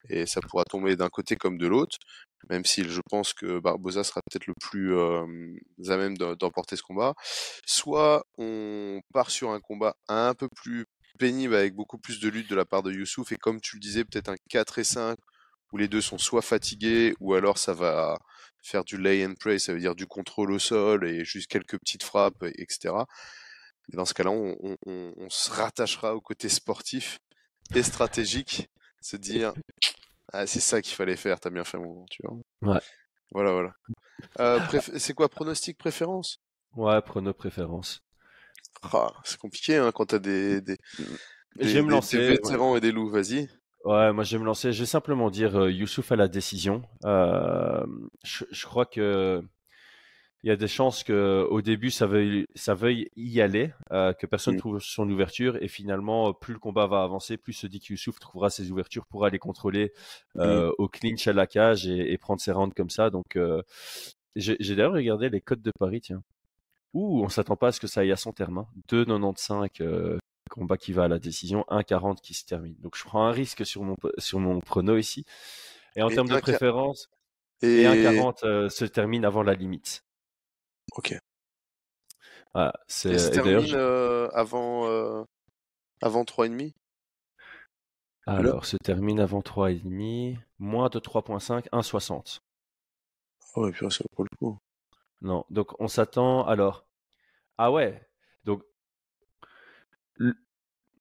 et 0.10 0.26
ça 0.26 0.42
pourra 0.42 0.64
tomber 0.64 0.96
d'un 0.96 1.10
côté 1.10 1.36
comme 1.36 1.60
de 1.60 1.68
l'autre. 1.68 1.98
Même 2.50 2.66
si 2.66 2.84
je 2.84 3.02
pense 3.12 3.34
que 3.34 3.60
Barbosa 3.60 4.04
sera 4.04 4.22
peut-être 4.22 4.48
le 4.48 4.56
plus 4.60 4.96
euh, 4.98 5.24
à 5.88 5.98
même 5.98 6.18
d'emporter 6.18 6.76
ce 6.78 6.82
combat. 6.82 7.14
Soit 7.68 8.26
on 8.40 9.02
part 9.14 9.30
sur 9.30 9.52
un 9.52 9.60
combat 9.60 9.96
un 10.08 10.34
peu 10.34 10.48
plus 10.56 10.88
pénible 11.18 11.56
avec 11.56 11.74
beaucoup 11.74 11.98
plus 11.98 12.20
de 12.20 12.30
lutte 12.30 12.50
de 12.50 12.56
la 12.56 12.66
part 12.66 12.84
de 12.84 12.92
Youssouf 12.92 13.32
et 13.32 13.38
comme 13.38 13.62
tu 13.62 13.76
le 13.78 13.82
disais 13.82 14.04
peut-être 14.06 14.30
un 14.30 14.36
4 14.50 14.80
et 14.80 14.84
5 14.84 15.18
où 15.72 15.78
les 15.78 15.88
deux 15.88 16.02
sont 16.02 16.18
soit 16.18 16.42
fatigués 16.42 17.16
ou 17.20 17.34
alors 17.34 17.58
ça 17.58 17.74
va 17.74 18.18
faire 18.62 18.84
du 18.84 18.98
lay 18.98 19.26
and 19.26 19.36
pray, 19.40 19.60
ça 19.60 19.74
veut 19.74 19.80
dire 19.80 19.96
du 19.96 20.08
contrôle 20.08 20.52
au 20.52 20.60
sol 20.60 21.06
et 21.08 21.24
juste 21.24 21.48
quelques 21.48 21.78
petites 21.80 22.04
frappes, 22.04 22.44
etc. 22.44 22.94
Et 23.92 23.96
dans 23.96 24.06
ce 24.06 24.14
cas-là, 24.14 24.32
on, 24.32 24.56
on, 24.62 24.78
on, 24.86 25.30
se 25.30 25.52
rattachera 25.52 26.16
au 26.16 26.22
côté 26.22 26.50
sportif 26.50 27.20
et 27.76 27.84
stratégique, 27.84 28.70
se 29.02 29.18
dire 29.18 29.54
ah, 30.34 30.48
c'est 30.48 30.60
ça 30.60 30.82
qu'il 30.82 30.96
fallait 30.96 31.16
faire, 31.16 31.40
t'as 31.40 31.52
bien 31.52 31.64
fait 31.64 31.78
mon 31.78 32.06
tu 32.10 32.24
vois. 32.24 32.74
Ouais. 32.74 32.82
Voilà, 33.32 33.52
voilà. 33.52 33.74
Euh, 34.40 34.60
c'est 34.98 35.14
quoi 35.14 35.30
pronostic 35.30 35.78
préférence? 35.78 36.40
Ouais, 36.76 37.02
prono 37.02 37.34
préférence. 37.34 38.02
Ah, 38.94 39.12
c'est 39.24 39.38
compliqué 39.40 39.78
hein, 39.78 39.92
quand 39.94 40.06
t'as 40.06 40.20
des, 40.20 40.62
des, 40.62 40.78
des, 41.58 41.68
Je 41.68 41.74
vais 41.74 41.82
me 41.82 41.92
lancer, 41.92 42.18
des 42.18 42.28
vétérans 42.30 42.72
ouais. 42.72 42.78
et 42.78 42.82
des 42.82 42.92
loups, 42.92 43.10
vas-y. 43.10 43.50
Ouais, 43.84 44.12
moi 44.14 44.24
je 44.24 44.36
vais 44.36 44.42
me 44.42 44.46
lancer. 44.46 44.74
Je 44.74 44.80
vais 44.80 44.86
simplement 44.88 45.30
dire 45.30 45.56
euh, 45.56 45.72
Youssouf 45.72 46.12
à 46.12 46.16
la 46.16 46.28
décision. 46.28 46.82
Euh, 47.06 47.86
je, 48.24 48.46
je 48.52 48.66
crois 48.66 48.86
que 48.86 49.42
il 50.44 50.50
y 50.50 50.52
a 50.52 50.56
des 50.56 50.68
chances 50.68 51.04
que 51.04 51.46
au 51.50 51.62
début 51.64 51.90
ça 51.90 52.06
veuille, 52.06 52.46
ça 52.56 52.76
veuille 52.76 53.10
y 53.16 53.42
aller, 53.42 53.74
euh, 53.92 54.14
que 54.14 54.28
personne 54.28 54.56
Mm. 54.56 54.60
trouve 54.60 54.80
son 54.80 55.10
ouverture 55.10 55.58
et 55.62 55.68
finalement 55.68 56.34
plus 56.34 56.54
le 56.54 56.60
combat 56.60 56.86
va 56.88 57.02
avancer, 57.04 57.38
plus 57.38 57.54
se 57.54 57.66
dit 57.68 57.80
que 57.80 57.94
Youssouf 57.94 58.20
trouvera 58.20 58.50
ses 58.52 58.72
ouvertures 58.72 59.06
pour 59.08 59.26
aller 59.26 59.40
contrôler 59.40 59.92
euh, 60.38 60.72
au 60.78 60.88
clinch 60.88 61.28
à 61.28 61.34
la 61.34 61.48
cage 61.48 61.88
et, 61.88 62.12
et 62.12 62.18
prendre 62.20 62.42
ses 62.42 62.52
rounds 62.52 62.74
comme 62.76 62.92
ça. 62.92 63.10
Donc 63.10 63.38
j'ai 64.36 64.56
j'ai 64.60 64.76
d'ailleurs 64.76 64.94
regardé 64.94 65.30
les 65.30 65.42
codes 65.42 65.62
de 65.62 65.72
Paris, 65.80 66.02
tiens. 66.02 66.22
Ouh, 66.96 67.24
on 67.24 67.30
s'attend 67.30 67.56
pas 67.58 67.68
à 67.68 67.72
ce 67.74 67.80
que 67.80 67.88
ça 67.88 68.02
aille 68.02 68.12
à 68.12 68.16
son 68.18 68.32
terme. 68.34 68.60
Hein. 68.60 68.68
2,95 68.90 69.82
euh, 69.82 70.18
combat 70.50 70.78
qui 70.78 70.94
va 70.94 71.04
à 71.04 71.08
la 71.08 71.20
décision, 71.20 71.64
1,40 71.70 72.22
qui 72.22 72.34
se 72.34 72.46
termine. 72.46 72.76
Donc 72.82 72.98
je 72.98 73.04
prends 73.04 73.28
un 73.28 73.32
risque 73.32 73.66
sur 73.66 73.84
mon 73.84 73.96
sur 74.18 74.40
mon 74.40 74.60
prono 74.62 74.98
ici. 74.98 75.26
Et 75.96 76.02
en 76.02 76.10
Et 76.10 76.16
termes 76.16 76.30
de 76.30 76.38
préférence, 76.38 77.10
et, 77.62 77.82
Et 77.82 77.86
1,40 77.86 78.44
euh, 78.46 78.70
se 78.70 78.86
termine 78.86 79.26
avant 79.26 79.44
la 79.44 79.54
limite. 79.54 80.04
ok. 80.98 81.20
Voilà, 82.54 82.74
c'est 82.88 83.14
Et 83.14 83.18
se 83.18 83.28
et 83.28 83.32
termine 83.32 83.66
je- 83.68 83.76
euh, 83.76 84.30
avant 84.34 84.88
euh, 84.88 85.24
avant 86.02 86.24
3,5 86.24 86.74
alors 88.28 88.66
se 88.66 88.78
termine 88.78 89.20
avant 89.20 89.42
3,5, 89.42 90.38
moins 90.60 90.90
de 90.90 91.00
3,5, 91.00 91.68
1,60. 91.72 92.40
Oh, 93.56 93.64
ouais, 93.66 93.72
puis 93.72 93.92
ça 93.92 94.04
vaut 94.18 94.24
le 94.24 94.38
coup. 94.38 94.58
Non, 95.22 95.46
donc 95.50 95.80
on 95.80 95.88
s'attend 95.88 96.46
alors. 96.46 96.88
Ah 97.58 97.72
ouais, 97.72 98.02
donc 98.44 98.64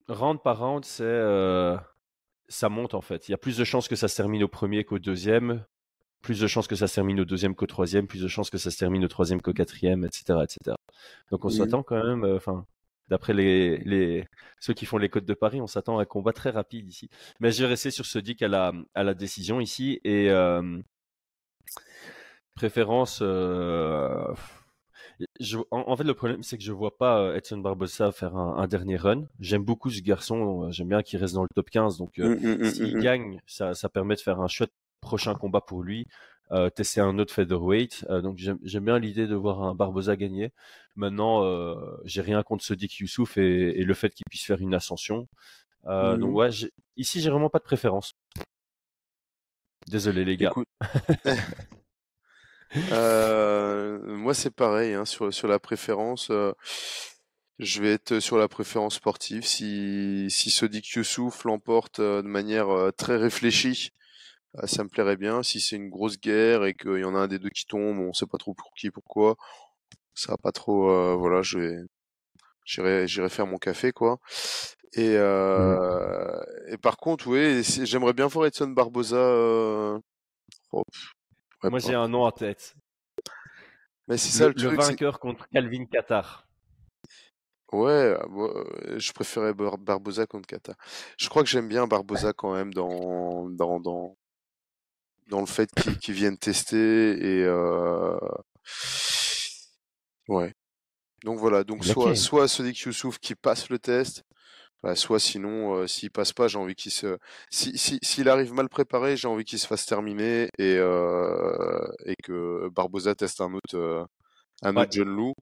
round 0.08 0.42
par 0.42 0.58
round, 0.58 0.84
c'est 0.84 1.04
euh, 1.04 1.76
ça 2.48 2.68
monte 2.68 2.94
en 2.94 3.00
fait. 3.00 3.28
Il 3.28 3.32
y 3.32 3.34
a 3.34 3.38
plus 3.38 3.56
de 3.56 3.64
chances 3.64 3.88
que 3.88 3.96
ça 3.96 4.08
se 4.08 4.16
termine 4.16 4.42
au 4.42 4.48
premier 4.48 4.84
qu'au 4.84 4.98
deuxième, 4.98 5.64
plus 6.22 6.40
de 6.40 6.46
chances 6.46 6.66
que 6.66 6.76
ça 6.76 6.88
se 6.88 6.94
termine 6.94 7.20
au 7.20 7.24
deuxième 7.24 7.54
qu'au 7.54 7.66
troisième, 7.66 8.06
plus 8.06 8.22
de 8.22 8.28
chances 8.28 8.50
que 8.50 8.58
ça 8.58 8.70
se 8.70 8.78
termine 8.78 9.04
au 9.04 9.08
troisième 9.08 9.40
qu'au 9.42 9.52
quatrième, 9.52 10.04
etc., 10.04 10.38
etc. 10.42 10.76
Donc 11.30 11.44
on 11.44 11.50
s'attend 11.50 11.82
quand 11.82 12.02
même, 12.02 12.24
euh, 12.24 12.36
enfin, 12.36 12.66
d'après 13.08 13.34
les, 13.34 13.78
les 13.78 14.26
ceux 14.60 14.74
qui 14.74 14.86
font 14.86 14.98
les 14.98 15.08
codes 15.08 15.26
de 15.26 15.34
Paris, 15.34 15.60
on 15.60 15.66
s'attend 15.66 15.98
à 15.98 16.02
un 16.02 16.06
combat 16.06 16.32
très 16.32 16.50
rapide 16.50 16.88
ici. 16.88 17.10
Mais 17.40 17.52
je 17.52 17.62
vais 17.62 17.68
rester 17.68 17.90
sur 17.90 18.06
ce 18.06 18.18
dick 18.18 18.42
à 18.42 18.48
la 18.48 18.72
à 18.94 19.02
la 19.04 19.14
décision 19.14 19.60
ici 19.60 20.00
et 20.04 20.30
euh, 20.30 20.80
préférence. 22.54 23.20
euh, 23.22 24.32
je- 25.40 25.58
en, 25.70 25.84
en 25.88 25.96
fait, 25.96 26.04
le 26.04 26.14
problème, 26.14 26.42
c'est 26.42 26.58
que 26.58 26.64
je 26.64 26.72
vois 26.72 26.96
pas 26.96 27.18
euh, 27.20 27.36
Edson 27.36 27.58
Barbosa 27.58 28.12
faire 28.12 28.36
un, 28.36 28.56
un 28.58 28.66
dernier 28.66 28.96
run. 28.96 29.24
J'aime 29.40 29.64
beaucoup 29.64 29.90
ce 29.90 30.00
garçon. 30.02 30.64
euh, 30.64 30.70
J'aime 30.72 30.88
bien 30.88 31.02
qu'il 31.02 31.18
reste 31.20 31.34
dans 31.34 31.42
le 31.42 31.48
top 31.54 31.70
15. 31.70 31.98
Donc, 31.98 32.18
euh, 32.18 32.28
Mm, 32.28 32.34
mm, 32.42 32.56
mm, 32.60 32.72
s'il 32.72 32.96
mm, 32.98 32.98
gagne, 32.98 33.40
ça, 33.46 33.74
ça 33.74 33.88
permet 33.88 34.14
de 34.16 34.20
faire 34.20 34.40
un 34.40 34.48
chouette 34.48 34.72
prochain 35.00 35.34
combat 35.34 35.60
pour 35.60 35.82
lui. 35.82 36.06
euh, 36.52 36.68
tester 36.70 37.00
un 37.00 37.18
autre 37.18 37.32
featherweight. 37.34 38.04
Euh, 38.10 38.20
donc, 38.20 38.36
j'aime 38.38 38.84
bien 38.84 38.98
l'idée 38.98 39.26
de 39.26 39.34
voir 39.34 39.62
un 39.62 39.74
Barbosa 39.74 40.14
gagner. 40.16 40.52
Maintenant, 40.96 41.42
j'ai 42.04 42.20
rien 42.20 42.42
contre 42.42 42.62
Sodiq 42.64 42.98
Youssouf 43.00 43.38
et, 43.38 43.80
et 43.80 43.84
le 43.84 43.94
fait 43.94 44.10
qu'il 44.10 44.24
puisse 44.30 44.44
faire 44.44 44.60
une 44.60 44.74
ascension. 44.74 45.26
Donc, 45.86 46.34
ouais, 46.34 46.50
ici, 46.96 47.20
j'ai 47.20 47.30
vraiment 47.30 47.50
pas 47.50 47.58
de 47.60 47.64
préférence. 47.64 48.14
Désolé, 49.88 50.24
les 50.26 50.36
gars. 50.36 50.54
Écoute, 50.54 50.68
euh, 52.92 53.98
moi 54.16 54.34
c'est 54.34 54.50
pareil 54.50 54.94
hein, 54.94 55.04
sur 55.04 55.32
sur 55.32 55.48
la 55.48 55.58
préférence. 55.58 56.30
euh, 56.30 56.52
je 57.58 57.80
vais 57.82 57.92
être 57.92 58.18
sur 58.20 58.36
la 58.36 58.48
préférence 58.48 58.96
sportive. 58.96 59.44
Si 59.46 60.26
si 60.30 60.50
Sodiq 60.50 60.94
Youssouf 60.96 61.44
l'emporte 61.44 62.00
euh, 62.00 62.22
de 62.22 62.26
manière 62.28 62.68
euh, 62.70 62.90
très 62.90 63.16
réfléchie, 63.16 63.90
ça 64.64 64.84
me 64.84 64.88
plairait 64.90 65.16
bien. 65.16 65.42
Si 65.42 65.60
c'est 65.60 65.76
une 65.76 65.90
grosse 65.90 66.20
guerre 66.20 66.64
et 66.64 66.74
qu'il 66.74 66.98
y 67.00 67.04
en 67.04 67.14
a 67.16 67.20
un 67.20 67.28
des 67.28 67.38
deux 67.40 67.50
qui 67.50 67.66
tombe, 67.66 67.98
on 68.00 68.12
sait 68.12 68.26
pas 68.26 68.38
trop 68.38 68.54
pour 68.54 68.72
qui, 68.74 68.90
pourquoi, 68.90 69.36
ça 70.14 70.32
va 70.32 70.38
pas 70.38 70.52
trop. 70.52 70.90
euh, 70.90 71.16
voilà, 71.16 71.42
je 71.42 71.58
vais 71.58 71.76
j'irai 72.66 73.08
j'irai 73.08 73.28
faire 73.30 73.46
mon 73.46 73.58
café 73.58 73.92
quoi. 73.92 74.18
Et 74.94 75.16
euh, 75.18 76.40
et 76.68 76.78
par 76.78 76.96
contre, 76.98 77.28
oui, 77.28 77.62
j'aimerais 77.84 78.14
bien 78.14 78.26
voir 78.28 78.46
Edson 78.46 78.68
Barboza. 78.68 79.16
euh, 79.16 79.98
oh, 80.72 80.84
ouais, 81.64 81.70
Moi, 81.70 81.78
j'ai 81.78 81.94
un 81.94 82.08
nom 82.08 82.24
en 82.24 82.30
tête. 82.30 82.74
Mais 84.06 84.16
c'est 84.18 84.30
ça 84.30 84.48
Le, 84.48 84.52
le 84.54 84.60
le 84.62 84.68
truc. 84.68 84.82
c'est- 84.82 84.86
vainqueur 84.90 85.18
contre 85.18 85.48
Calvin 85.48 85.86
Qatar. 85.86 86.46
Ouais, 87.72 88.16
moi, 88.28 88.52
euh, 88.84 88.98
je 89.00 89.12
préférais 89.12 89.52
Bar- 89.52 89.78
Barboza 89.78 90.26
contre 90.26 90.46
Kata. 90.46 90.74
Je 91.18 91.28
crois 91.28 91.42
que 91.42 91.48
j'aime 91.48 91.66
bien 91.66 91.88
Barboza 91.88 92.32
quand 92.32 92.54
même 92.54 92.72
dans 92.72 93.48
dans 93.50 93.80
dans 93.80 94.16
dans 95.28 95.40
le 95.40 95.46
fait 95.46 95.72
qu'il 95.74 95.98
qu'il 95.98 96.14
vienne 96.14 96.38
tester 96.38 97.12
et 97.40 97.44
euh... 97.44 98.16
ouais. 100.28 100.52
Donc 101.24 101.38
voilà, 101.38 101.64
donc 101.64 101.84
soit 101.84 102.14
soit 102.14 102.48
Sodiq 102.48 102.82
Youssouf 102.84 103.18
qui 103.18 103.34
passe 103.34 103.70
le 103.70 103.78
test, 103.78 104.22
bah, 104.84 104.96
soit 104.96 105.20
sinon 105.20 105.76
euh, 105.76 105.86
s'il 105.88 106.10
passe 106.12 106.32
pas, 106.34 106.48
j'ai 106.48 106.58
envie 106.58 106.76
qu'il 106.76 106.92
se 106.92 107.18
si 107.50 107.78
si 107.78 107.98
s'il 108.02 108.28
arrive 108.30 108.52
mal 108.54 108.68
préparé, 108.68 109.16
j'ai 109.16 109.28
envie 109.28 109.44
qu'il 109.44 109.58
se 109.58 109.66
fasse 109.68 109.86
terminer 109.86 110.48
et 110.58 110.76
euh... 110.78 111.86
et 112.06 112.16
que 112.24 112.68
Barboza 112.70 113.14
teste 113.16 113.40
un 113.42 113.54
autre 113.54 113.76
euh, 113.76 114.04
un 114.62 114.76
Ouais. 114.76 114.86
autre 114.86 114.90
John 114.92 115.08
Lou. 115.08 115.34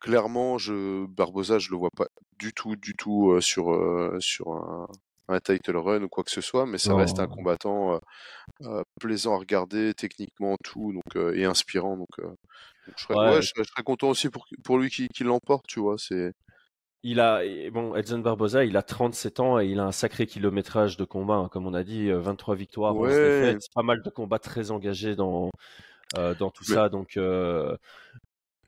Clairement, 0.00 0.58
je 0.58 1.06
Barboza, 1.06 1.58
je 1.58 1.70
le 1.72 1.78
vois 1.78 1.90
pas 1.96 2.06
du 2.38 2.52
tout 2.54 2.76
du 2.76 2.94
tout 2.96 3.40
sur 3.42 3.66
sur 4.20 4.50
un 4.52 4.88
un 5.28 5.40
title 5.40 5.76
run 5.78 6.02
ou 6.04 6.08
quoi 6.08 6.24
que 6.24 6.30
ce 6.32 6.40
soit, 6.42 6.66
mais 6.66 6.78
ça 6.78 6.94
reste 6.96 7.20
un 7.20 7.28
combattant 7.28 7.94
euh, 7.94 7.98
euh, 8.62 8.82
plaisant 9.00 9.34
à 9.34 9.38
regarder, 9.38 9.94
techniquement 9.94 10.56
tout, 10.64 10.92
donc 10.92 11.16
euh, 11.16 11.34
et 11.36 11.44
inspirant. 11.44 11.96
Donc, 11.96 12.08
donc 12.18 12.94
je 12.98 13.02
serais, 13.04 13.16
ouais, 13.22 13.40
Ouais. 13.40 13.42
je 13.42 13.48
serais, 13.48 13.64
je 13.64 13.70
serais 13.70 13.82
content 13.84 14.08
aussi 14.10 14.30
pour 14.30 14.46
pour 14.64 14.78
lui 14.78 14.90
qui, 14.90 15.08
qui 15.08 15.24
l'emporte, 15.24 15.66
tu 15.68 15.80
vois. 15.80 15.96
C'est 15.98 16.32
Il 17.02 17.18
a, 17.20 17.40
bon, 17.70 17.94
Edson 17.96 18.18
Barboza, 18.18 18.64
il 18.64 18.76
a 18.76 18.82
37 18.82 19.40
ans 19.40 19.58
et 19.58 19.66
il 19.66 19.80
a 19.80 19.84
un 19.86 19.92
sacré 19.92 20.26
kilométrage 20.26 20.98
de 20.98 21.04
combat, 21.04 21.36
hein, 21.36 21.48
comme 21.50 21.66
on 21.66 21.72
a 21.74 21.82
dit, 21.82 22.10
euh, 22.10 22.20
23 22.20 22.54
victoires, 22.56 22.98
11 23.00 23.20
ouais, 23.20 23.20
défaites, 23.20 23.68
pas 23.74 23.82
mal 23.82 24.02
de 24.02 24.10
combats 24.10 24.38
très 24.38 24.70
engagés 24.70 25.16
dans, 25.16 25.50
euh, 26.16 26.34
dans 26.34 26.50
tout 26.50 26.64
mais 26.66 26.76
ça. 26.76 26.88
Donc, 26.90 27.16
euh, 27.16 27.76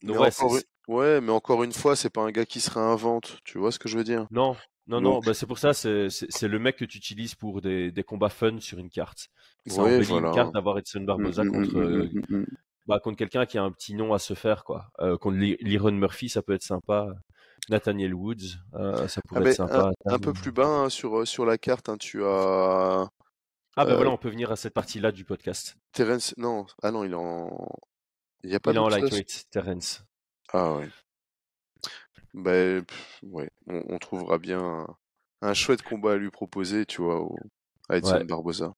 mais 0.02 0.16
ouais, 0.16 0.30
c'est, 0.30 0.48
encore 0.48 0.56
une, 0.58 0.62
c'est- 0.62 0.66
ouais, 0.86 1.20
mais 1.20 1.32
encore 1.32 1.64
une 1.64 1.72
fois, 1.72 1.96
c'est 1.96 2.08
pas 2.10 2.22
un 2.22 2.30
gars 2.30 2.46
qui 2.46 2.60
se 2.60 2.70
réinvente, 2.70 3.40
tu 3.44 3.58
vois 3.58 3.72
ce 3.72 3.80
que 3.80 3.88
je 3.88 3.98
veux 3.98 4.04
dire? 4.04 4.28
non, 4.30 4.56
non, 4.86 5.00
non, 5.00 5.20
bah, 5.20 5.34
c'est 5.34 5.46
pour 5.46 5.58
ça, 5.58 5.74
c'est, 5.74 6.08
c'est, 6.10 6.26
c'est 6.30 6.48
le 6.48 6.58
mec 6.58 6.76
que 6.76 6.84
tu 6.84 6.96
utilises 6.98 7.34
pour 7.34 7.60
des, 7.60 7.92
des 7.92 8.02
combats 8.04 8.28
fun 8.30 8.58
sur 8.60 8.78
une 8.78 8.90
carte. 8.90 9.28
Ça 9.66 9.82
ouais, 9.82 9.82
embellit 9.84 10.18
une 10.18 10.28
voilà. 10.28 10.30
carte 10.30 10.52
d'avoir 10.54 10.78
Edson 10.78 11.02
Mm, 11.16 11.24
Barboza 11.24 11.44
mm, 11.44 11.50
mm, 11.58 11.66
contre, 11.68 11.78
mm, 11.78 11.78
euh, 11.78 12.08
bah, 12.86 13.00
contre 13.00 13.18
quelqu'un 13.18 13.46
qui 13.46 13.58
a 13.58 13.64
un 13.64 13.72
petit 13.72 13.94
nom 13.94 14.14
à 14.14 14.18
se 14.18 14.34
faire, 14.34 14.64
quoi. 14.64 14.86
Euh, 15.00 15.18
contre 15.18 15.38
Lyron 15.38 15.92
Murphy, 15.92 16.28
ça 16.28 16.42
peut 16.42 16.54
être 16.54 16.62
sympa. 16.64 17.08
Nathaniel 17.68 18.14
Woods, 18.14 18.58
euh, 18.74 19.06
ça 19.08 19.20
Ah 19.24 19.28
pourrait 19.28 19.40
ben 19.44 19.50
être 19.50 19.56
sympa. 19.56 19.92
un, 20.06 20.14
un 20.14 20.18
peu 20.18 20.32
plus 20.32 20.52
bas 20.52 20.66
hein, 20.66 20.88
sur 20.88 21.20
euh, 21.20 21.24
sur 21.24 21.46
la 21.46 21.58
carte, 21.58 21.88
hein, 21.88 21.96
tu 21.98 22.24
as 22.24 23.08
Ah 23.76 23.84
ben 23.84 23.92
euh, 23.92 23.96
voilà, 23.96 24.10
on 24.10 24.16
peut 24.18 24.30
venir 24.30 24.50
à 24.52 24.56
cette 24.56 24.74
partie-là 24.74 25.12
du 25.12 25.24
podcast. 25.24 25.76
Terence. 25.92 26.34
Non, 26.38 26.66
ah 26.82 26.90
non, 26.90 27.04
il 27.04 27.12
est 27.12 27.14
en. 27.14 27.68
Il 28.44 28.50
y 28.50 28.54
a 28.54 28.56
Il 28.56 28.60
pas 28.60 28.72
est 28.72 28.78
en 28.78 28.88
lightweight, 28.88 29.46
Terence. 29.50 30.04
Ah 30.52 30.74
ouais. 30.74 30.88
Ben 32.34 32.84
ouais, 33.22 33.50
on, 33.66 33.82
on 33.90 33.98
trouvera 33.98 34.38
bien 34.38 34.58
un, 34.60 34.86
un 35.42 35.54
chouette 35.54 35.82
combat 35.82 36.12
à 36.12 36.16
lui 36.16 36.30
proposer, 36.30 36.86
tu 36.86 37.02
vois, 37.02 37.20
au, 37.20 37.36
à 37.88 37.98
Edson 37.98 38.14
Ouais. 38.16 38.24
Barboza. 38.24 38.74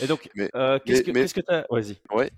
Et 0.00 0.06
donc, 0.06 0.30
Mais 0.34 0.48
euh, 0.54 0.78
qu'est-ce 0.84 1.02
mais 1.02 1.04
que 1.04 1.10
mais 1.12 1.28
que 1.28 1.40
t'as 1.40 1.64
Vas-y. 1.70 2.00
ouais. 2.12 2.30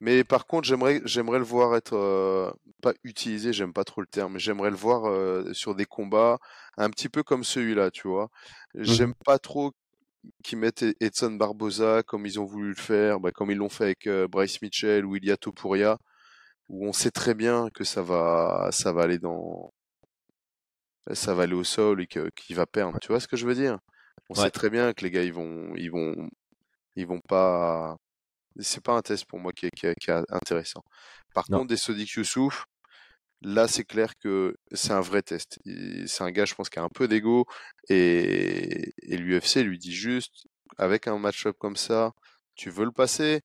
Mais 0.00 0.24
par 0.24 0.46
contre, 0.46 0.66
j'aimerais 0.68 1.00
j'aimerais 1.04 1.38
le 1.38 1.44
voir 1.44 1.76
être 1.76 1.94
euh, 1.96 2.50
pas 2.82 2.92
utilisé, 3.04 3.52
j'aime 3.52 3.72
pas 3.72 3.84
trop 3.84 4.00
le 4.00 4.06
terme, 4.06 4.34
mais 4.34 4.38
j'aimerais 4.38 4.70
le 4.70 4.76
voir 4.76 5.06
euh, 5.06 5.52
sur 5.54 5.74
des 5.74 5.86
combats 5.86 6.38
un 6.76 6.90
petit 6.90 7.08
peu 7.08 7.22
comme 7.22 7.44
celui-là, 7.44 7.90
tu 7.90 8.08
vois. 8.08 8.28
J'aime 8.74 9.12
Mhm. 9.12 9.14
pas 9.24 9.38
trop 9.38 9.72
qu'ils 10.44 10.58
mettent 10.58 10.82
E- 10.84 10.94
Edson 11.00 11.32
Barboza 11.32 12.02
comme 12.04 12.26
ils 12.26 12.40
ont 12.40 12.44
voulu 12.46 12.70
le 12.70 12.74
faire, 12.76 13.20
bah, 13.20 13.32
comme 13.32 13.50
ils 13.50 13.58
l'ont 13.58 13.68
fait 13.70 13.84
avec 13.84 14.06
euh, 14.08 14.28
Bryce 14.28 14.62
Mitchell 14.62 15.04
ou 15.06 15.16
Ilia 15.16 15.36
Topuria, 15.36 15.98
où 16.68 16.86
on 16.88 16.92
sait 16.94 17.10
très 17.12 17.34
bien 17.34 17.70
que 17.74 17.84
ça 17.84 18.02
va 18.02 18.68
ça 18.72 18.92
va 18.92 19.02
aller 19.04 19.18
dans 19.18 19.72
ça 21.12 21.34
va 21.34 21.44
aller 21.44 21.54
au 21.54 21.64
sol 21.64 22.02
et 22.02 22.06
qu'il 22.06 22.56
va 22.56 22.66
perdre. 22.66 22.98
Tu 23.00 23.08
vois 23.08 23.20
ce 23.20 23.28
que 23.28 23.36
je 23.36 23.46
veux 23.46 23.54
dire? 23.54 23.78
On 24.28 24.34
Ouais. 24.34 24.48
sait 24.48 24.50
très 24.50 24.70
bien 24.70 24.92
que 24.92 25.04
les 25.04 25.10
gars 25.10 25.22
ils 25.22 25.32
vont 25.32 25.74
ils 25.76 25.90
vont 25.90 26.28
ils 26.96 27.06
vont 27.06 27.20
pas 27.20 27.96
c'est 28.58 28.82
pas 28.82 28.94
un 28.94 29.02
test 29.02 29.24
pour 29.26 29.38
moi 29.38 29.52
qui 29.52 29.66
est, 29.66 29.70
qui 29.70 29.86
est- 29.86 29.94
qui 30.00 30.10
est 30.10 30.22
intéressant. 30.30 30.82
Par 31.34 31.44
Non. 31.50 31.58
contre, 31.58 31.68
des 31.70 31.76
Sodiq 31.76 32.12
Youssouf, 32.16 32.64
là 33.42 33.68
c'est 33.68 33.84
clair 33.84 34.16
que 34.18 34.56
c'est 34.72 34.92
un 34.92 35.00
vrai 35.00 35.22
test. 35.22 35.58
C'est 36.06 36.22
un 36.24 36.30
gars, 36.30 36.44
je 36.44 36.54
pense, 36.54 36.68
qui 36.68 36.78
a 36.78 36.82
un 36.82 36.88
peu 36.88 37.06
d'ego 37.08 37.46
et, 37.88 38.92
et 39.02 39.16
l'UFC 39.16 39.62
lui 39.62 39.78
dit 39.78 39.92
juste, 39.94 40.46
avec 40.76 41.06
un 41.08 41.18
match-up 41.18 41.56
comme 41.58 41.76
ça, 41.76 42.12
tu 42.54 42.70
veux 42.70 42.84
le 42.84 42.92
passer, 42.92 43.40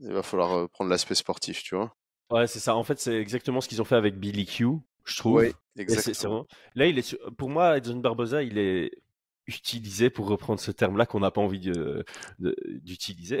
il 0.00 0.12
va 0.12 0.22
falloir 0.22 0.52
euh, 0.58 0.68
prendre 0.68 0.90
l'aspect 0.90 1.14
sportif, 1.14 1.62
tu 1.62 1.74
vois. 1.76 1.94
Ouais, 2.30 2.46
c'est 2.46 2.60
ça. 2.60 2.74
En 2.76 2.84
fait, 2.84 2.98
c'est 3.00 3.16
exactement 3.20 3.60
ce 3.60 3.68
qu'ils 3.68 3.82
ont 3.82 3.84
fait 3.84 3.96
avec 3.96 4.16
Billy 4.18 4.46
Q, 4.46 4.66
je 5.04 5.16
trouve. 5.16 5.42
C'est 5.42 5.82
exactement. 5.82 6.14
vraiment- 6.32 6.46
Là, 6.74 6.86
il 6.86 6.98
est 6.98 7.02
sur- 7.02 7.18
pour 7.36 7.50
moi, 7.50 7.76
Edson 7.76 7.96
Barboza, 7.96 8.42
il 8.42 8.56
est 8.58 8.90
utilisé, 9.50 10.08
pour 10.08 10.28
reprendre 10.28 10.60
ce 10.60 10.70
terme-là 10.70 11.04
qu'on 11.04 11.20
n'a 11.20 11.30
pas 11.30 11.40
envie 11.40 11.60
d'utiliser, 12.38 13.40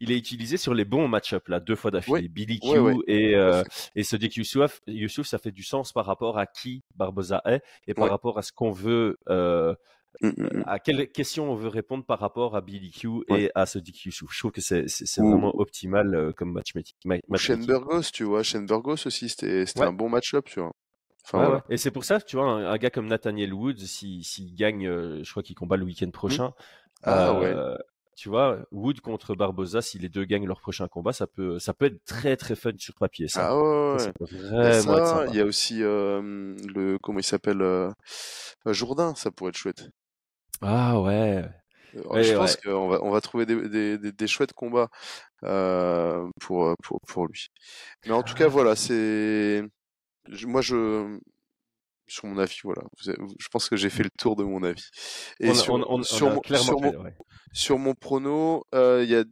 il 0.00 0.12
est 0.12 0.16
utilisé 0.16 0.56
sur 0.56 0.74
les 0.74 0.84
bons 0.84 1.08
match-up, 1.08 1.48
là, 1.48 1.58
deux 1.58 1.74
fois 1.74 1.90
d'affilée. 1.90 2.28
Billy 2.28 2.60
Q 2.60 3.02
et, 3.06 3.34
euh, 3.34 3.62
et 3.94 4.04
Sodiq 4.04 4.36
Youssouf, 4.36 4.80
Youssouf, 4.86 5.26
ça 5.26 5.38
fait 5.38 5.50
du 5.50 5.62
sens 5.62 5.92
par 5.92 6.06
rapport 6.06 6.38
à 6.38 6.46
qui 6.46 6.82
Barbosa 6.94 7.42
est 7.46 7.62
et 7.86 7.94
par 7.94 8.08
rapport 8.10 8.38
à 8.38 8.42
ce 8.42 8.52
qu'on 8.52 8.70
veut, 8.70 9.18
euh, 9.28 9.74
mmh, 10.20 10.28
mmh, 10.28 10.42
mmh. 10.42 10.64
à 10.66 10.78
quelle 10.78 11.10
question 11.10 11.50
on 11.50 11.54
veut 11.54 11.68
répondre 11.68 12.04
par 12.04 12.18
rapport 12.18 12.54
à 12.54 12.60
Billy 12.60 12.90
Q 12.90 13.08
et 13.28 13.50
à 13.54 13.66
Sodiq 13.66 14.04
Youssouf. 14.06 14.32
Je 14.32 14.38
trouve 14.38 14.52
que 14.52 14.60
c'est 14.60 14.86
vraiment 15.18 15.52
optimal 15.58 16.14
euh, 16.14 16.32
comme 16.32 16.52
matchmaking. 16.52 16.94
Shane 17.36 17.66
Burgos, 17.66 18.10
tu 18.12 18.24
vois, 18.24 18.42
Shane 18.42 18.66
Burgos 18.66 19.06
aussi, 19.06 19.28
c'était 19.28 19.64
un 19.80 19.92
bon 19.92 20.08
match-up, 20.08 20.46
tu 20.46 20.60
vois. 20.60 20.72
Et 21.68 21.76
c'est 21.76 21.90
pour 21.90 22.04
ça, 22.04 22.20
tu 22.20 22.36
vois, 22.36 22.46
un, 22.46 22.76
gars 22.76 22.90
comme 22.90 23.06
Nathaniel 23.06 23.54
Woods, 23.54 23.78
s'il 23.78 24.54
gagne, 24.54 24.86
euh, 24.86 25.22
je 25.22 25.30
crois 25.30 25.42
qu'il 25.42 25.56
combat 25.56 25.76
le 25.76 25.84
week-end 25.84 26.08
mmh. 26.08 26.12
prochain. 26.12 26.52
Ah, 27.02 27.30
euh, 27.30 27.76
tu 28.16 28.28
vois, 28.28 28.58
Wood 28.70 29.00
contre 29.00 29.34
Barbosa, 29.34 29.82
si 29.82 29.98
les 29.98 30.08
deux 30.08 30.24
gagnent 30.24 30.46
leur 30.46 30.60
prochain 30.60 30.86
combat, 30.88 31.12
ça 31.12 31.26
peut, 31.26 31.58
ça 31.58 31.74
peut 31.74 31.86
être 31.86 32.04
très 32.04 32.36
très 32.36 32.54
fun 32.54 32.72
sur 32.76 32.94
papier. 32.94 33.28
Ça. 33.28 33.48
Ah 33.48 33.58
ouais, 33.58 34.12
vraiment 34.20 35.24
Il 35.24 35.34
y 35.34 35.40
a 35.40 35.44
aussi 35.44 35.78
le, 35.80 36.98
comment 37.02 37.18
il 37.18 37.24
s'appelle, 37.24 37.62
euh, 37.62 37.90
Jourdain, 38.66 39.14
ça 39.14 39.30
pourrait 39.30 39.50
être 39.50 39.56
chouette. 39.56 39.88
Ah 40.60 41.00
ouais. 41.00 41.44
je 41.94 42.36
pense 42.36 42.56
qu'on 42.56 42.88
va, 42.88 43.02
on 43.02 43.10
va 43.10 43.20
trouver 43.20 43.46
des, 43.46 43.98
des, 43.98 44.12
des, 44.12 44.26
chouettes 44.26 44.52
combats 44.52 44.88
pour, 45.40 46.74
pour, 46.82 47.00
pour 47.08 47.26
lui. 47.26 47.48
Mais 48.06 48.12
en 48.12 48.22
tout 48.22 48.34
cas, 48.34 48.48
voilà, 48.48 48.76
c'est 48.76 49.64
moi, 50.46 50.60
je, 50.60 51.18
sur 52.12 52.26
mon 52.26 52.38
avis, 52.38 52.58
voilà. 52.64 52.82
Je 53.04 53.48
pense 53.50 53.68
que 53.68 53.76
j'ai 53.76 53.90
fait 53.90 54.02
le 54.02 54.10
tour 54.18 54.36
de 54.36 54.44
mon 54.44 54.62
avis. 54.62 54.88
Et 55.40 55.54
sur, 55.54 55.78
mon, 55.78 56.02
sur, 56.02 56.30
mon, 57.78 57.94
prono, 57.94 58.64
euh, 58.74 59.04
y 59.06 59.14
a, 59.14 59.24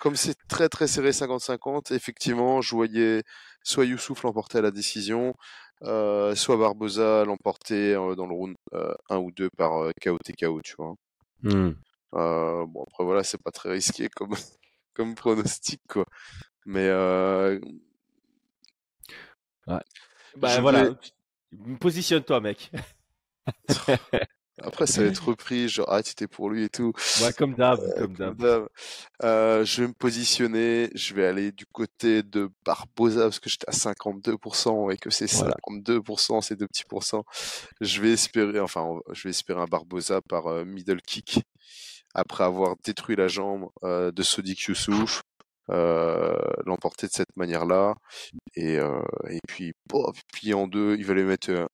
comme 0.00 0.16
c'est 0.16 0.36
très 0.48 0.68
très 0.68 0.86
serré 0.86 1.10
50-50, 1.10 1.92
effectivement, 1.92 2.60
je 2.60 2.74
voyais 2.74 3.22
soit 3.62 3.84
Youssouf 3.84 4.22
l'emporter 4.22 4.58
à 4.58 4.62
la 4.62 4.70
décision, 4.70 5.34
euh, 5.82 6.34
soit 6.34 6.56
Barbosa 6.56 7.24
l'emporter 7.24 7.94
euh, 7.94 8.14
dans 8.14 8.26
le 8.26 8.34
round 8.34 8.56
1 9.10 9.18
ou 9.18 9.30
2 9.32 9.50
par 9.50 9.90
KO 10.02 10.18
TKO, 10.18 10.62
tu 10.62 10.74
vois. 10.78 10.94
Mmh. 11.42 11.74
bon, 12.12 12.84
après 12.88 13.04
voilà, 13.04 13.22
c'est 13.22 13.42
pas 13.42 13.50
très 13.50 13.70
risqué 13.70 14.08
comme, 14.08 14.34
comme 14.94 15.14
pronostic, 15.14 15.80
quoi. 15.88 16.06
Mais. 16.64 16.90
Ouais. 19.66 19.80
Bah 20.36 20.60
voilà, 20.60 20.90
positionne-toi, 21.80 22.40
mec. 22.40 22.70
Après, 24.62 24.86
ça 24.86 25.02
va 25.02 25.08
être 25.08 25.24
repris, 25.24 25.68
genre, 25.68 25.86
ah, 25.90 26.00
c'était 26.04 26.28
pour 26.28 26.48
lui 26.48 26.64
et 26.64 26.68
tout. 26.68 26.92
Ouais, 27.20 27.32
comme 27.32 27.54
d'hab, 27.54 27.80
euh, 27.80 27.98
comme 27.98 28.14
d'hab. 28.14 28.68
Euh, 29.24 29.64
je 29.64 29.82
vais 29.82 29.88
me 29.88 29.92
positionner, 29.92 30.90
je 30.94 31.12
vais 31.14 31.26
aller 31.26 31.50
du 31.50 31.66
côté 31.66 32.22
de 32.22 32.50
Barbosa, 32.64 33.22
parce 33.22 33.40
que 33.40 33.50
j'étais 33.50 33.68
à 33.68 33.72
52% 33.72 34.92
et 34.92 34.96
que 34.96 35.10
c'est 35.10 35.26
52%, 35.26 36.40
c'est 36.40 36.54
deux 36.54 36.68
petits 36.68 36.84
pourcents. 36.84 37.24
Je 37.80 38.00
vais 38.00 38.12
espérer, 38.12 38.60
enfin, 38.60 38.86
je 39.12 39.24
vais 39.24 39.30
espérer 39.30 39.60
un 39.60 39.66
Barbosa 39.66 40.20
par 40.22 40.46
euh, 40.46 40.64
middle 40.64 41.02
kick, 41.02 41.40
après 42.14 42.44
avoir 42.44 42.76
détruit 42.84 43.16
la 43.16 43.26
jambe 43.26 43.70
de 43.82 44.22
Sodik 44.22 44.62
Youssouf. 44.62 45.23
Euh, 45.70 46.36
l'emporter 46.66 47.06
de 47.06 47.12
cette 47.12 47.34
manière-là. 47.36 47.94
Et, 48.54 48.78
euh, 48.78 49.00
et 49.30 49.40
puis, 49.48 49.72
plier 50.32 50.54
en 50.54 50.66
deux, 50.66 50.96
il 50.98 51.06
va 51.06 51.14
lui 51.14 51.24
mettre 51.24 51.50
euh, 51.50 51.66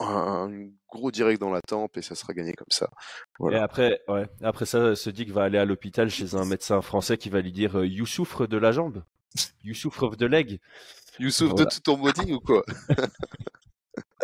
un, 0.00 0.50
gros 0.90 1.10
direct 1.10 1.40
dans 1.40 1.50
la 1.50 1.62
tempe 1.62 1.96
et 1.96 2.02
ça 2.02 2.14
sera 2.14 2.34
gagné 2.34 2.52
comme 2.52 2.70
ça. 2.70 2.90
Voilà. 3.38 3.58
Et 3.58 3.60
après, 3.60 4.00
ouais, 4.08 4.26
après 4.42 4.66
ça, 4.66 4.94
ce 4.94 5.08
Dick 5.08 5.30
va 5.30 5.44
aller 5.44 5.58
à 5.58 5.64
l'hôpital 5.64 6.10
chez 6.10 6.34
un 6.34 6.44
médecin 6.44 6.82
français 6.82 7.16
qui 7.16 7.30
va 7.30 7.40
lui 7.40 7.52
dire 7.52 7.82
You 7.84 8.04
souffres 8.04 8.46
de 8.46 8.58
la 8.58 8.72
jambe 8.72 9.02
You 9.62 9.74
souffres 9.74 10.16
de 10.16 10.26
l'aigle 10.26 10.58
You 11.18 11.30
souffres 11.30 11.54
de 11.54 11.64
tout 11.64 11.80
ton 11.80 11.96
body 11.96 12.32
ou 12.34 12.40
quoi? 12.40 12.62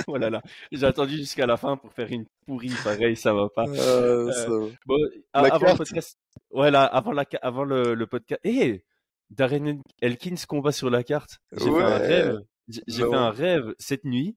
voilà 0.07 0.27
oh 0.29 0.31
là, 0.31 0.43
j'ai 0.73 0.87
attendu 0.87 1.17
jusqu'à 1.17 1.47
la 1.47 1.57
fin 1.57 1.77
pour 1.77 1.93
faire 1.93 2.11
une 2.11 2.27
pourrie 2.47 2.73
pareil, 2.85 3.17
ça 3.17 3.33
va 3.33 3.49
pas. 3.55 3.65
Euh, 3.67 4.31
ça. 4.33 4.49
Bon, 4.87 4.99
avant 5.33 5.73
le 5.73 5.77
podcast, 5.77 6.19
ouais 6.51 6.71
là, 6.71 6.85
avant 6.85 7.13
la, 7.13 7.25
avant 7.43 7.65
le, 7.65 7.95
le 7.95 8.07
podcast, 8.07 8.41
hé, 8.45 8.85
Darren 9.31 9.83
Elkins 10.01 10.37
combat 10.49 10.73
sur 10.73 10.91
la 10.91 11.05
carte. 11.05 11.41
J'ai 11.53 11.71
fait 11.71 11.83
un 11.83 11.99
rêve. 11.99 12.39
J'ai 12.69 12.83
fait 13.05 13.15
un 13.15 13.31
rêve 13.31 13.75
cette 13.79 14.05
nuit 14.05 14.37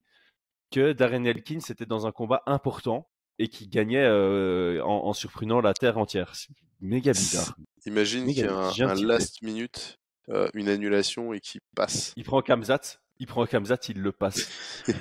que 0.72 0.94
Darren 0.94 1.26
Elkins 1.26 1.60
était 1.70 1.86
dans 1.86 2.08
un 2.08 2.12
combat 2.12 2.42
important 2.46 3.08
et 3.40 3.48
qui 3.48 3.68
gagnait 3.68 4.06
euh, 4.06 4.84
en, 4.84 5.14
surprenant 5.14 5.62
la 5.62 5.74
terre 5.74 5.98
entière. 5.98 6.34
Méga 6.80 7.12
bizarre. 7.12 7.56
Imagine 7.86 8.26
qu'il 8.28 8.38
y 8.38 8.44
a 8.44 8.90
un, 8.90 8.96
last 8.96 9.42
minute, 9.42 10.00
euh, 10.30 10.50
une 10.54 10.70
annulation 10.70 11.34
et 11.34 11.40
qui 11.40 11.60
passe. 11.76 12.14
Il 12.16 12.24
prend 12.24 12.42
Kamzat, 12.42 13.00
il 13.20 13.28
prend 13.28 13.46
Kamzat, 13.46 13.80
il 13.90 14.02
le 14.02 14.12
passe. 14.12 14.50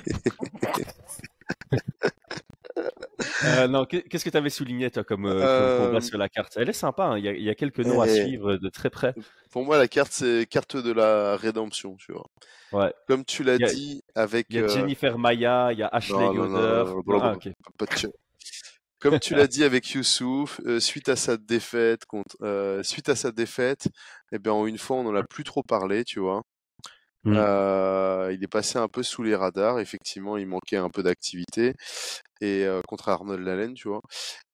Euh, 3.45 3.67
non, 3.67 3.85
qu'est-ce 3.85 4.23
que 4.23 4.29
tu 4.29 4.37
avais 4.37 4.49
souligné, 4.49 4.89
toi, 4.89 5.03
comme, 5.03 5.25
euh, 5.25 5.77
combat 5.85 5.97
euh, 5.97 6.01
sur 6.01 6.17
la 6.17 6.29
carte? 6.29 6.53
Elle 6.57 6.69
est 6.69 6.73
sympa, 6.73 7.03
hein, 7.03 7.17
il, 7.17 7.25
y 7.25 7.49
a, 7.49 7.55
quelques 7.55 7.79
noms 7.79 8.01
à 8.01 8.07
suivre 8.07 8.55
de 8.55 8.69
très 8.69 8.89
près. 8.89 9.13
Pour 9.51 9.63
moi, 9.63 9.77
la 9.77 9.87
carte, 9.87 10.11
c'est 10.11 10.47
carte 10.49 10.77
de 10.77 10.91
la 10.91 11.35
rédemption, 11.35 11.95
tu 11.95 12.13
vois. 12.13 12.25
Ouais. 12.71 12.93
Comme 13.07 13.25
tu 13.25 13.43
l'as 13.43 13.57
dit, 13.57 14.03
avec. 14.15 14.47
Il 14.49 14.57
y 14.57 14.59
a 14.59 14.67
Jennifer 14.67 15.17
Maya, 15.17 15.69
il 15.71 15.79
y 15.79 15.83
a 15.83 15.87
Ashley 15.87 16.25
Goder. 16.33 16.85
Comme 18.99 19.19
tu 19.19 19.35
l'as 19.35 19.47
dit 19.47 19.63
avec 19.63 19.89
Youssouf, 19.91 20.61
suite 20.79 21.09
à 21.09 21.15
sa 21.15 21.37
défaite, 21.37 22.05
contre, 22.05 22.35
suite 22.83 23.09
à 23.09 23.15
sa 23.15 23.31
défaite, 23.31 23.89
eh 24.31 24.39
bien, 24.39 24.53
en 24.53 24.65
une 24.65 24.77
fois, 24.77 24.97
on 24.97 25.03
n'en 25.03 25.15
a 25.15 25.23
plus 25.23 25.43
trop 25.43 25.63
parlé, 25.63 26.03
tu 26.03 26.19
vois. 26.19 26.43
Mmh. 27.25 28.31
il 28.31 28.43
est 28.43 28.51
passé 28.51 28.77
un 28.77 28.87
peu 28.87 29.03
sous 29.03 29.23
les 29.23 29.35
radars. 29.35 29.79
Effectivement, 29.79 30.37
il 30.37 30.47
manquait 30.47 30.77
un 30.77 30.89
peu 30.89 31.03
d'activité 31.03 31.73
et 32.41 32.67
contre 32.87 33.09
Arnold 33.09 33.41
Lallen, 33.41 33.73
tu 33.73 33.87
vois. 33.87 34.01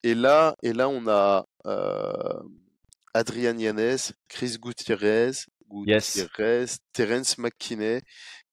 Et 0.03 0.13
là, 0.13 0.55
et 0.61 0.74
là, 0.74 0.88
on 0.89 1.07
a 1.07 1.45
Adrian 3.13 3.57
Yanez, 3.57 4.13
Chris 4.28 4.57
Gutierrez, 4.59 5.32
Gutierrez, 5.70 6.65
Terence 6.93 7.38
McKinney, 7.38 8.01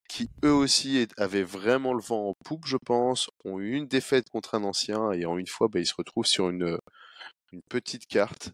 qui 0.09 0.31
eux 0.45 0.53
aussi 0.53 1.07
avaient 1.17 1.43
vraiment 1.43 1.93
le 1.93 2.03
vent 2.03 2.31
en 2.31 2.35
poupe, 2.45 2.67
je 2.67 2.77
pense, 2.77 3.29
ont 3.45 3.59
eu 3.59 3.73
une 3.73 3.87
défaite 3.87 4.29
contre 4.31 4.55
un 4.55 4.65
ancien 4.65 5.13
et 5.13 5.27
en 5.27 5.37
une 5.37 5.47
fois, 5.47 5.69
bah, 5.69 5.81
ils 5.81 5.87
se 5.87 5.95
retrouvent 5.97 6.27
sur 6.27 6.49
une 6.49 6.79
une 7.57 7.63
petite 7.69 8.07
carte 8.07 8.53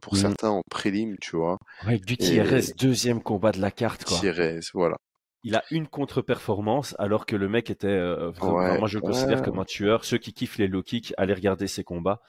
pour 0.00 0.14
mmh. 0.14 0.16
certains 0.16 0.50
en 0.50 0.62
prélim, 0.68 1.16
tu 1.20 1.36
vois. 1.36 1.58
Ouais, 1.86 1.98
Gutierrez, 1.98 2.62
deuxième 2.76 3.22
combat 3.22 3.52
de 3.52 3.60
la 3.60 3.70
carte, 3.70 4.04
quoi. 4.04 4.16
Gutierrez, 4.16 4.60
voilà. 4.74 4.96
Il 5.44 5.56
a 5.56 5.64
une 5.72 5.88
contre-performance 5.88 6.94
alors 7.00 7.26
que 7.26 7.34
le 7.34 7.48
mec 7.48 7.68
était 7.68 7.98
vraiment, 7.98 8.78
moi 8.78 8.86
je 8.86 8.98
le 8.98 9.00
considère 9.00 9.42
comme 9.42 9.58
un 9.58 9.64
tueur. 9.64 10.04
Ceux 10.04 10.18
qui 10.18 10.32
kiffent 10.32 10.58
les 10.58 10.68
low 10.68 10.84
kicks, 10.84 11.12
allez 11.16 11.34
regarder 11.34 11.66
ses 11.66 11.82
combats. 11.82 12.20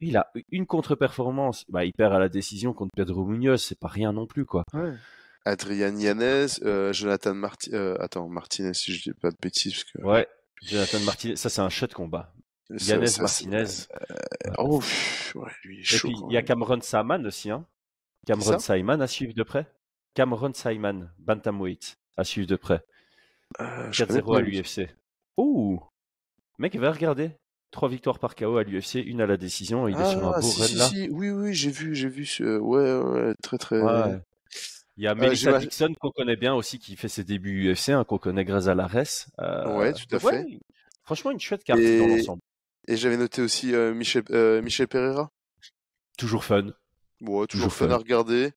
Il 0.00 0.16
a 0.16 0.26
une 0.50 0.66
contre-performance. 0.66 1.64
Bah, 1.70 1.86
il 1.86 1.92
perd 1.92 2.12
à 2.12 2.18
la 2.18 2.28
décision 2.28 2.74
contre 2.74 2.90
Pedro 2.94 3.24
Munoz, 3.24 3.62
c'est 3.62 3.78
pas 3.78 3.88
rien 3.88 4.12
non 4.12 4.26
plus, 4.26 4.44
quoi. 4.44 4.64
Adrian 5.46 5.96
Yanez, 5.96 6.46
Jonathan 6.92 7.34
Marti 7.34 7.74
attends, 7.74 8.28
Martinez, 8.28 8.74
si 8.74 8.92
je 8.92 9.02
dis 9.04 9.14
pas 9.14 9.30
de 9.30 9.36
bêtises. 9.40 9.72
Parce 9.72 9.84
que... 9.84 10.02
Ouais, 10.02 10.26
Jonathan 10.62 11.00
Martinez, 11.00 11.36
ça 11.36 11.48
c'est 11.48 11.62
un 11.62 11.68
de 11.68 11.94
combat. 11.94 12.33
Yanez 12.70 13.20
Martinez. 13.20 13.64
Euh, 13.64 14.50
oh, 14.58 14.80
ouais, 15.34 15.50
lui, 15.64 15.76
il 15.76 15.80
est 15.80 15.84
chaud, 15.84 16.08
Et 16.08 16.12
puis, 16.12 16.20
il 16.30 16.34
y 16.34 16.36
a 16.36 16.42
Cameron 16.42 16.80
Simon 16.80 17.24
aussi. 17.24 17.50
Hein. 17.50 17.66
Cameron 18.26 18.58
Simon 18.58 19.00
à 19.00 19.06
suivre 19.06 19.34
de 19.34 19.42
près. 19.42 19.66
Cameron 20.14 20.52
Simon, 20.54 21.08
Bantamweight, 21.18 21.98
à 22.16 22.24
suivre 22.24 22.46
de 22.46 22.56
près. 22.56 22.80
Euh, 23.60 23.90
4-0 23.90 24.36
à 24.36 24.40
l'UFC. 24.40 24.88
Ouh 25.36 25.80
Mec, 26.58 26.76
va 26.76 26.92
regarder. 26.92 27.32
Trois 27.70 27.88
victoires 27.88 28.20
par 28.20 28.36
KO 28.36 28.56
à 28.56 28.62
l'UFC, 28.62 28.94
une 29.04 29.20
à 29.20 29.26
la 29.26 29.36
décision. 29.36 29.88
Il 29.88 29.96
est 29.96 30.10
sur 30.10 30.28
un 30.28 30.34
ah, 30.36 30.40
beau 30.40 30.46
si, 30.46 30.76
là. 30.76 30.84
Si. 30.88 31.08
Oui, 31.10 31.30
oui, 31.30 31.52
j'ai 31.52 31.70
vu, 31.70 31.94
j'ai 31.94 32.08
vu. 32.08 32.24
Ce... 32.24 32.58
Ouais, 32.58 32.98
ouais, 32.98 33.34
très, 33.42 33.58
très. 33.58 33.80
Ouais. 33.80 34.20
Il 34.96 35.02
y 35.02 35.08
a 35.08 35.10
euh, 35.10 35.14
Melissa 35.16 35.58
Dixon 35.58 35.92
qu'on 36.00 36.10
connaît 36.10 36.36
bien 36.36 36.54
aussi, 36.54 36.78
qui 36.78 36.94
fait 36.94 37.08
ses 37.08 37.24
débuts 37.24 37.72
UFC, 37.72 37.88
hein, 37.88 38.04
qu'on 38.04 38.18
connaît 38.18 38.44
grâce 38.44 38.68
à 38.68 38.76
l'ARES. 38.76 39.26
Euh, 39.40 39.76
ouais, 39.78 39.92
tout 39.92 40.14
à 40.14 40.20
fait. 40.20 40.46
Franchement, 41.02 41.32
une 41.32 41.40
chouette 41.40 41.64
carte 41.64 41.80
dans 41.80 42.06
l'ensemble. 42.06 42.42
Et 42.86 42.96
j'avais 42.96 43.16
noté 43.16 43.42
aussi 43.42 43.74
euh, 43.74 43.94
Michel, 43.94 44.24
euh, 44.30 44.60
Michel 44.62 44.88
Pereira. 44.88 45.30
Toujours 46.18 46.44
fun. 46.44 46.66
Ouais, 47.20 47.46
toujours, 47.46 47.72
fun, 47.72 47.90
à 47.90 47.96
regarder. 47.96 48.52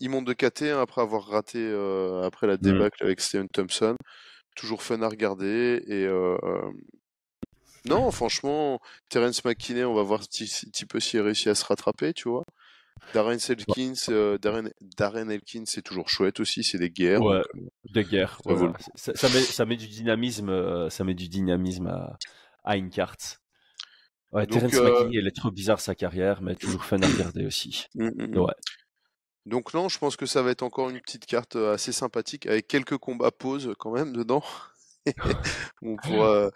Il 0.00 0.10
monte 0.10 0.26
de 0.26 0.32
KT 0.32 0.62
hein, 0.62 0.80
après 0.80 1.02
avoir 1.02 1.26
raté 1.26 1.58
euh, 1.58 2.22
après 2.24 2.46
la 2.46 2.54
mm. 2.54 2.60
débâcle 2.60 3.04
avec 3.04 3.20
Steven 3.20 3.48
Thompson. 3.48 3.96
Toujours 4.56 4.82
fun 4.82 5.02
à 5.02 5.08
regarder. 5.08 5.82
Et 5.86 6.08
non, 7.84 8.10
franchement, 8.10 8.80
Terence 9.10 9.44
McKinney, 9.44 9.84
on 9.84 9.94
va 9.94 10.02
voir 10.02 10.20
un 10.20 10.24
petit 10.24 10.86
peu 10.86 10.98
s'il 10.98 11.20
réussit 11.20 11.48
à 11.48 11.54
se 11.54 11.64
rattraper, 11.64 12.14
tu 12.14 12.28
vois. 12.28 12.44
Darren 13.12 13.36
Elkins, 13.36 14.38
Darren, 14.40 14.70
Darren 14.96 15.30
Elkins, 15.30 15.64
c'est 15.66 15.82
toujours 15.82 16.08
chouette 16.08 16.40
aussi, 16.40 16.64
c'est 16.64 16.78
des 16.78 16.90
guerres. 16.90 17.20
Ouais, 17.20 17.42
des 17.92 18.02
guerres. 18.02 18.40
ça, 18.94 19.14
ça, 19.14 19.28
met, 19.28 19.40
ça, 19.40 19.66
met, 19.66 19.76
du 19.76 19.86
dynamisme, 19.86 20.88
ça 20.88 21.04
met 21.04 21.14
du 21.14 21.28
dynamisme 21.28 21.86
à, 21.86 22.18
à 22.66 22.76
une 22.76 22.90
carte. 22.90 23.40
Ouais, 24.32 24.46
Donc, 24.46 24.58
Terence 24.58 24.74
euh, 24.74 24.90
McKinney, 24.90 25.18
elle 25.18 25.26
est 25.28 25.36
trop 25.36 25.50
bizarre 25.50 25.80
sa 25.80 25.94
carrière, 25.94 26.42
mais 26.42 26.56
toujours 26.56 26.84
fun 26.84 27.00
à 27.00 27.06
regarder 27.06 27.46
aussi. 27.46 27.86
Mm, 27.94 28.08
mm, 28.08 28.26
mm. 28.26 28.38
Ouais. 28.38 28.54
Donc 29.46 29.72
non, 29.72 29.88
je 29.88 29.98
pense 29.98 30.16
que 30.16 30.26
ça 30.26 30.42
va 30.42 30.50
être 30.50 30.62
encore 30.62 30.90
une 30.90 31.00
petite 31.00 31.24
carte 31.24 31.54
euh, 31.54 31.74
assez 31.74 31.92
sympathique 31.92 32.46
avec 32.46 32.66
quelques 32.66 32.98
combats 32.98 33.30
pauses 33.30 33.72
quand 33.78 33.92
même 33.92 34.12
dedans. 34.12 34.42
On 35.82 35.94
pourra 35.96 36.50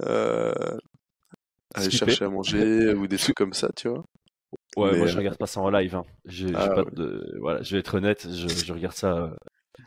euh, 0.00 0.78
aller 1.74 1.90
chercher 1.90 2.24
à 2.24 2.30
manger 2.30 2.94
ou 2.94 3.06
des 3.06 3.18
trucs 3.18 3.36
comme 3.36 3.52
ça, 3.52 3.68
tu 3.76 3.88
vois. 3.88 4.02
Ouais, 4.76 4.92
Mais, 4.92 4.98
moi 4.98 5.06
je 5.06 5.18
regarde 5.18 5.36
pas 5.36 5.46
ça 5.46 5.60
en 5.60 5.68
live. 5.68 5.94
Hein. 5.94 6.04
Je, 6.24 6.48
Ah, 6.54 6.68
pas 6.68 6.82
ouais. 6.82 6.90
de... 6.92 7.36
voilà, 7.40 7.62
je 7.62 7.76
vais 7.76 7.80
être 7.80 7.94
honnête, 7.94 8.26
je, 8.32 8.48
je 8.48 8.72
regarde 8.72 8.96
ça 8.96 9.34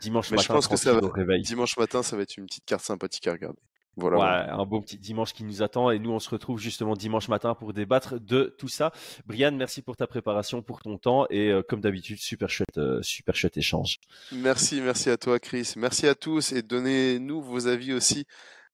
dimanche 0.00 0.30
Mais 0.30 0.38
je 0.38 0.42
matin 0.42 0.54
pense 0.54 0.68
que 0.68 0.76
ça 0.76 0.92
va-. 0.92 1.38
Dimanche 1.38 1.76
matin, 1.76 2.02
ça 2.02 2.16
va 2.16 2.22
être 2.22 2.36
une 2.36 2.46
petite 2.46 2.64
carte 2.64 2.84
sympathique 2.84 3.26
à 3.26 3.32
regarder. 3.32 3.60
Voilà. 3.96 4.16
Ouais, 4.16 4.22
voilà. 4.22 4.54
un 4.56 4.66
bon 4.66 4.80
petit 4.80 4.98
dimanche 4.98 5.32
qui 5.32 5.44
nous 5.44 5.62
attend 5.62 5.90
et 5.90 5.98
nous 5.98 6.10
on 6.10 6.18
se 6.18 6.28
retrouve 6.28 6.58
justement 6.58 6.94
dimanche 6.94 7.28
matin 7.28 7.54
pour 7.54 7.72
débattre 7.72 8.20
de 8.20 8.54
tout 8.58 8.68
ça. 8.68 8.92
Brian, 9.26 9.52
merci 9.52 9.82
pour 9.82 9.96
ta 9.96 10.06
préparation, 10.06 10.62
pour 10.62 10.80
ton 10.80 10.98
temps 10.98 11.26
et 11.30 11.50
euh, 11.50 11.62
comme 11.62 11.80
d'habitude 11.80 12.18
super 12.18 12.50
chouette, 12.50 12.78
euh, 12.78 13.00
super 13.02 13.34
chouette 13.36 13.56
échange. 13.56 13.98
Merci, 14.32 14.80
merci 14.80 15.10
à 15.10 15.16
toi, 15.16 15.38
Chris. 15.38 15.74
Merci 15.76 16.06
à 16.06 16.14
tous 16.14 16.52
et 16.52 16.62
donnez-nous 16.62 17.40
vos 17.40 17.66
avis 17.68 17.92
aussi. 17.92 18.26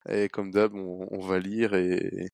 Et 0.08 0.28
comme 0.28 0.50
d'hab, 0.50 0.74
on, 0.74 1.06
on 1.10 1.20
va 1.20 1.38
lire 1.38 1.74
et, 1.74 2.30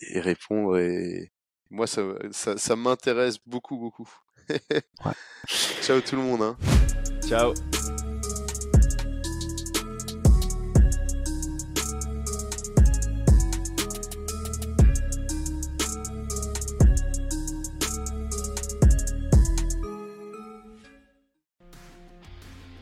et 0.00 0.20
répondre. 0.20 0.78
Et 0.78 1.32
moi, 1.70 1.86
ça, 1.86 2.02
ça, 2.30 2.56
ça 2.56 2.76
m'intéresse 2.76 3.38
beaucoup, 3.46 3.76
beaucoup. 3.76 4.08
Ciao 5.82 6.00
tout 6.00 6.16
le 6.16 6.22
monde. 6.22 6.42
Hein. 6.42 6.56
Ciao. 7.26 7.52